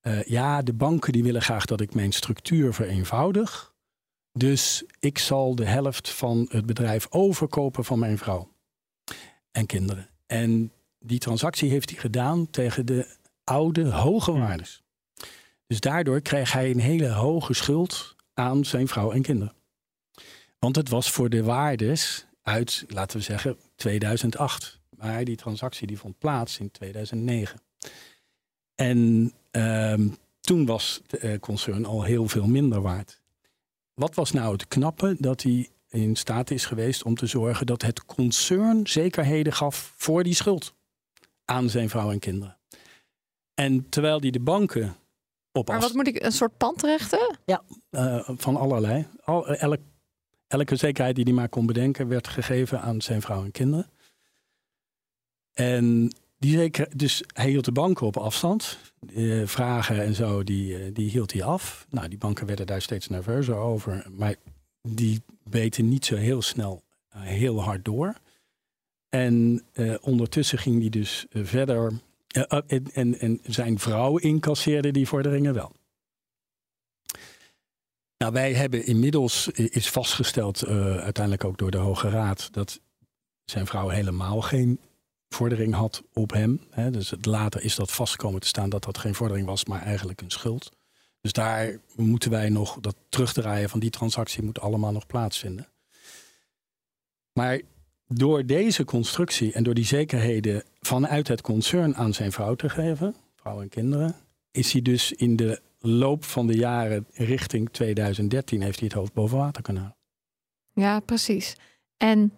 eh, 0.00 0.22
ja, 0.22 0.62
de 0.62 0.72
banken 0.72 1.12
die 1.12 1.22
willen 1.22 1.42
graag 1.42 1.64
dat 1.64 1.80
ik 1.80 1.94
mijn 1.94 2.12
structuur 2.12 2.74
vereenvoudig. 2.74 3.74
Dus 4.38 4.84
ik 5.00 5.18
zal 5.18 5.54
de 5.54 5.64
helft 5.64 6.10
van 6.10 6.46
het 6.50 6.66
bedrijf 6.66 7.06
overkopen 7.10 7.84
van 7.84 7.98
mijn 7.98 8.18
vrouw 8.18 8.52
en 9.50 9.66
kinderen. 9.66 10.08
En 10.26 10.72
die 10.98 11.18
transactie 11.18 11.70
heeft 11.70 11.90
hij 11.90 11.98
gedaan 11.98 12.50
tegen 12.50 12.86
de 12.86 13.16
oude 13.44 13.90
hoge 13.90 14.32
waardes. 14.32 14.82
Dus 15.66 15.80
daardoor 15.80 16.20
kreeg 16.20 16.52
hij 16.52 16.70
een 16.70 16.80
hele 16.80 17.08
hoge 17.08 17.54
schuld 17.54 18.16
aan 18.34 18.64
zijn 18.64 18.88
vrouw 18.88 19.12
en 19.12 19.22
kinderen. 19.22 19.54
Want 20.58 20.76
het 20.76 20.88
was 20.88 21.10
voor 21.10 21.28
de 21.28 21.42
waardes 21.42 22.26
uit, 22.42 22.84
laten 22.88 23.18
we 23.18 23.24
zeggen, 23.24 23.56
2008. 23.76 24.80
Maar 24.96 25.24
die 25.24 25.36
transactie 25.36 25.86
die 25.86 25.98
vond 25.98 26.18
plaats 26.18 26.58
in 26.58 26.70
2009. 26.70 27.60
En 28.74 29.32
ehm, 29.50 30.08
toen 30.40 30.66
was 30.66 31.00
de 31.06 31.18
eh, 31.18 31.38
concern 31.38 31.84
al 31.84 32.02
heel 32.02 32.28
veel 32.28 32.46
minder 32.46 32.80
waard. 32.80 33.20
Wat 33.98 34.14
was 34.14 34.32
nou 34.32 34.52
het 34.52 34.68
knappe? 34.68 35.16
Dat 35.18 35.42
hij 35.42 35.68
in 35.88 36.16
staat 36.16 36.50
is 36.50 36.64
geweest 36.64 37.02
om 37.02 37.14
te 37.14 37.26
zorgen 37.26 37.66
dat 37.66 37.82
het 37.82 38.04
concern 38.04 38.86
zekerheden 38.86 39.52
gaf 39.52 39.92
voor 39.96 40.22
die 40.22 40.34
schuld 40.34 40.74
aan 41.44 41.70
zijn 41.70 41.88
vrouw 41.88 42.10
en 42.10 42.18
kinderen. 42.18 42.58
En 43.54 43.88
terwijl 43.88 44.20
hij 44.20 44.30
de 44.30 44.40
banken 44.40 44.96
op 45.52 45.68
Maar 45.68 45.80
wat 45.80 45.92
moet 45.92 46.06
ik, 46.06 46.22
een 46.22 46.32
soort 46.32 46.56
pandrechten? 46.56 47.38
eh, 47.90 48.28
van 48.36 48.56
allerlei. 48.56 49.06
Al, 49.24 49.48
elk, 49.48 49.80
elke 50.46 50.76
zekerheid 50.76 51.14
die 51.14 51.24
hij 51.24 51.32
maar 51.32 51.48
kon 51.48 51.66
bedenken, 51.66 52.08
werd 52.08 52.28
gegeven 52.28 52.80
aan 52.80 53.00
zijn 53.00 53.20
vrouw 53.22 53.44
en 53.44 53.50
kinderen. 53.50 53.90
En 55.52 56.12
die 56.38 56.70
dus 56.96 57.22
hij 57.32 57.48
hield 57.48 57.64
de 57.64 57.72
banken 57.72 58.06
op 58.06 58.16
afstand. 58.16 58.78
Eh, 59.14 59.46
vragen 59.46 60.02
en 60.02 60.14
zo, 60.14 60.44
die, 60.44 60.78
eh, 60.78 60.94
die 60.94 61.10
hield 61.10 61.32
hij 61.32 61.42
af. 61.42 61.86
Nou, 61.90 62.08
die 62.08 62.18
banken 62.18 62.46
werden 62.46 62.66
daar 62.66 62.82
steeds 62.82 63.08
nerveuzer 63.08 63.54
over. 63.54 64.06
Maar 64.10 64.34
die 64.82 65.22
beten 65.44 65.88
niet 65.88 66.04
zo 66.04 66.16
heel 66.16 66.42
snel 66.42 66.82
eh, 67.08 67.20
heel 67.20 67.62
hard 67.62 67.84
door. 67.84 68.14
En 69.08 69.64
ondertussen 70.00 70.58
ging 70.58 70.80
hij 70.80 70.88
dus 70.88 71.26
verder. 71.30 71.92
en, 72.66 73.18
en, 73.18 73.40
zijn 73.42 73.78
vrouw 73.78 74.16
incasseerde 74.16 74.90
die 74.90 75.08
vorderingen 75.08 75.54
wel. 75.54 75.72
Nou, 78.18 78.32
wij 78.32 78.52
hebben 78.52 78.86
inmiddels 78.86 79.48
is 79.48 79.90
vastgesteld, 79.90 80.66
uiteindelijk 80.66 81.44
ook 81.44 81.58
door 81.58 81.70
de 81.70 81.76
Hoge 81.76 82.08
Raad, 82.08 82.48
dat 82.52 82.80
zijn 83.44 83.66
vrouw 83.66 83.88
helemaal 83.88 84.40
geen 84.40 84.80
vordering 85.28 85.74
had 85.74 86.02
op 86.12 86.32
hem. 86.32 86.60
Hè. 86.70 86.90
Dus 86.90 87.14
later 87.20 87.64
is 87.64 87.74
dat 87.74 87.92
vast 87.92 88.16
komen 88.16 88.40
te 88.40 88.46
staan 88.46 88.70
dat 88.70 88.84
dat 88.84 88.98
geen 88.98 89.14
vordering 89.14 89.46
was, 89.46 89.64
maar 89.64 89.82
eigenlijk 89.82 90.20
een 90.20 90.30
schuld. 90.30 90.70
Dus 91.20 91.32
daar 91.32 91.78
moeten 91.96 92.30
wij 92.30 92.48
nog, 92.48 92.80
dat 92.80 92.96
terugdraaien 93.08 93.68
van 93.68 93.80
die 93.80 93.90
transactie 93.90 94.42
moet 94.42 94.60
allemaal 94.60 94.92
nog 94.92 95.06
plaatsvinden. 95.06 95.68
Maar 97.32 97.60
door 98.06 98.46
deze 98.46 98.84
constructie 98.84 99.52
en 99.52 99.62
door 99.62 99.74
die 99.74 99.84
zekerheden 99.84 100.64
vanuit 100.80 101.28
het 101.28 101.40
concern 101.40 101.96
aan 101.96 102.14
zijn 102.14 102.32
vrouw 102.32 102.54
te 102.54 102.68
geven, 102.68 103.14
vrouw 103.36 103.60
en 103.60 103.68
kinderen, 103.68 104.16
is 104.50 104.72
hij 104.72 104.82
dus 104.82 105.12
in 105.12 105.36
de 105.36 105.60
loop 105.78 106.24
van 106.24 106.46
de 106.46 106.56
jaren 106.56 107.06
richting 107.12 107.70
2013 107.70 108.62
heeft 108.62 108.78
hij 108.78 108.88
het 108.88 108.96
hoofd 108.96 109.12
boven 109.12 109.38
water 109.38 109.62
kunnen 109.62 109.82
halen. 109.82 109.98
Ja, 110.72 111.00
precies. 111.00 111.56
En 111.96 112.32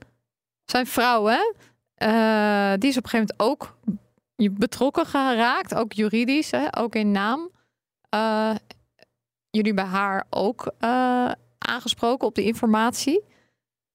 zijn 0.65 0.87
vrouw, 0.87 1.25
hè? 1.25 1.53
Eh, 2.01 2.73
die 2.79 2.91
is 2.91 2.97
op 2.97 3.05
een 3.05 3.11
gegeven 3.11 3.35
moment 3.37 3.41
ook 3.41 3.77
betrokken 4.59 5.07
geraakt, 5.07 5.75
ook 5.75 5.93
juridisch, 5.93 6.51
hè? 6.51 6.79
ook 6.79 6.95
in 6.95 7.11
naam. 7.11 7.51
Eh, 8.09 8.55
jullie 9.51 9.75
bij 9.75 9.85
haar 9.85 10.27
ook 10.31 10.73
eh, 10.79 11.31
aangesproken 11.59 12.27
op 12.27 12.35
de 12.35 12.45
informatie. 12.45 13.25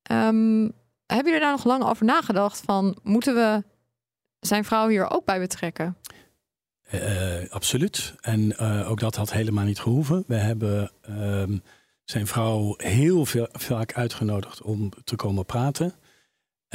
Ehm, 0.01 0.69
hebben 1.05 1.25
jullie 1.25 1.39
daar 1.39 1.51
nog 1.51 1.63
lang 1.63 1.83
over 1.83 2.05
nagedacht 2.05 2.61
van 2.65 2.97
moeten 3.03 3.35
we 3.35 3.63
zijn 4.39 4.65
vrouw 4.65 4.87
hier 4.87 5.09
ook 5.11 5.25
bij 5.25 5.39
betrekken? 5.39 5.97
Absoluut. 7.49 8.13
En 8.21 8.57
ook 8.85 8.99
dat 8.99 9.15
had 9.15 9.31
helemaal 9.31 9.65
niet 9.65 9.79
gehoeven. 9.79 10.23
We 10.27 10.35
hebben 10.35 10.91
ehm, 11.01 11.57
zijn 12.03 12.27
vrouw 12.27 12.73
heel 12.77 13.25
veel, 13.25 13.47
vaak 13.51 13.93
uitgenodigd 13.93 14.61
om 14.61 14.91
te 15.03 15.15
komen 15.15 15.45
praten. 15.45 15.93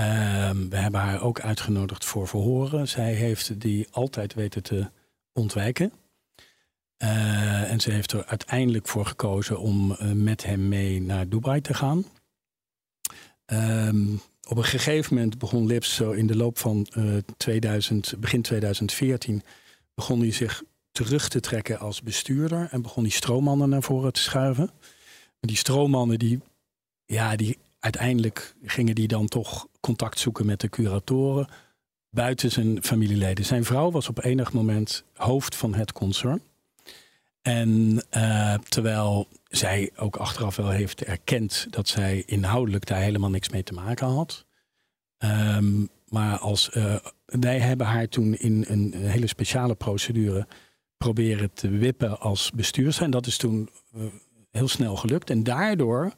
Ehm, 0.01 0.69
we 0.69 0.77
hebben 0.77 1.01
haar 1.01 1.23
ook 1.23 1.41
uitgenodigd 1.41 2.05
voor 2.05 2.29
verhoren. 2.29 2.89
Zij 2.89 3.13
heeft 3.15 3.61
die 3.61 3.89
altijd 3.91 4.35
weten 4.35 4.63
te 4.63 4.91
ontwijken. 5.33 5.93
Eh, 6.97 7.71
en 7.71 7.81
ze 7.81 7.91
heeft 7.93 8.13
er 8.13 8.25
uiteindelijk 8.25 8.89
voor 8.89 9.07
gekozen 9.07 9.59
om 9.59 9.93
eh, 9.93 10.13
met 10.13 10.45
hem 10.45 10.69
mee 10.69 11.01
naar 11.01 11.29
Dubai 11.29 11.61
te 11.61 11.75
gaan. 11.75 12.05
Ehm, 13.45 14.15
op 14.49 14.57
een 14.57 14.65
gegeven 14.65 15.15
moment 15.15 15.39
begon 15.39 15.67
Lips 15.67 15.95
zo 15.95 16.11
in 16.11 16.27
de 16.27 16.37
loop 16.37 16.59
van 16.59 16.87
eh 16.93 17.17
2000, 17.37 18.15
begin 18.19 18.43
2014 18.43 19.43
begon 19.95 20.21
hij 20.21 20.33
zich 20.33 20.63
terug 20.93 21.29
te 21.29 21.41
trekken 21.41 21.79
als 21.79 22.03
bestuurder 22.03 22.69
en 22.71 22.83
begon 22.83 23.03
die 23.03 23.13
stroommannen 23.13 23.69
naar 23.69 23.83
voren 23.83 24.13
te 24.13 24.21
schuiven. 24.21 24.71
Die 25.41 25.57
stroommannen 25.57 26.19
die, 26.19 26.41
ja, 27.05 27.37
die 27.37 27.59
uiteindelijk 27.81 28.55
gingen 28.63 28.95
die 28.95 29.09
dan 29.09 29.27
toch 29.27 29.69
contact 29.81 30.19
zoeken 30.19 30.47
met 30.47 30.61
de 30.61 30.69
curatoren 30.69 31.49
buiten 32.11 32.51
zijn 32.51 32.83
familieleden. 32.83 33.45
Zijn 33.45 33.65
vrouw 33.65 33.91
was 33.91 34.09
op 34.09 34.25
enig 34.25 34.53
moment 34.53 35.05
hoofd 35.15 35.57
van 35.57 35.75
het 35.75 35.93
concern. 35.93 36.43
En 37.43 38.03
uh, 38.17 38.55
terwijl 38.55 39.29
zij 39.49 39.91
ook 39.97 40.17
achteraf 40.17 40.57
wel 40.57 40.71
heeft 40.71 41.03
erkend 41.03 41.67
dat 41.71 41.89
zij 41.89 42.23
inhoudelijk 42.27 42.87
daar 42.87 43.01
helemaal 43.01 43.31
niks 43.31 43.49
mee 43.49 43.63
te 43.63 43.73
maken 43.73 44.07
had. 44.07 44.45
Um, 45.19 45.89
maar 46.09 46.39
als, 46.39 46.71
uh, 46.75 46.97
wij 47.25 47.59
hebben 47.59 47.87
haar 47.87 48.09
toen 48.09 48.35
in 48.35 48.65
een, 48.69 48.95
hele 48.95 49.27
speciale 49.27 49.75
procedure 49.75 50.47
proberen 50.97 51.53
te 51.53 51.69
wippen 51.69 52.21
als 52.21 52.51
bestuurster. 52.51 53.05
En 53.05 53.11
dat 53.11 53.27
is 53.27 53.37
toen 53.37 53.71
uh, 53.97 54.03
heel 54.51 54.69
snel 54.69 54.97
gelukt. 54.97 55.31
En 55.31 55.43
daardoor 55.43 56.13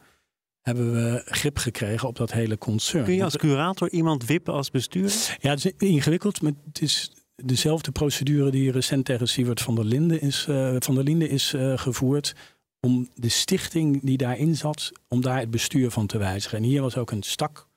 hebben 0.63 0.93
we 0.93 1.23
grip 1.25 1.59
gekregen 1.59 2.09
op 2.09 2.17
dat 2.17 2.33
hele 2.33 2.59
concern. 2.59 3.05
Kun 3.05 3.15
je 3.15 3.25
als 3.25 3.37
curator 3.37 3.91
iemand 3.91 4.25
wippen 4.25 4.55
als 4.55 4.71
bestuurder? 4.71 5.37
Ja, 5.41 5.51
het 5.51 5.65
is 5.65 5.73
ingewikkeld. 5.77 6.43
Maar 6.43 6.53
het 6.67 6.83
is 6.83 7.13
dezelfde 7.37 7.93
procedure 7.93 8.51
die 8.51 8.71
recent 8.71 9.05
tegen 9.05 9.29
Siewert 9.29 9.61
van 9.61 9.75
der 9.75 9.85
Linden 9.85 10.21
is, 10.21 10.47
uh, 10.49 10.77
van 10.79 10.95
der 10.95 11.05
Linden 11.05 11.29
is 11.29 11.53
uh, 11.53 11.79
gevoerd. 11.79 12.35
Om 12.81 13.11
de 13.15 13.29
stichting 13.29 14.01
die 14.03 14.17
daarin 14.17 14.57
zat, 14.57 14.93
om 15.09 15.21
daar 15.21 15.39
het 15.39 15.51
bestuur 15.51 15.91
van 15.91 16.07
te 16.07 16.19
wijzigen. 16.19 16.59
En 16.59 16.65
hier 16.65 16.83
was 16.83 16.97
ook 16.97 17.11
een 17.11 17.23
stak. 17.23 17.69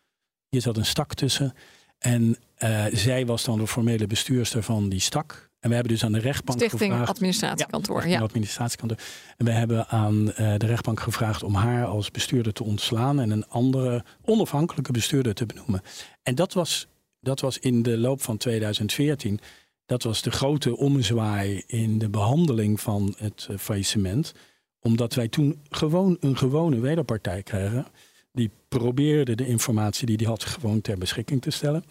Hier 0.49 0.61
zat 0.61 0.77
een 0.77 0.85
stak 0.85 1.13
tussen. 1.13 1.53
En 1.97 2.37
uh, 2.63 2.85
zij 2.91 3.25
was 3.25 3.43
dan 3.43 3.57
de 3.57 3.67
formele 3.67 4.07
bestuurster 4.07 4.63
van 4.63 4.89
die 4.89 4.99
stak. 4.99 5.49
En 5.65 5.71
we 5.71 5.77
hebben 5.77 5.93
dus 5.93 6.03
aan 6.03 6.11
de 6.11 6.19
rechtbank 6.19 6.59
Stichting 6.59 6.91
gevraagd... 6.91 7.09
Administratiekantoor. 7.09 8.07
Ja, 8.07 8.19
administratiekantoor. 8.19 8.97
En 9.37 9.45
we 9.45 9.51
hebben 9.51 9.87
aan 9.87 10.27
uh, 10.27 10.33
de 10.35 10.65
rechtbank 10.65 10.99
gevraagd 10.99 11.43
om 11.43 11.53
haar 11.53 11.85
als 11.85 12.11
bestuurder 12.11 12.53
te 12.53 12.63
ontslaan... 12.63 13.19
en 13.19 13.29
een 13.29 13.47
andere 13.47 14.03
onafhankelijke 14.21 14.91
bestuurder 14.91 15.33
te 15.33 15.45
benoemen. 15.45 15.81
En 16.23 16.35
dat 16.35 16.53
was, 16.53 16.87
dat 17.19 17.39
was 17.39 17.59
in 17.59 17.83
de 17.83 17.97
loop 17.97 18.21
van 18.21 18.37
2014... 18.37 19.39
dat 19.85 20.03
was 20.03 20.21
de 20.21 20.31
grote 20.31 20.77
ommezwaai 20.77 21.63
in 21.67 21.97
de 21.97 22.09
behandeling 22.09 22.81
van 22.81 23.15
het 23.17 23.47
uh, 23.51 23.57
faillissement. 23.57 24.33
Omdat 24.79 25.13
wij 25.13 25.27
toen 25.27 25.59
gewoon 25.69 26.17
een 26.19 26.37
gewone 26.37 26.79
wederpartij 26.79 27.43
kregen... 27.43 27.87
die 28.31 28.49
probeerde 28.67 29.35
de 29.35 29.47
informatie 29.47 30.05
die 30.05 30.17
hij 30.17 30.25
had 30.25 30.43
gewoon 30.43 30.81
ter 30.81 30.97
beschikking 30.97 31.41
te 31.41 31.51
stellen... 31.51 31.83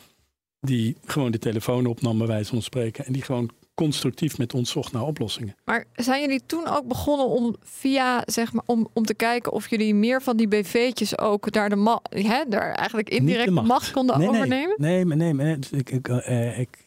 die 0.60 0.96
gewoon 1.04 1.30
de 1.30 1.38
telefoon 1.38 1.86
opnam 1.86 2.18
bij 2.18 2.26
wijze 2.26 2.50
van 2.50 2.62
spreken... 2.62 3.04
en 3.06 3.12
die 3.12 3.22
gewoon 3.22 3.50
constructief 3.74 4.38
met 4.38 4.54
ons 4.54 4.70
zocht 4.70 4.92
naar 4.92 5.02
oplossingen. 5.02 5.56
Maar 5.64 5.84
zijn 5.92 6.20
jullie 6.20 6.42
toen 6.46 6.66
ook 6.66 6.88
begonnen 6.88 7.26
om 7.26 7.56
via, 7.60 8.22
zeg 8.26 8.52
maar, 8.52 8.64
om, 8.66 8.88
om 8.92 9.04
te 9.04 9.14
kijken 9.14 9.52
of 9.52 9.70
jullie 9.70 9.94
meer 9.94 10.22
van 10.22 10.36
die 10.36 10.48
BV'tjes 10.48 11.18
ook 11.18 11.52
daar 11.52 11.68
de 11.68 11.76
ma 11.76 12.00
hè, 12.08 12.44
daar 12.48 12.72
eigenlijk 12.74 13.10
indirect 13.10 13.50
macht. 13.50 13.68
macht. 13.68 13.90
konden 13.90 14.18
nee, 14.18 14.28
overnemen? 14.28 14.74
Nee, 14.76 15.04
nee, 15.04 15.16
nee, 15.16 15.34
nee 15.34 15.58
ik, 15.70 15.90
ik, 15.90 16.08
uh, 16.08 16.58
ik, 16.58 16.78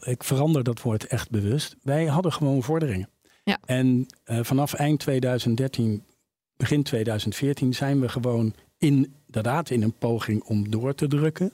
ik, 0.00 0.24
verander 0.24 0.62
dat 0.62 0.82
woord 0.82 1.06
echt 1.06 1.30
bewust. 1.30 1.76
Wij 1.82 2.06
hadden 2.06 2.32
gewoon 2.32 2.62
vorderingen. 2.62 3.08
Ja. 3.44 3.58
En 3.64 4.06
uh, 4.26 4.38
vanaf 4.42 4.74
eind 4.74 5.00
2013, 5.00 6.04
begin 6.56 6.82
2014 6.82 7.74
zijn 7.74 8.00
we 8.00 8.08
gewoon 8.08 8.54
inderdaad 8.78 9.70
in 9.70 9.82
een 9.82 9.98
poging 9.98 10.44
om 10.44 10.70
door 10.70 10.94
te 10.94 11.06
drukken 11.06 11.52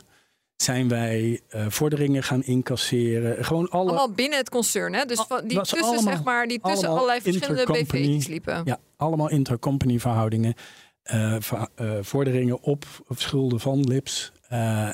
zijn 0.63 0.89
wij 0.89 1.41
uh, 1.55 1.67
vorderingen 1.69 2.23
gaan 2.23 2.43
incasseren. 2.43 3.45
Gewoon 3.45 3.69
alle... 3.69 3.89
Allemaal 3.89 4.13
binnen 4.13 4.39
het 4.39 4.49
concern, 4.49 4.95
hè? 4.95 5.05
Dus 5.05 5.25
van, 5.29 5.41
die 5.47 5.59
tussen, 5.59 5.83
allemaal, 5.83 6.03
zeg 6.03 6.23
maar, 6.23 6.47
die 6.47 6.61
tussen 6.61 6.89
allerlei 6.89 7.21
verschillende 7.21 7.73
BV's 7.73 8.27
liepen. 8.27 8.63
Ja, 8.65 8.79
allemaal 8.97 9.31
intercompany 9.31 9.99
verhoudingen. 9.99 10.55
Uh, 11.13 11.37
uh, 11.81 11.93
vorderingen 12.01 12.63
op 12.63 12.85
schulden 13.09 13.61
van 13.61 13.81
LIPS. 13.81 14.33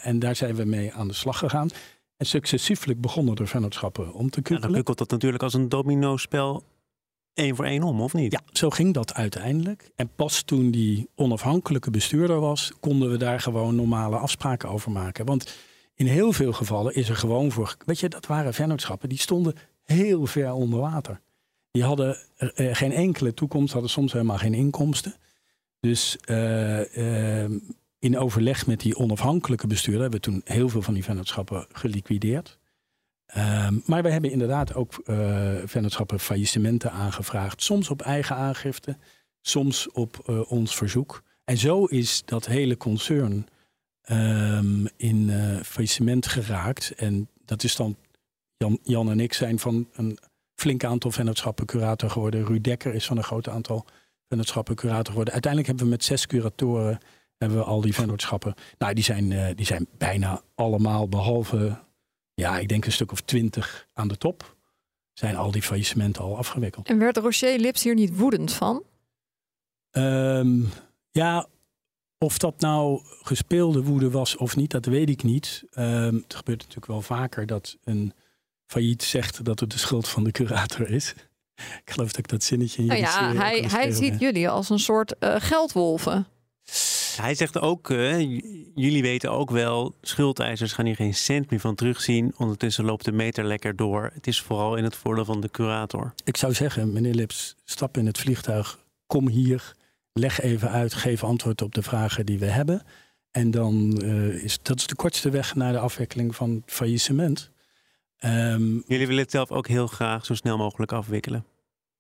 en 0.03 0.19
daar 0.19 0.37
zijn 0.37 0.55
we 0.55 0.65
mee 0.65 0.93
aan 0.93 1.09
de 1.09 1.15
slag 1.15 1.39
gegaan. 1.39 1.69
En 2.17 2.27
successieflijk 2.27 3.01
begonnen 3.01 3.37
de 3.37 3.47
vennootschappen 3.47 4.13
om 4.13 4.31
te 4.31 4.43
kunnen. 4.43 4.63
Ja, 4.63 4.69
dan 4.69 4.77
kukkelt 4.77 4.99
dat 4.99 5.11
natuurlijk 5.11 5.43
als 5.43 5.55
een 5.55 5.69
domino-spel 5.69 6.63
één 7.37 7.57
voor 7.57 7.65
één 7.65 7.83
om, 7.83 8.01
of 8.01 8.15
niet? 8.15 8.33
Ja, 8.33 8.41
zo 8.53 8.71
ging 8.71 8.95
dat 8.95 9.15
uiteindelijk. 9.15 9.91
En 9.97 10.11
pas 10.17 10.43
toen 10.43 10.71
die 10.71 11.09
onafhankelijke 11.15 11.91
bestuurder 11.91 12.41
was, 12.41 12.73
konden 12.81 13.11
we 13.11 13.17
daar 13.17 13.41
gewoon 13.41 13.75
normale 13.75 14.17
afspraken 14.17 14.69
over 14.69 14.91
maken. 14.91 15.25
Want 15.25 15.57
in 15.95 16.07
heel 16.07 16.33
veel 16.33 16.53
gevallen 16.53 16.95
is 16.95 17.09
er 17.09 17.17
gewoon 17.17 17.53
voor. 17.53 17.77
Weet 17.87 18.01
je, 18.01 18.09
dat 18.09 18.27
waren 18.27 18.55
vennootschappen 18.55 19.09
die 19.09 19.19
stonden 19.19 19.55
heel 19.83 20.27
ver 20.27 20.53
onder 20.53 20.81
water. 20.81 21.21
Die 21.71 21.85
hadden 21.85 22.17
uh, 22.39 22.75
geen 22.75 22.93
enkele 22.93 23.35
toekomst, 23.35 23.73
hadden 23.73 23.91
soms 23.91 24.13
helemaal 24.13 24.39
geen 24.39 24.55
inkomsten. 24.55 25.15
Dus 25.81 26.17
uh, 26.31 26.97
uh, 26.97 27.51
in 27.99 28.19
overleg 28.19 28.67
met 28.67 28.81
die 28.81 28.97
onafhankelijke 28.97 29.67
bestuurder 29.67 30.03
hebben 30.03 30.21
we 30.21 30.27
toen 30.31 30.41
heel 30.45 30.69
veel 30.69 30.83
van 30.83 30.95
die 30.95 31.05
vennootschappen 31.05 31.67
geliquideerd. 31.73 32.59
Um, 33.37 33.83
maar 33.87 34.03
we 34.03 34.11
hebben 34.11 34.31
inderdaad 34.31 34.75
ook 34.75 35.03
uh, 35.05 35.55
vennootschappen 35.65 36.21
faillissementen 36.21 36.93
aangevraagd. 36.93 37.63
Soms 37.63 37.91
op 37.91 38.03
eigen 38.03 38.37
aangifte, 38.37 38.97
soms 39.41 39.91
op 39.91 40.23
uh, 40.27 40.51
ons 40.53 40.77
verzoek. 40.77 41.23
En 41.45 41.59
zo 41.59 41.85
is 41.85 42.23
dat 42.25 42.47
hele 42.47 42.77
concern 42.77 43.47
um, 44.11 44.89
in 44.97 45.29
uh, 45.29 45.61
faillissement 45.63 46.27
geraakt. 46.27 46.95
En 46.97 47.29
dat 47.45 47.63
is 47.63 47.77
dan, 47.77 47.97
Jan, 48.57 48.79
Jan 48.83 49.11
en 49.11 49.21
ik 49.21 49.33
zijn 49.33 49.59
van 49.59 49.89
een 49.93 50.19
flink 50.55 50.85
aantal 50.85 51.11
vennootschappen 51.11 51.67
curator 51.67 52.11
geworden. 52.11 52.45
Ruud 52.45 52.65
Dekker 52.65 52.95
is 52.95 53.07
van 53.07 53.17
een 53.17 53.25
groot 53.25 53.49
aantal 53.49 53.85
vennootschappen 54.29 54.75
curator 54.75 55.07
geworden. 55.07 55.33
Uiteindelijk 55.33 55.71
hebben 55.73 55.91
we 55.91 55.97
met 55.97 56.05
zes 56.05 56.27
curatoren 56.27 56.99
hebben 57.39 57.59
we 57.59 57.65
al 57.65 57.81
die 57.81 57.95
vennootschappen. 57.95 58.55
Nou, 58.79 58.95
die 58.95 59.05
zijn, 59.05 59.55
die 59.57 59.67
zijn 59.67 59.87
bijna 59.99 60.43
allemaal, 60.55 61.09
behalve 61.09 61.85
ja, 62.37 62.59
ik 62.59 62.69
denk 62.69 62.85
een 62.85 62.93
stuk 62.93 63.13
of 63.13 63.21
twintig 63.21 63.89
aan 63.93 64.09
de 64.09 64.19
top, 64.19 64.57
zijn 65.13 65.37
al 65.37 65.51
die 65.51 65.63
faillissementen 65.63 66.23
al 66.23 66.37
afgewikkeld. 66.37 66.89
En 66.89 66.99
werd 66.99 67.17
Rocher 67.17 67.59
Lips 67.59 67.83
hier 67.83 67.95
niet 67.95 68.17
woedend 68.17 68.53
van? 68.53 68.83
Um, 69.91 70.69
ja, 71.11 71.47
of 72.19 72.39
dat 72.39 72.61
nou 72.61 73.01
gespeelde 73.23 73.83
woede 73.83 74.11
was 74.11 74.37
of 74.37 74.57
niet, 74.57 74.71
dat 74.71 74.85
weet 74.85 75.09
ik 75.09 75.23
niet. 75.23 75.65
Um, 75.79 76.15
het 76.15 76.35
gebeurt 76.35 76.59
natuurlijk 76.59 76.87
wel 76.87 77.03
vaker 77.03 77.47
dat 77.47 77.77
een 77.85 78.13
failliet 78.67 79.03
zegt 79.03 79.45
dat 79.45 79.61
het 79.61 79.71
de 79.71 79.79
schuld 79.79 80.09
van 80.09 80.25
de 80.25 80.31
curator 80.31 80.91
is. 80.91 81.15
ik 81.85 81.91
geloof 81.93 82.09
dat 82.09 82.19
ik 82.19 82.29
dat 82.29 82.43
zinnetje 82.43 82.83
in 82.83 82.89
nou 82.89 83.01
ja, 83.01 83.35
hij, 83.35 83.65
hij 83.69 83.91
ziet 83.91 84.21
jullie 84.21 84.49
als 84.49 84.71
een 84.71 84.79
soort 84.79 85.15
uh, 85.21 85.35
geldwolven. 85.39 86.27
Hij 87.17 87.35
zegt 87.35 87.59
ook, 87.59 87.91
uh, 87.91 88.21
jullie 88.75 89.03
weten 89.03 89.31
ook 89.31 89.51
wel, 89.51 89.95
schuldeisers 90.01 90.73
gaan 90.73 90.87
hier 90.87 90.95
geen 90.95 91.15
cent 91.15 91.51
meer 91.51 91.61
van 91.61 91.75
terugzien. 91.75 92.35
Ondertussen 92.37 92.85
loopt 92.85 93.05
de 93.05 93.13
meter 93.13 93.45
lekker 93.45 93.77
door. 93.77 94.11
Het 94.15 94.27
is 94.27 94.41
vooral 94.41 94.77
in 94.77 94.85
het 94.85 94.97
voordeel 94.97 95.25
van 95.25 95.41
de 95.41 95.51
curator. 95.51 96.15
Ik 96.25 96.37
zou 96.37 96.55
zeggen, 96.55 96.93
meneer 96.93 97.15
Lips, 97.15 97.57
stap 97.65 97.97
in 97.97 98.07
het 98.07 98.19
vliegtuig, 98.19 98.79
kom 99.07 99.29
hier, 99.29 99.75
leg 100.13 100.41
even 100.41 100.71
uit, 100.71 100.95
geef 100.95 101.25
antwoord 101.25 101.63
op 101.63 101.75
de 101.75 101.83
vragen 101.83 102.27
die 102.27 102.39
we 102.39 102.47
hebben. 102.47 102.83
En 103.31 103.51
dan 103.51 104.01
uh, 104.05 104.45
is 104.45 104.59
dat 104.63 104.77
is 104.77 104.87
de 104.87 104.95
kortste 104.95 105.31
weg 105.31 105.55
naar 105.55 105.73
de 105.73 105.79
afwikkeling 105.79 106.37
van 106.37 106.63
faillissement. 106.67 107.51
Um, 108.25 108.83
jullie 108.87 109.07
willen 109.07 109.23
het 109.23 109.31
zelf 109.31 109.51
ook 109.51 109.69
heel 109.69 109.87
graag 109.87 110.25
zo 110.27 110.35
snel 110.35 110.57
mogelijk 110.57 110.93
afwikkelen. 110.93 111.45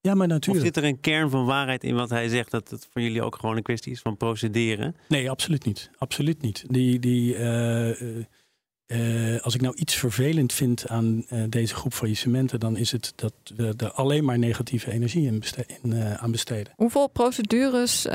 Ja, 0.07 0.15
maar 0.15 0.29
natuurlijk. 0.29 0.67
Of 0.67 0.75
zit 0.75 0.85
er 0.85 0.91
een 0.91 1.01
kern 1.01 1.31
van 1.31 1.45
waarheid 1.45 1.85
in 1.85 1.95
wat 1.95 2.11
hij 2.11 2.29
zegt, 2.29 2.51
dat 2.51 2.71
het 2.71 2.89
voor 2.93 3.03
jullie 3.03 3.23
ook 3.23 3.37
gewoon 3.37 3.57
een 3.57 3.63
kwestie 3.63 3.93
is 3.93 4.01
van 4.01 4.17
procederen? 4.17 4.97
Nee, 5.09 5.31
absoluut 5.31 5.65
niet. 5.65 5.91
Absoluut 5.99 6.43
niet. 6.43 6.65
Die, 6.69 6.99
die, 6.99 7.37
uh, 7.37 8.21
uh, 8.87 9.41
als 9.41 9.55
ik 9.55 9.61
nou 9.61 9.75
iets 9.75 9.95
vervelend 9.95 10.53
vind 10.53 10.89
aan 10.89 11.25
uh, 11.31 11.45
deze 11.49 11.75
groep 11.75 11.95
faillissementen, 11.95 12.61
dan 12.61 12.77
is 12.77 12.93
het 12.93 13.13
dat 13.17 13.33
we 13.57 13.75
er 13.77 13.93
alleen 13.93 14.25
maar 14.25 14.39
negatieve 14.39 14.93
energie 14.93 15.27
in, 15.27 15.39
beste 15.39 15.67
in 15.83 15.95
aan 15.95 16.31
besteden. 16.31 16.73
Hoeveel 16.77 17.09
procedures 17.09 18.03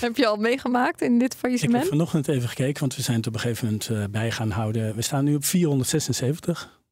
heb 0.00 0.16
je 0.16 0.26
al 0.26 0.36
meegemaakt 0.36 1.02
in 1.02 1.18
dit 1.18 1.34
faillissement? 1.34 1.84
Ik 1.84 1.90
heb 1.90 1.98
vanochtend 1.98 2.28
even 2.28 2.48
gekeken, 2.48 2.80
want 2.80 2.96
we 2.96 3.02
zijn 3.02 3.16
het 3.16 3.26
op 3.26 3.34
een 3.34 3.40
gegeven 3.40 3.66
moment 3.66 4.12
bij 4.12 4.30
gaan 4.30 4.50
houden. 4.50 4.94
We 4.94 5.02
staan 5.02 5.24
nu 5.24 5.34
op 5.34 5.44
476. 5.44 6.82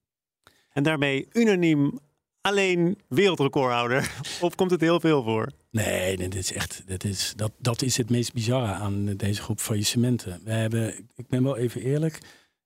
En 0.72 0.82
daarmee 0.82 1.28
unaniem 1.32 2.00
alleen 2.42 2.98
wereldrecordhouder? 3.08 4.10
Of 4.40 4.54
komt 4.54 4.70
het 4.70 4.80
heel 4.80 5.00
veel 5.00 5.22
voor? 5.22 5.50
Nee, 5.70 6.16
dat 6.16 6.34
is 6.34 6.52
echt. 6.52 6.82
Dat 6.86 7.04
is, 7.04 7.32
dat, 7.36 7.52
dat 7.58 7.82
is 7.82 7.96
het 7.96 8.10
meest 8.10 8.32
bizarre 8.32 8.72
aan 8.72 9.04
deze 9.16 9.42
groep 9.42 9.60
faillissementen. 9.60 10.40
We 10.44 10.52
hebben, 10.52 11.08
ik 11.14 11.28
ben 11.28 11.42
wel 11.42 11.56
even 11.56 11.80
eerlijk, 11.80 12.18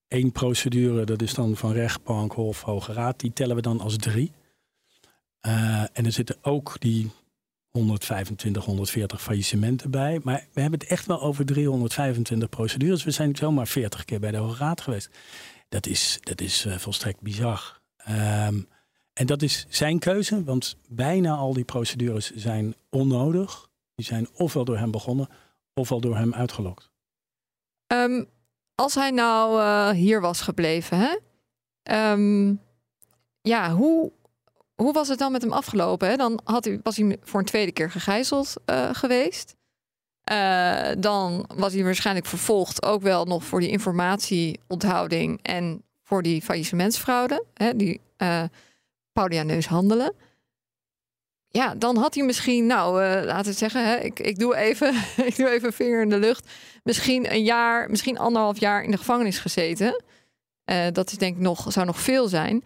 één 0.09 0.33
procedure, 0.33 1.05
dat 1.05 1.23
is 1.23 1.35
dan 1.35 1.57
van 1.57 1.73
rechtbank, 1.73 2.33
hof, 2.33 2.63
hoge 2.63 2.93
raad, 2.93 3.21
die 3.21 3.33
tellen 3.33 3.57
we 3.57 3.63
dan 3.63 3.81
als 3.81 3.97
drie. 3.97 4.33
Uh, 5.47 5.81
en 5.81 6.05
er 6.05 6.13
zitten 6.13 6.37
ook 6.43 6.77
die 6.79 7.11
125, 7.71 8.65
140 8.65 9.23
faillissementen 9.23 9.91
bij. 9.91 10.21
Maar 10.23 10.47
we 10.53 10.61
hebben 10.61 10.81
het 10.81 10.89
echt 10.89 11.07
wel 11.07 11.21
over 11.21 11.47
325 11.47 12.49
procedures. 12.49 13.05
We 13.05 13.11
zijn 13.11 13.37
zomaar 13.37 13.67
40 13.67 14.05
keer 14.05 14.21
bij 14.21 14.31
de 14.31 14.37
Hoge 14.37 14.59
Raad 14.59 14.81
geweest. 14.81 15.11
Dat 15.69 15.87
is, 15.87 16.19
dat 16.21 16.41
is 16.41 16.67
uh, 16.67 16.77
volstrekt 16.77 17.21
bizar. 17.21 17.81
Um, 18.09 18.69
en 19.17 19.27
dat 19.27 19.43
is 19.43 19.67
zijn 19.69 19.99
keuze, 19.99 20.45
want 20.45 20.77
bijna 20.89 21.35
al 21.35 21.53
die 21.53 21.65
procedures 21.65 22.35
zijn 22.35 22.75
onnodig. 22.91 23.69
Die 23.95 24.07
zijn 24.07 24.29
ofwel 24.33 24.65
door 24.65 24.79
hem 24.79 24.91
begonnen, 24.91 25.29
ofwel 25.75 26.01
door 26.01 26.17
hem 26.17 26.35
uitgelokt. 26.35 26.91
Ehm, 27.87 28.25
als 28.75 28.95
hij 28.95 29.11
nou 29.11 29.61
uh, 29.61 29.91
hier 29.91 30.21
was 30.21 30.41
gebleven, 30.41 30.99
hè? 30.99 31.17
Um, 32.13 32.61
ja, 33.41 33.75
hoe, 33.75 34.13
hoe 34.75 34.93
was 34.93 35.09
het 35.09 35.19
dan 35.19 35.33
met 35.33 35.43
hem 35.43 35.53
afgelopen? 35.53 36.19
Dan 36.19 36.41
had 36.45 36.65
hij, 36.65 36.81
was 36.83 36.97
hij 36.97 37.19
voor 37.23 37.41
een 37.41 37.47
tweede 37.47 37.73
keer 37.73 37.91
gegijzeld 37.91 38.55
uh, 38.67 38.89
geweest. 38.93 39.57
Uh, 40.33 40.89
dan 40.99 41.49
was 41.55 41.73
hij 41.73 41.85
waarschijnlijk 41.85 42.27
vervolgd 42.27 42.83
ook 42.83 43.03
wel 43.03 43.25
nog 43.25 43.45
voor 43.45 43.61
die 43.61 43.71
informatieonthouding 43.71 45.39
en 45.43 45.83
voor 46.03 46.23
die 46.23 46.43
faillissementsfraude, 46.43 47.45
hè, 47.55 47.77
die 47.77 48.01
Paulianeus 49.17 49.67
handelen. 49.67 50.13
Ja, 51.49 51.75
dan 51.75 51.97
had 51.97 52.15
hij 52.15 52.25
misschien, 52.25 52.67
nou, 52.67 53.03
uh, 53.03 53.25
laten 53.25 53.53
we 53.53 53.59
zeggen, 53.59 53.89
hè, 53.89 53.97
ik, 53.97 54.21
ik, 54.21 54.39
doe 54.39 54.57
even, 54.57 54.95
ik 55.31 55.37
doe 55.37 55.49
even 55.49 55.73
vinger 55.73 56.03
in 56.03 56.09
de 56.09 56.19
lucht. 56.19 56.49
Misschien 56.83 57.33
een 57.33 57.45
jaar, 57.45 57.91
misschien 57.91 58.19
anderhalf 58.19 58.61
jaar 58.61 58.85
in 58.85 58.91
de 58.91 58.97
gevangenis 58.97 59.39
gezeten. 59.39 60.03
Uh, 60.71 60.87
dat 60.93 61.11
is 61.11 61.19
denk 61.19 61.37
ik 61.37 61.43
nog, 61.43 61.73
zou 61.73 61.87
nog 61.87 62.01
veel 62.01 62.29
zijn. 62.29 62.65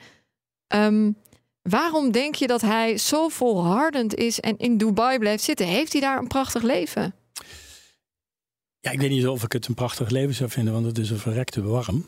Um, 0.74 1.16
waarom 1.62 2.10
denk 2.10 2.34
je 2.34 2.46
dat 2.46 2.60
hij 2.60 2.98
zo 2.98 3.28
volhardend 3.28 4.14
is 4.14 4.40
en 4.40 4.58
in 4.58 4.76
Dubai 4.76 5.18
blijft 5.18 5.42
zitten? 5.42 5.66
Heeft 5.66 5.92
hij 5.92 6.00
daar 6.00 6.18
een 6.18 6.28
prachtig 6.28 6.62
leven? 6.62 7.14
Ja, 8.80 8.90
ik 8.90 9.00
weet 9.00 9.10
niet 9.10 9.26
of 9.26 9.42
ik 9.42 9.52
het 9.52 9.66
een 9.66 9.74
prachtig 9.74 10.10
leven 10.10 10.34
zou 10.34 10.50
vinden, 10.50 10.72
want 10.72 10.86
het 10.86 10.98
is 10.98 11.10
een 11.10 11.18
verrekte 11.18 11.62
warm. 11.62 12.06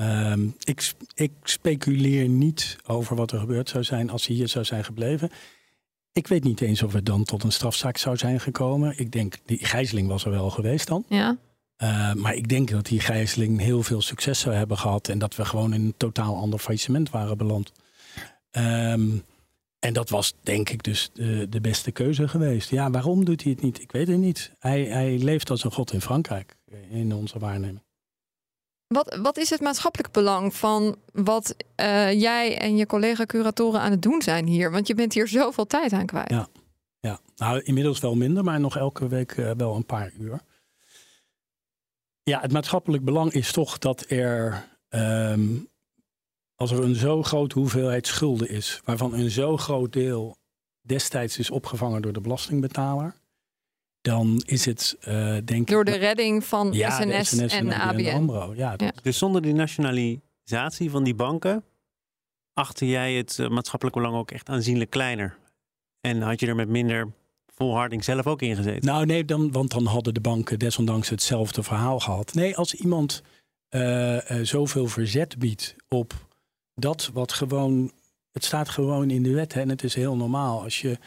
Um, 0.00 0.54
ik, 0.64 0.92
ik, 1.14 1.30
speculeer 1.42 2.28
niet 2.28 2.76
over 2.86 3.16
wat 3.16 3.32
er 3.32 3.38
gebeurd 3.38 3.68
zou 3.68 3.84
zijn 3.84 4.10
als 4.10 4.26
hij 4.26 4.36
hier 4.36 4.48
zou 4.48 4.64
zijn 4.64 4.84
gebleven. 4.84 5.30
Ik 6.12 6.26
weet 6.26 6.44
niet 6.44 6.60
eens 6.60 6.82
of 6.82 6.92
het 6.92 7.06
dan 7.06 7.24
tot 7.24 7.42
een 7.42 7.52
strafzaak 7.52 7.96
zou 7.96 8.16
zijn 8.16 8.40
gekomen. 8.40 8.98
Ik 8.98 9.12
denk, 9.12 9.34
die 9.44 9.64
gijzeling 9.64 10.08
was 10.08 10.24
er 10.24 10.30
wel 10.30 10.50
geweest 10.50 10.86
dan. 10.86 11.04
Ja. 11.08 11.36
Uh, 11.82 12.12
maar 12.12 12.34
ik 12.34 12.48
denk 12.48 12.70
dat 12.70 12.86
die 12.86 13.00
gijzeling 13.00 13.60
heel 13.60 13.82
veel 13.82 14.02
succes 14.02 14.40
zou 14.40 14.54
hebben 14.54 14.78
gehad. 14.78 15.08
En 15.08 15.18
dat 15.18 15.36
we 15.36 15.44
gewoon 15.44 15.74
in 15.74 15.80
een 15.80 15.94
totaal 15.96 16.36
ander 16.36 16.58
faillissement 16.58 17.10
waren 17.10 17.36
beland. 17.36 17.72
Um, 18.50 19.22
en 19.78 19.92
dat 19.92 20.10
was 20.10 20.34
denk 20.42 20.68
ik 20.68 20.82
dus 20.82 21.10
de, 21.12 21.46
de, 21.50 21.60
beste 21.60 21.90
keuze 21.90 22.28
geweest. 22.28 22.70
Ja, 22.70 22.90
waarom 22.90 23.24
doet 23.24 23.42
hij 23.42 23.52
het 23.52 23.62
niet? 23.62 23.80
Ik 23.80 23.92
weet 23.92 24.08
het 24.08 24.18
niet. 24.18 24.52
Hij, 24.58 24.84
hij 24.84 25.18
leeft 25.18 25.50
als 25.50 25.64
een 25.64 25.72
god 25.72 25.92
in 25.92 26.00
Frankrijk, 26.00 26.56
in 26.90 27.14
onze 27.14 27.38
waarneming. 27.38 27.82
Wat, 28.92 29.18
wat 29.22 29.36
is 29.36 29.50
het 29.50 29.60
maatschappelijk 29.60 30.12
belang 30.12 30.54
van 30.54 30.96
wat 31.12 31.54
uh, 31.76 32.12
jij 32.20 32.58
en 32.58 32.76
je 32.76 32.86
collega-curatoren 32.86 33.80
aan 33.80 33.90
het 33.90 34.02
doen 34.02 34.22
zijn 34.22 34.46
hier? 34.46 34.70
Want 34.70 34.86
je 34.86 34.94
bent 34.94 35.12
hier 35.12 35.28
zoveel 35.28 35.66
tijd 35.66 35.92
aan 35.92 36.06
kwijt. 36.06 36.30
Ja, 36.30 36.48
ja. 37.00 37.20
nou 37.36 37.60
inmiddels 37.62 38.00
wel 38.00 38.14
minder, 38.14 38.44
maar 38.44 38.60
nog 38.60 38.76
elke 38.76 39.08
week 39.08 39.36
uh, 39.36 39.50
wel 39.56 39.74
een 39.74 39.86
paar 39.86 40.12
uur. 40.18 40.40
Ja, 42.22 42.40
het 42.40 42.52
maatschappelijk 42.52 43.04
belang 43.04 43.32
is 43.32 43.52
toch 43.52 43.78
dat 43.78 44.04
er 44.08 44.68
um, 44.88 45.70
als 46.54 46.70
er 46.70 46.82
een 46.82 46.94
zo 46.94 47.22
grote 47.22 47.58
hoeveelheid 47.58 48.06
schulden 48.06 48.48
is, 48.48 48.80
waarvan 48.84 49.14
een 49.14 49.30
zo 49.30 49.56
groot 49.56 49.92
deel 49.92 50.36
destijds 50.80 51.38
is 51.38 51.50
opgevangen 51.50 52.02
door 52.02 52.12
de 52.12 52.20
belastingbetaler, 52.20 53.14
dan 54.02 54.42
is 54.46 54.64
het 54.64 54.96
uh, 55.00 55.14
denk 55.44 55.50
ik... 55.50 55.66
Door 55.66 55.84
de 55.84 55.96
redding 55.96 56.44
van 56.44 56.72
ja, 56.72 56.90
SNS, 56.90 57.28
SNS, 57.28 57.52
en, 57.52 57.70
en 57.70 57.80
ABN. 57.80 58.08
AMRO. 58.08 58.54
Ja, 58.56 58.74
ja. 58.76 58.92
Dus 59.02 59.18
zonder 59.18 59.42
die 59.42 59.52
nationalisatie 59.52 60.90
van 60.90 61.04
die 61.04 61.14
banken, 61.14 61.64
achter 62.54 62.86
jij 62.86 63.14
het 63.14 63.38
uh, 63.38 63.48
maatschappelijk 63.48 63.96
belang 63.96 64.16
ook 64.16 64.30
echt 64.30 64.48
aanzienlijk 64.48 64.90
kleiner? 64.90 65.36
En 66.00 66.22
had 66.22 66.40
je 66.40 66.46
er 66.46 66.54
met 66.54 66.68
minder 66.68 67.12
volharding 67.54 68.04
zelf 68.04 68.26
ook 68.26 68.42
in 68.42 68.56
gezeten? 68.56 68.86
Nou 68.86 69.06
nee, 69.06 69.24
dan, 69.24 69.52
want 69.52 69.70
dan 69.70 69.86
hadden 69.86 70.14
de 70.14 70.20
banken 70.20 70.58
desondanks 70.58 71.08
hetzelfde 71.08 71.62
verhaal 71.62 72.00
gehad. 72.00 72.34
Nee, 72.34 72.56
als 72.56 72.74
iemand 72.74 73.22
uh, 73.70 74.18
zoveel 74.42 74.86
verzet 74.86 75.38
biedt 75.38 75.76
op 75.88 76.26
dat 76.74 77.10
wat 77.12 77.32
gewoon, 77.32 77.92
het 78.32 78.44
staat 78.44 78.68
gewoon 78.68 79.10
in 79.10 79.22
de 79.22 79.32
wet 79.32 79.54
hè, 79.54 79.60
en 79.60 79.68
het 79.68 79.84
is 79.84 79.94
heel 79.94 80.16
normaal. 80.16 80.62
Als 80.62 80.80
je 80.80 80.98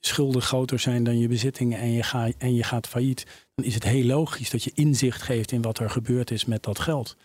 schulden 0.00 0.42
groter 0.42 0.78
zijn 0.78 1.04
dan 1.04 1.18
je 1.18 1.28
bezittingen 1.28 1.78
en 1.78 1.92
je, 1.92 2.02
ga, 2.02 2.30
en 2.38 2.54
je 2.54 2.62
gaat 2.62 2.88
failliet, 2.88 3.26
dan 3.54 3.64
is 3.64 3.74
het 3.74 3.84
heel 3.84 4.04
logisch 4.04 4.50
dat 4.50 4.62
je 4.64 4.72
inzicht 4.74 5.22
geeft 5.22 5.52
in 5.52 5.62
wat 5.62 5.78
er 5.78 5.90
gebeurd 5.90 6.30
is 6.30 6.44
met 6.44 6.62
dat 6.62 6.78
geld. 6.78 7.16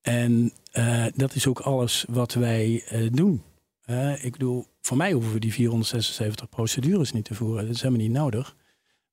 En 0.00 0.52
uh, 0.72 1.06
dat 1.14 1.34
is 1.34 1.46
ook 1.46 1.60
alles 1.60 2.04
wat 2.08 2.34
wij 2.34 2.84
uh, 2.92 3.08
doen. 3.12 3.42
Uh, 3.86 4.24
ik 4.24 4.32
bedoel, 4.32 4.66
voor 4.80 4.96
mij 4.96 5.12
hoeven 5.12 5.32
we 5.32 5.38
die 5.38 5.52
476 5.52 6.48
procedures 6.48 7.12
niet 7.12 7.24
te 7.24 7.34
voeren. 7.34 7.66
Dat 7.66 7.74
is 7.74 7.82
helemaal 7.82 8.06
niet 8.06 8.16
nodig. 8.16 8.56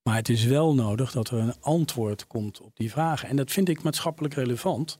Maar 0.02 0.16
het 0.16 0.28
is 0.28 0.44
wel 0.44 0.74
nodig 0.74 1.12
dat 1.12 1.30
er 1.30 1.38
een 1.38 1.60
antwoord 1.60 2.26
komt 2.26 2.60
op 2.60 2.76
die 2.76 2.90
vragen. 2.90 3.28
En 3.28 3.36
dat 3.36 3.50
vind 3.50 3.68
ik 3.68 3.82
maatschappelijk 3.82 4.34
relevant. 4.34 4.98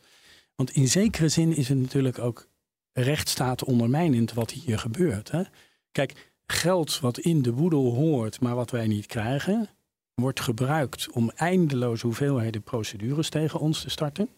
Want 0.54 0.70
in 0.70 0.88
zekere 0.88 1.28
zin 1.28 1.56
is 1.56 1.68
het 1.68 1.78
natuurlijk 1.78 2.18
ook 2.18 2.48
rechtsstaat 2.92 3.64
ondermijnend 3.64 4.32
wat 4.32 4.50
hier 4.50 4.78
gebeurt. 4.78 5.30
Hè? 5.30 5.42
Kijk, 5.92 6.29
geld 6.50 7.00
wat 7.00 7.18
in 7.18 7.42
de 7.42 7.52
boedel 7.52 7.94
hoort, 7.94 8.40
maar 8.40 8.54
wat 8.54 8.70
wij 8.70 8.86
niet 8.86 9.06
krijgen, 9.06 9.68
wordt 10.14 10.40
gebruikt 10.40 11.10
om 11.10 11.30
eindeloze 11.30 12.06
hoeveelheden 12.06 12.62
procedures 12.62 13.28
tegen 13.28 13.60
ons 13.60 13.82
te 13.82 13.90
starten. 13.90 14.28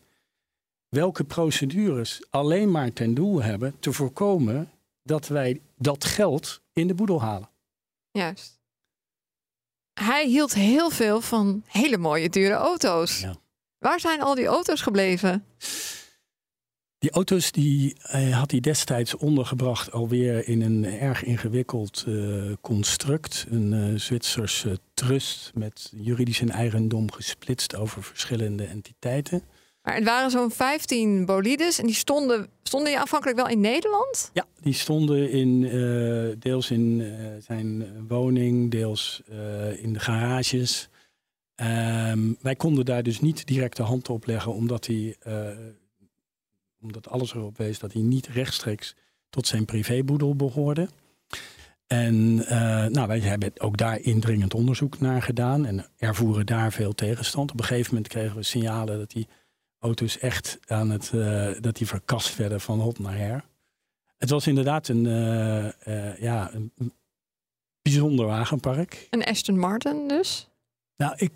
Welke 0.89 1.25
procedures 1.25 2.23
alleen 2.31 2.71
maar 2.71 2.93
ten 2.93 3.15
doel 3.15 3.43
hebben 3.43 3.75
te 3.81 3.93
voorkomen 3.93 4.71
dat 5.03 5.27
wij 5.27 5.61
dat 5.77 6.05
geld 6.05 6.61
in 6.73 6.87
de 6.87 6.95
boedel 6.95 7.21
halen. 7.21 7.49
Juist. 8.11 8.61
Hij 9.95 10.27
hield 10.27 10.55
heel 10.55 10.91
veel 10.91 11.21
van 11.21 11.63
hele 11.67 11.99
mooie 11.99 12.29
dure 12.29 12.55
auto's. 12.55 13.21
Ja. 13.21 13.35
Waar 13.79 14.01
zijn 14.01 14.23
al 14.23 14.35
die 14.35 14.47
auto's 14.47 14.81
gebleven? 14.81 15.45
Die 17.03 17.11
auto's 17.11 17.53
die 17.53 17.97
uh, 18.15 18.39
had 18.39 18.51
hij 18.51 18.61
destijds 18.61 19.17
ondergebracht 19.17 19.93
alweer 19.93 20.49
in 20.49 20.63
een 20.63 20.85
erg 20.85 21.25
ingewikkeld 21.25 22.05
uh, 22.09 22.53
construct. 22.61 23.47
Een 23.51 23.73
uh, 23.73 23.99
Zwitserse 23.99 24.79
trust 24.95 25.51
met 25.55 25.93
juridisch 25.97 26.41
en 26.41 26.51
eigendom 26.51 27.13
gesplitst 27.13 27.77
over 27.77 28.03
verschillende 28.03 28.65
entiteiten. 28.65 29.43
Maar 29.83 29.95
het 29.95 30.05
waren 30.05 30.31
zo'n 30.31 30.51
15 30.51 31.27
bolides 31.27 31.79
en 31.79 31.87
die 31.87 31.95
stonden, 31.95 32.49
stonden 32.63 32.89
die 32.89 32.99
aanvankelijk 32.99 33.37
wel 33.37 33.49
in 33.49 33.61
Nederland? 33.61 34.31
Ja, 34.33 34.47
die 34.61 34.75
stonden 34.75 35.31
in, 35.31 35.61
deels 36.39 36.71
in 36.71 37.13
zijn 37.41 37.85
woning, 38.09 38.71
deels 38.71 39.23
in 39.77 39.93
de 39.93 40.01
garages. 40.01 40.89
Um, 41.57 42.37
wij 42.41 42.57
konden 42.57 42.85
daar 42.85 43.03
dus 43.03 43.21
niet 43.21 43.47
direct 43.47 43.77
de 43.77 43.83
hand 43.83 44.09
op 44.09 44.27
leggen, 44.27 44.53
omdat 44.53 44.87
hij 44.87 45.17
omdat 46.83 47.09
alles 47.09 47.35
erop 47.35 47.57
wees 47.57 47.79
dat 47.79 47.93
hij 47.93 48.03
niet 48.03 48.27
rechtstreeks 48.27 48.95
tot 49.31 49.47
zijn 49.47 49.65
privéboedel 49.65 50.37
behoorde. 50.37 50.89
En 51.87 52.15
uh, 52.39 52.49
nou, 52.87 53.07
wij 53.07 53.21
hebben 53.21 53.53
ook 53.61 53.77
daar 53.77 54.01
indringend 54.01 54.55
onderzoek 54.55 55.01
naar 55.01 55.23
gedaan 55.23 55.67
en 55.67 55.87
ervoeren 55.97 56.47
daar 56.47 56.73
veel 56.73 56.93
tegenstand. 56.93 57.51
Op 57.51 57.59
een 57.59 57.65
gegeven 57.65 57.95
moment 57.95 58.13
kregen 58.13 58.37
we 58.37 58.43
signalen 58.43 58.99
dat 58.99 59.11
die 59.11 59.29
auto's 59.79 60.19
echt 60.19 60.59
aan 60.67 60.91
het, 60.91 61.13
uh, 61.15 61.51
dat 61.61 61.77
die 61.77 61.87
verkast 61.87 62.37
werden 62.37 62.61
van 62.61 62.81
hot 62.81 62.99
naar 62.99 63.17
her. 63.17 63.45
Het 64.17 64.31
was 64.31 64.47
inderdaad 64.47 64.89
een, 64.89 65.05
uh, 65.05 66.19
ja, 66.19 66.55
een 66.55 66.73
bijzonder 67.83 68.27
wagenpark. 68.27 69.07
Een 69.11 69.25
Aston 69.25 69.59
Martin 69.59 70.09
dus? 70.09 70.49
Nou, 70.97 71.15
ik 71.17 71.33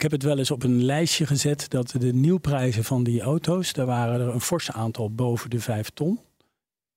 ik 0.00 0.10
heb 0.10 0.20
het 0.20 0.28
wel 0.28 0.38
eens 0.38 0.50
op 0.50 0.62
een 0.62 0.84
lijstje 0.84 1.26
gezet 1.26 1.70
dat 1.70 1.94
de 1.98 2.12
nieuwprijzen 2.12 2.84
van 2.84 3.02
die 3.04 3.20
auto's, 3.20 3.72
daar 3.72 3.86
waren 3.86 4.20
er 4.20 4.34
een 4.34 4.40
forse 4.40 4.72
aantal 4.72 5.10
boven 5.10 5.50
de 5.50 5.60
5 5.60 5.90
ton. 5.90 6.20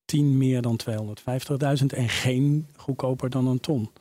10 0.05 0.37
meer 0.37 0.61
dan 0.61 0.79
250.000 0.89 1.85
en 1.87 2.09
geen 2.09 2.67
goedkoper 2.75 3.29
dan 3.29 3.47
een 3.47 3.59
ton. 3.59 3.91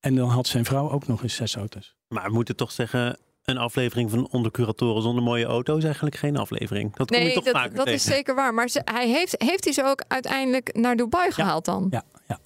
En 0.00 0.14
dan 0.14 0.28
had 0.28 0.46
zijn 0.46 0.64
vrouw 0.64 0.90
ook 0.90 1.06
nog 1.06 1.22
eens 1.22 1.34
zes 1.34 1.56
auto's. 1.56 1.94
Maar 2.08 2.24
we 2.24 2.32
moeten 2.32 2.56
toch 2.56 2.72
zeggen, 2.72 3.18
een 3.44 3.58
aflevering 3.58 4.10
van 4.10 4.28
Ondercuratoren 4.30 5.02
zonder 5.02 5.22
mooie 5.22 5.46
auto's 5.46 5.84
eigenlijk 5.84 6.16
geen 6.16 6.36
aflevering. 6.36 6.96
Dat 6.96 7.10
kom 7.10 7.18
nee, 7.18 7.28
je 7.28 7.34
toch 7.34 7.44
dat, 7.44 7.54
vaker 7.54 7.74
dat 7.74 7.84
tegen. 7.84 8.00
is 8.00 8.04
zeker 8.04 8.34
waar. 8.34 8.54
Maar 8.54 8.68
ze, 8.68 8.82
hij 8.84 9.08
heeft, 9.08 9.34
heeft 9.42 9.64
hij 9.64 9.72
ze 9.72 9.84
ook 9.84 10.04
uiteindelijk 10.08 10.74
naar 10.76 10.96
Dubai 10.96 11.30
gehaald 11.30 11.64
dan? 11.64 11.86
Ja, 11.90 12.04
ja. 12.28 12.38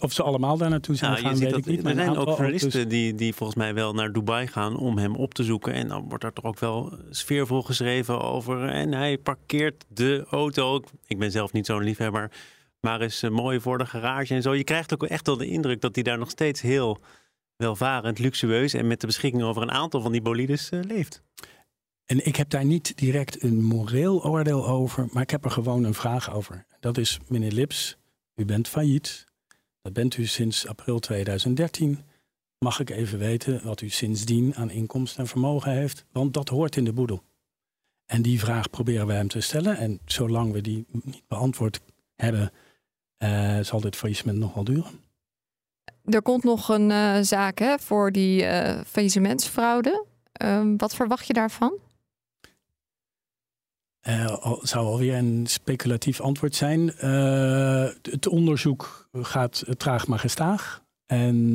Of 0.00 0.12
ze 0.12 0.22
allemaal 0.22 0.56
daar 0.56 0.70
naartoe 0.70 0.94
zijn 0.94 1.10
nou, 1.10 1.22
gaan, 1.22 1.38
weet 1.38 1.56
ik 1.56 1.66
niet. 1.66 1.84
Er 1.84 1.94
zijn 1.94 2.16
ook 2.16 2.28
journalisten 2.28 2.88
die, 2.88 3.14
die 3.14 3.34
volgens 3.34 3.58
mij 3.58 3.74
wel 3.74 3.94
naar 3.94 4.12
Dubai 4.12 4.46
gaan 4.46 4.76
om 4.76 4.98
hem 4.98 5.16
op 5.16 5.34
te 5.34 5.44
zoeken. 5.44 5.72
En 5.72 5.88
dan 5.88 6.08
wordt 6.08 6.24
er 6.24 6.32
toch 6.32 6.44
ook 6.44 6.58
wel 6.58 6.98
sfeervol 7.10 7.62
geschreven 7.62 8.20
over. 8.20 8.68
En 8.68 8.92
hij 8.92 9.18
parkeert 9.18 9.84
de 9.88 10.24
auto. 10.30 10.82
Ik 11.06 11.18
ben 11.18 11.30
zelf 11.30 11.52
niet 11.52 11.66
zo'n 11.66 11.82
liefhebber. 11.82 12.30
Maar 12.80 13.02
is 13.02 13.22
uh, 13.22 13.30
mooi 13.30 13.60
voor 13.60 13.78
de 13.78 13.86
garage 13.86 14.34
en 14.34 14.42
zo. 14.42 14.54
Je 14.54 14.64
krijgt 14.64 14.92
ook 14.92 15.04
echt 15.04 15.26
wel 15.26 15.36
de 15.36 15.46
indruk 15.46 15.80
dat 15.80 15.94
hij 15.94 16.04
daar 16.04 16.18
nog 16.18 16.30
steeds 16.30 16.60
heel 16.60 16.98
welvarend, 17.56 18.18
luxueus 18.18 18.74
en 18.74 18.86
met 18.86 19.00
de 19.00 19.06
beschikking 19.06 19.42
over 19.42 19.62
een 19.62 19.70
aantal 19.70 20.00
van 20.00 20.12
die 20.12 20.22
bolides 20.22 20.70
uh, 20.70 20.80
leeft. 20.82 21.22
En 22.04 22.26
ik 22.26 22.36
heb 22.36 22.50
daar 22.50 22.64
niet 22.64 22.96
direct 22.96 23.42
een 23.42 23.64
moreel 23.64 24.24
oordeel 24.24 24.66
over, 24.66 25.08
maar 25.10 25.22
ik 25.22 25.30
heb 25.30 25.44
er 25.44 25.50
gewoon 25.50 25.84
een 25.84 25.94
vraag 25.94 26.34
over. 26.34 26.66
Dat 26.80 26.98
is, 26.98 27.18
meneer 27.28 27.52
Lips, 27.52 27.96
u 28.34 28.44
bent 28.44 28.68
failliet. 28.68 29.24
Dat 29.84 29.92
bent 29.92 30.16
u 30.16 30.26
sinds 30.26 30.66
april 30.66 30.98
2013. 30.98 31.98
mag 32.58 32.80
ik 32.80 32.90
even 32.90 33.18
weten 33.18 33.64
wat 33.64 33.80
u 33.80 33.88
sindsdien 33.88 34.54
aan 34.54 34.70
inkomsten 34.70 35.20
en 35.20 35.26
vermogen 35.26 35.72
heeft? 35.72 36.04
Want 36.12 36.34
dat 36.34 36.48
hoort 36.48 36.76
in 36.76 36.84
de 36.84 36.92
boedel. 36.92 37.22
En 38.06 38.22
die 38.22 38.38
vraag 38.38 38.70
proberen 38.70 39.06
we 39.06 39.12
hem 39.12 39.28
te 39.28 39.40
stellen. 39.40 39.76
En 39.76 40.00
zolang 40.04 40.52
we 40.52 40.60
die 40.60 40.86
niet 40.90 41.22
beantwoord 41.28 41.80
hebben, 42.16 42.52
uh, 43.18 43.60
zal 43.60 43.80
dit 43.80 43.96
faillissement 43.96 44.38
nog 44.38 44.54
wel 44.54 44.64
duren. 44.64 45.00
Er 46.04 46.22
komt 46.22 46.44
nog 46.44 46.68
een 46.68 46.90
uh, 46.90 47.18
zaak 47.20 47.58
hè, 47.58 47.78
voor 47.78 48.12
die 48.12 48.42
uh, 48.42 48.80
faillissementsfraude. 48.86 50.06
Ehm, 50.32 50.76
wat 50.76 50.94
verwacht 50.94 51.26
je 51.26 51.32
daarvan? 51.32 51.78
Uh, 54.08 54.56
zou 54.60 54.86
alweer 54.86 55.14
een 55.14 55.46
speculatief 55.46 56.20
antwoord 56.20 56.54
zijn. 56.54 56.88
het 58.02 58.26
onderzoek 58.26 59.08
gaat 59.12 59.64
traag 59.76 60.06
maar 60.06 60.18
gestaag. 60.18 60.82
En 61.06 61.52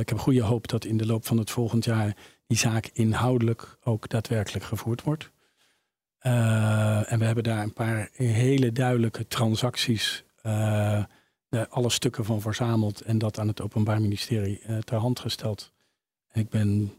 ik 0.00 0.08
heb 0.08 0.18
goede 0.18 0.42
hoop 0.42 0.68
dat 0.68 0.84
in 0.84 0.96
de 0.96 1.06
loop 1.06 1.26
van 1.26 1.38
het 1.38 1.50
volgend 1.50 1.84
jaar 1.84 2.16
die 2.46 2.58
zaak 2.58 2.90
inhoudelijk 2.92 3.78
ook 3.84 4.08
daadwerkelijk 4.08 4.64
gevoerd 4.64 5.02
wordt. 5.02 5.30
en 6.18 7.18
we 7.18 7.24
hebben 7.24 7.44
daar 7.44 7.62
een 7.62 7.72
paar 7.72 8.08
hele 8.12 8.72
duidelijke 8.72 9.26
transacties 9.26 10.24
alle 11.68 11.90
stukken 11.90 12.24
van 12.24 12.40
verzameld 12.40 13.00
en 13.00 13.18
dat 13.18 13.38
aan 13.38 13.48
het 13.48 13.60
Openbaar 13.60 14.00
Ministerie 14.00 14.60
ter 14.84 14.98
hand 14.98 15.20
gesteld. 15.20 15.72
Ik 16.32 16.48
ben 16.48 16.92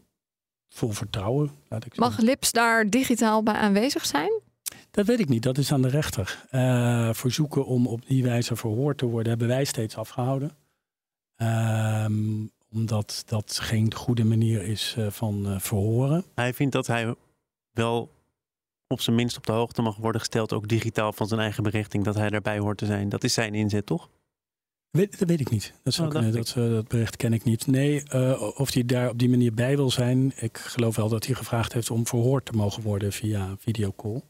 vol 0.68 0.90
vertrouwen, 0.90 1.50
laat 1.68 1.84
ik 1.84 1.96
Mag 1.96 2.18
Lips 2.18 2.52
daar 2.52 2.90
digitaal 2.90 3.42
bij 3.42 3.54
aanwezig 3.54 4.06
zijn? 4.06 4.48
Dat 5.00 5.08
weet 5.08 5.20
ik 5.20 5.28
niet, 5.28 5.42
dat 5.42 5.58
is 5.58 5.72
aan 5.72 5.82
de 5.82 5.88
rechter. 5.88 6.44
Uh, 6.52 7.12
verzoeken 7.12 7.66
om 7.66 7.86
op 7.86 8.06
die 8.06 8.22
wijze 8.22 8.56
verhoord 8.56 8.98
te 8.98 9.06
worden 9.06 9.28
hebben 9.28 9.48
wij 9.48 9.64
steeds 9.64 9.96
afgehouden. 9.96 10.56
Uh, 11.36 12.06
omdat 12.70 13.22
dat 13.26 13.58
geen 13.62 13.94
goede 13.94 14.24
manier 14.24 14.62
is 14.62 14.94
uh, 14.98 15.10
van 15.10 15.60
verhoren. 15.60 16.24
Hij 16.34 16.54
vindt 16.54 16.72
dat 16.72 16.86
hij 16.86 17.14
wel 17.72 18.10
op 18.86 19.00
zijn 19.00 19.16
minst 19.16 19.36
op 19.36 19.46
de 19.46 19.52
hoogte 19.52 19.82
mag 19.82 19.96
worden 19.96 20.20
gesteld, 20.20 20.52
ook 20.52 20.68
digitaal 20.68 21.12
van 21.12 21.28
zijn 21.28 21.40
eigen 21.40 21.62
berichting, 21.62 22.04
dat 22.04 22.14
hij 22.14 22.30
daarbij 22.30 22.58
hoort 22.58 22.78
te 22.78 22.86
zijn. 22.86 23.08
Dat 23.08 23.24
is 23.24 23.34
zijn 23.34 23.54
inzet, 23.54 23.86
toch? 23.86 24.08
Weet, 24.90 25.18
dat 25.18 25.28
weet 25.28 25.40
ik 25.40 25.50
niet. 25.50 25.74
Dat, 25.82 25.94
zou 25.94 26.08
oh, 26.08 26.32
dat, 26.32 26.54
uh, 26.58 26.70
dat, 26.70 26.88
bericht 26.88 27.16
ken 27.16 27.32
ik 27.32 27.44
niet. 27.44 27.66
Nee, 27.66 28.02
uh, 28.14 28.42
of 28.54 28.72
hij 28.72 28.84
daar 28.84 29.10
op 29.10 29.18
die 29.18 29.28
manier 29.28 29.54
bij 29.54 29.76
wil 29.76 29.90
zijn. 29.90 30.32
Ik 30.36 30.58
geloof 30.58 30.96
wel 30.96 31.08
dat 31.08 31.26
hij 31.26 31.34
gevraagd 31.34 31.72
heeft 31.72 31.90
om 31.90 32.06
verhoord 32.06 32.44
te 32.44 32.52
mogen 32.52 32.82
worden 32.82 33.12
via 33.12 33.54
videocall. 33.58 34.22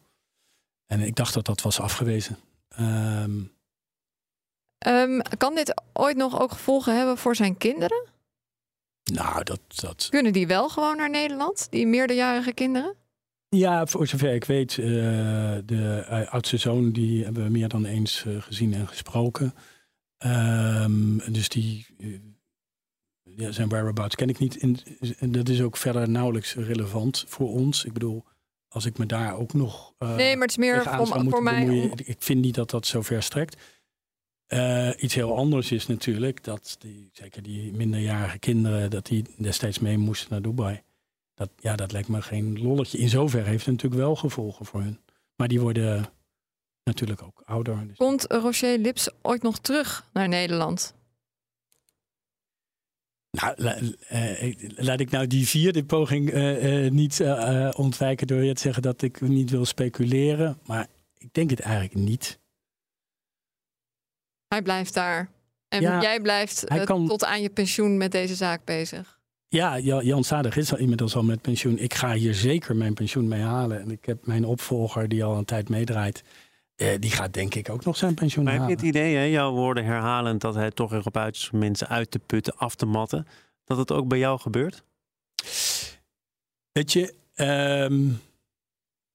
En 0.90 1.00
ik 1.00 1.16
dacht 1.16 1.34
dat 1.34 1.46
dat 1.46 1.62
was 1.62 1.80
afgewezen. 1.80 2.36
Um... 2.80 3.52
Um, 4.86 5.22
kan 5.38 5.54
dit 5.54 5.82
ooit 5.92 6.16
nog 6.16 6.40
ook 6.40 6.52
gevolgen 6.52 6.96
hebben 6.96 7.18
voor 7.18 7.36
zijn 7.36 7.56
kinderen? 7.56 8.08
Nou, 9.12 9.44
dat, 9.44 9.60
dat. 9.66 10.06
Kunnen 10.10 10.32
die 10.32 10.46
wel 10.46 10.68
gewoon 10.68 10.96
naar 10.96 11.10
Nederland, 11.10 11.66
die 11.70 11.86
meerderjarige 11.86 12.52
kinderen? 12.52 12.94
Ja, 13.48 13.86
voor 13.86 14.06
zover 14.06 14.34
ik 14.34 14.44
weet, 14.44 14.76
uh, 14.76 14.86
de 15.64 16.26
oudste 16.30 16.56
zoon, 16.56 16.92
die 16.92 17.24
hebben 17.24 17.44
we 17.44 17.50
meer 17.50 17.68
dan 17.68 17.84
eens 17.84 18.24
gezien 18.38 18.74
en 18.74 18.88
gesproken. 18.88 19.54
Um, 20.18 21.18
dus 21.32 21.48
die, 21.48 21.86
ja, 23.22 23.52
zijn 23.52 23.68
whereabouts 23.68 24.14
ken 24.14 24.28
ik 24.28 24.38
niet. 24.38 24.58
En 25.18 25.32
dat 25.32 25.48
is 25.48 25.62
ook 25.62 25.76
verder 25.76 26.08
nauwelijks 26.08 26.54
relevant 26.54 27.24
voor 27.28 27.48
ons. 27.48 27.84
Ik 27.84 27.92
bedoel, 27.92 28.24
als 28.70 28.84
ik 28.84 28.98
me 28.98 29.06
daar 29.06 29.36
ook 29.36 29.52
nog. 29.52 29.92
Uh, 29.98 30.14
nee, 30.14 30.32
maar 30.32 30.42
het 30.42 30.50
is 30.50 30.56
meer 30.56 30.82
voor, 30.82 31.06
voor 31.28 31.42
mij. 31.42 31.92
Ik 32.04 32.16
vind 32.18 32.40
niet 32.40 32.54
dat 32.54 32.70
dat 32.70 32.86
zo 32.86 33.02
ver 33.02 33.22
strekt. 33.22 33.56
Uh, 34.48 34.90
iets 34.96 35.14
heel 35.14 35.36
anders 35.36 35.72
is 35.72 35.86
natuurlijk 35.86 36.44
dat 36.44 36.76
die, 36.78 37.10
zeker 37.12 37.42
die 37.42 37.72
minderjarige 37.72 38.38
kinderen, 38.38 38.90
dat 38.90 39.06
die 39.06 39.24
destijds 39.36 39.78
mee 39.78 39.98
moesten 39.98 40.28
naar 40.30 40.42
Dubai. 40.42 40.82
Dat, 41.34 41.50
ja, 41.56 41.76
dat 41.76 41.92
lijkt 41.92 42.08
me 42.08 42.22
geen 42.22 42.62
lolletje. 42.62 42.98
In 42.98 43.08
zoverre 43.08 43.48
heeft 43.48 43.64
het 43.64 43.74
natuurlijk 43.74 44.02
wel 44.02 44.16
gevolgen 44.16 44.66
voor 44.66 44.80
hun. 44.80 45.00
Maar 45.36 45.48
die 45.48 45.60
worden 45.60 46.08
natuurlijk 46.84 47.22
ook 47.22 47.42
ouder. 47.44 47.86
Dus- 47.86 47.96
Komt 47.96 48.26
Rocher 48.28 48.78
Lips 48.78 49.08
ooit 49.22 49.42
nog 49.42 49.58
terug 49.58 50.04
naar 50.12 50.28
Nederland? 50.28 50.94
Nou, 53.30 53.54
uh, 53.62 54.54
laat 54.76 55.00
ik 55.00 55.10
nou 55.10 55.26
die 55.26 55.48
vierde 55.48 55.84
poging 55.84 56.32
uh, 56.32 56.84
uh, 56.84 56.90
niet 56.90 57.20
ontwijken 57.76 58.26
door 58.26 58.44
je 58.44 58.54
te 58.54 58.60
zeggen 58.60 58.82
dat 58.82 59.02
ik 59.02 59.20
niet 59.20 59.50
wil 59.50 59.64
speculeren. 59.64 60.58
Maar 60.66 60.86
ik 61.18 61.28
denk 61.32 61.50
het 61.50 61.60
eigenlijk 61.60 61.94
niet. 61.94 62.38
Hij 64.48 64.62
blijft 64.62 64.94
daar. 64.94 65.30
En 65.68 65.80
ja, 65.80 66.00
jij 66.00 66.20
blijft 66.20 66.64
kan... 66.84 67.06
tot 67.06 67.24
aan 67.24 67.42
je 67.42 67.50
pensioen 67.50 67.96
met 67.96 68.12
deze 68.12 68.34
zaak 68.34 68.64
bezig. 68.64 69.18
Ja, 69.48 69.78
Jan 69.78 70.24
Sadig 70.24 70.56
is 70.56 70.72
al 70.72 70.78
inmiddels 70.78 71.16
al 71.16 71.22
met 71.22 71.40
pensioen. 71.40 71.78
Ik 71.78 71.94
ga 71.94 72.12
hier 72.12 72.34
zeker 72.34 72.76
mijn 72.76 72.94
pensioen 72.94 73.28
mee 73.28 73.40
halen. 73.40 73.80
En 73.80 73.90
ik 73.90 74.04
heb 74.04 74.26
mijn 74.26 74.44
opvolger 74.44 75.08
die 75.08 75.24
al 75.24 75.36
een 75.36 75.44
tijd 75.44 75.68
meedraait. 75.68 76.22
Uh, 76.80 76.88
die 76.98 77.10
gaat 77.10 77.32
denk 77.32 77.54
ik 77.54 77.68
ook 77.68 77.84
nog 77.84 77.96
zijn 77.96 78.14
pensioen 78.14 78.44
maar 78.44 78.52
halen. 78.52 78.68
heb 78.68 78.80
je 78.80 78.86
het 78.86 78.96
idee, 78.96 79.16
hè, 79.16 79.22
jouw 79.22 79.52
woorden 79.52 79.84
herhalend, 79.84 80.40
dat 80.40 80.54
hij 80.54 80.70
toch 80.70 80.92
erop 80.92 81.16
uit 81.16 81.36
is 81.36 81.50
om 81.52 81.58
mensen 81.58 81.88
uit 81.88 82.10
te 82.10 82.18
putten, 82.18 82.56
af 82.56 82.74
te 82.74 82.86
matten, 82.86 83.26
dat 83.64 83.78
het 83.78 83.92
ook 83.92 84.08
bij 84.08 84.18
jou 84.18 84.40
gebeurt? 84.40 84.82
Weet 86.72 86.92
je, 86.92 87.14
um, 87.34 88.20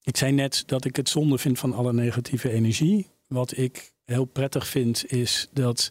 ik 0.03 0.17
zei 0.17 0.31
net 0.31 0.63
dat 0.65 0.85
ik 0.85 0.95
het 0.95 1.09
zonde 1.09 1.37
vind 1.37 1.59
van 1.59 1.73
alle 1.73 1.93
negatieve 1.93 2.51
energie. 2.51 3.09
Wat 3.27 3.57
ik 3.57 3.91
heel 4.03 4.25
prettig 4.25 4.67
vind, 4.67 5.11
is 5.11 5.49
dat 5.53 5.89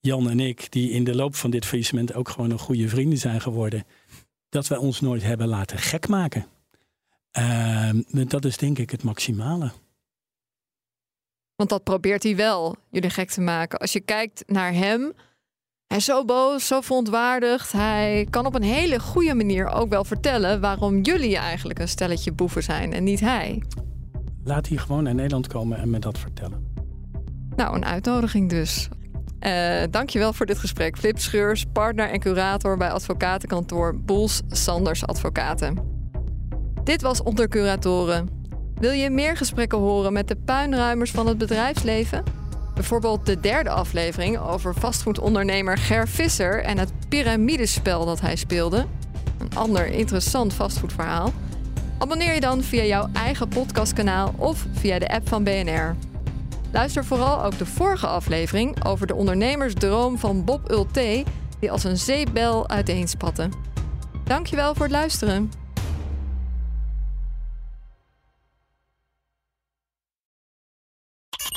Jan 0.00 0.30
en 0.30 0.40
ik, 0.40 0.72
die 0.72 0.90
in 0.90 1.04
de 1.04 1.14
loop 1.14 1.34
van 1.34 1.50
dit 1.50 1.64
faillissement 1.64 2.14
ook 2.14 2.28
gewoon 2.28 2.50
een 2.50 2.58
goede 2.58 2.88
vrienden 2.88 3.18
zijn 3.18 3.40
geworden, 3.40 3.84
dat 4.48 4.66
wij 4.66 4.78
ons 4.78 5.00
nooit 5.00 5.22
hebben 5.22 5.48
laten 5.48 5.78
gek 5.78 6.08
maken. 6.08 6.46
Uh, 7.38 7.90
dat 8.10 8.44
is 8.44 8.56
denk 8.56 8.78
ik 8.78 8.90
het 8.90 9.02
maximale. 9.02 9.70
Want 11.56 11.68
dat 11.68 11.84
probeert 11.84 12.22
hij 12.22 12.36
wel, 12.36 12.76
jullie 12.90 13.10
gek 13.10 13.30
te 13.30 13.40
maken. 13.40 13.78
Als 13.78 13.92
je 13.92 14.00
kijkt 14.00 14.42
naar 14.46 14.72
hem, 14.72 15.12
hij 15.86 15.96
is 15.96 16.04
zo 16.04 16.24
boos, 16.24 16.66
zo 16.66 16.80
verontwaardigd. 16.80 17.72
Hij 17.72 18.26
kan 18.30 18.46
op 18.46 18.54
een 18.54 18.62
hele 18.62 19.00
goede 19.00 19.34
manier 19.34 19.68
ook 19.68 19.88
wel 19.88 20.04
vertellen 20.04 20.60
waarom 20.60 21.00
jullie 21.00 21.36
eigenlijk 21.36 21.78
een 21.78 21.88
stelletje 21.88 22.32
boeven 22.32 22.62
zijn 22.62 22.92
en 22.92 23.04
niet 23.04 23.20
hij. 23.20 23.62
Laat 24.44 24.68
hij 24.68 24.76
gewoon 24.76 25.02
naar 25.02 25.14
Nederland 25.14 25.46
komen 25.46 25.78
en 25.78 25.90
me 25.90 25.98
dat 25.98 26.18
vertellen. 26.18 26.74
Nou, 27.56 27.76
een 27.76 27.84
uitnodiging 27.84 28.50
dus. 28.50 28.88
Uh, 29.40 29.82
dankjewel 29.90 30.32
voor 30.32 30.46
dit 30.46 30.58
gesprek. 30.58 30.96
Flip 30.96 31.18
Scheurs, 31.18 31.64
partner 31.72 32.10
en 32.10 32.20
curator 32.20 32.76
bij 32.76 32.90
advocatenkantoor 32.90 34.00
Boels 34.00 34.42
Sanders 34.48 35.06
Advocaten. 35.06 35.78
Dit 36.84 37.02
was 37.02 37.22
Onder 37.22 37.48
Curatoren. 37.48 38.35
Wil 38.78 38.90
je 38.90 39.10
meer 39.10 39.36
gesprekken 39.36 39.78
horen 39.78 40.12
met 40.12 40.28
de 40.28 40.36
puinruimers 40.36 41.10
van 41.10 41.26
het 41.26 41.38
bedrijfsleven? 41.38 42.22
Bijvoorbeeld 42.74 43.26
de 43.26 43.40
derde 43.40 43.70
aflevering 43.70 44.38
over 44.38 44.74
vastgoedondernemer 44.74 45.78
Ger 45.78 46.08
Visser 46.08 46.62
en 46.62 46.78
het 46.78 46.92
piramidespel 47.08 48.04
dat 48.04 48.20
hij 48.20 48.36
speelde. 48.36 48.86
Een 49.38 49.56
ander 49.56 49.86
interessant 49.86 50.54
vastgoedverhaal. 50.54 51.32
Abonneer 51.98 52.34
je 52.34 52.40
dan 52.40 52.62
via 52.62 52.82
jouw 52.82 53.08
eigen 53.12 53.48
podcastkanaal 53.48 54.34
of 54.36 54.66
via 54.72 54.98
de 54.98 55.08
app 55.08 55.28
van 55.28 55.44
BNR. 55.44 55.96
Luister 56.72 57.04
vooral 57.04 57.44
ook 57.44 57.58
de 57.58 57.66
vorige 57.66 58.06
aflevering 58.06 58.84
over 58.84 59.06
de 59.06 59.14
ondernemersdroom 59.14 60.18
van 60.18 60.44
Bob 60.44 60.70
Ulte, 60.70 61.24
die 61.60 61.70
als 61.70 61.84
een 61.84 61.98
zeepbel 61.98 62.68
uiteenspatte. 62.68 63.48
Dankjewel 64.24 64.74
voor 64.74 64.84
het 64.84 64.92
luisteren. 64.92 65.50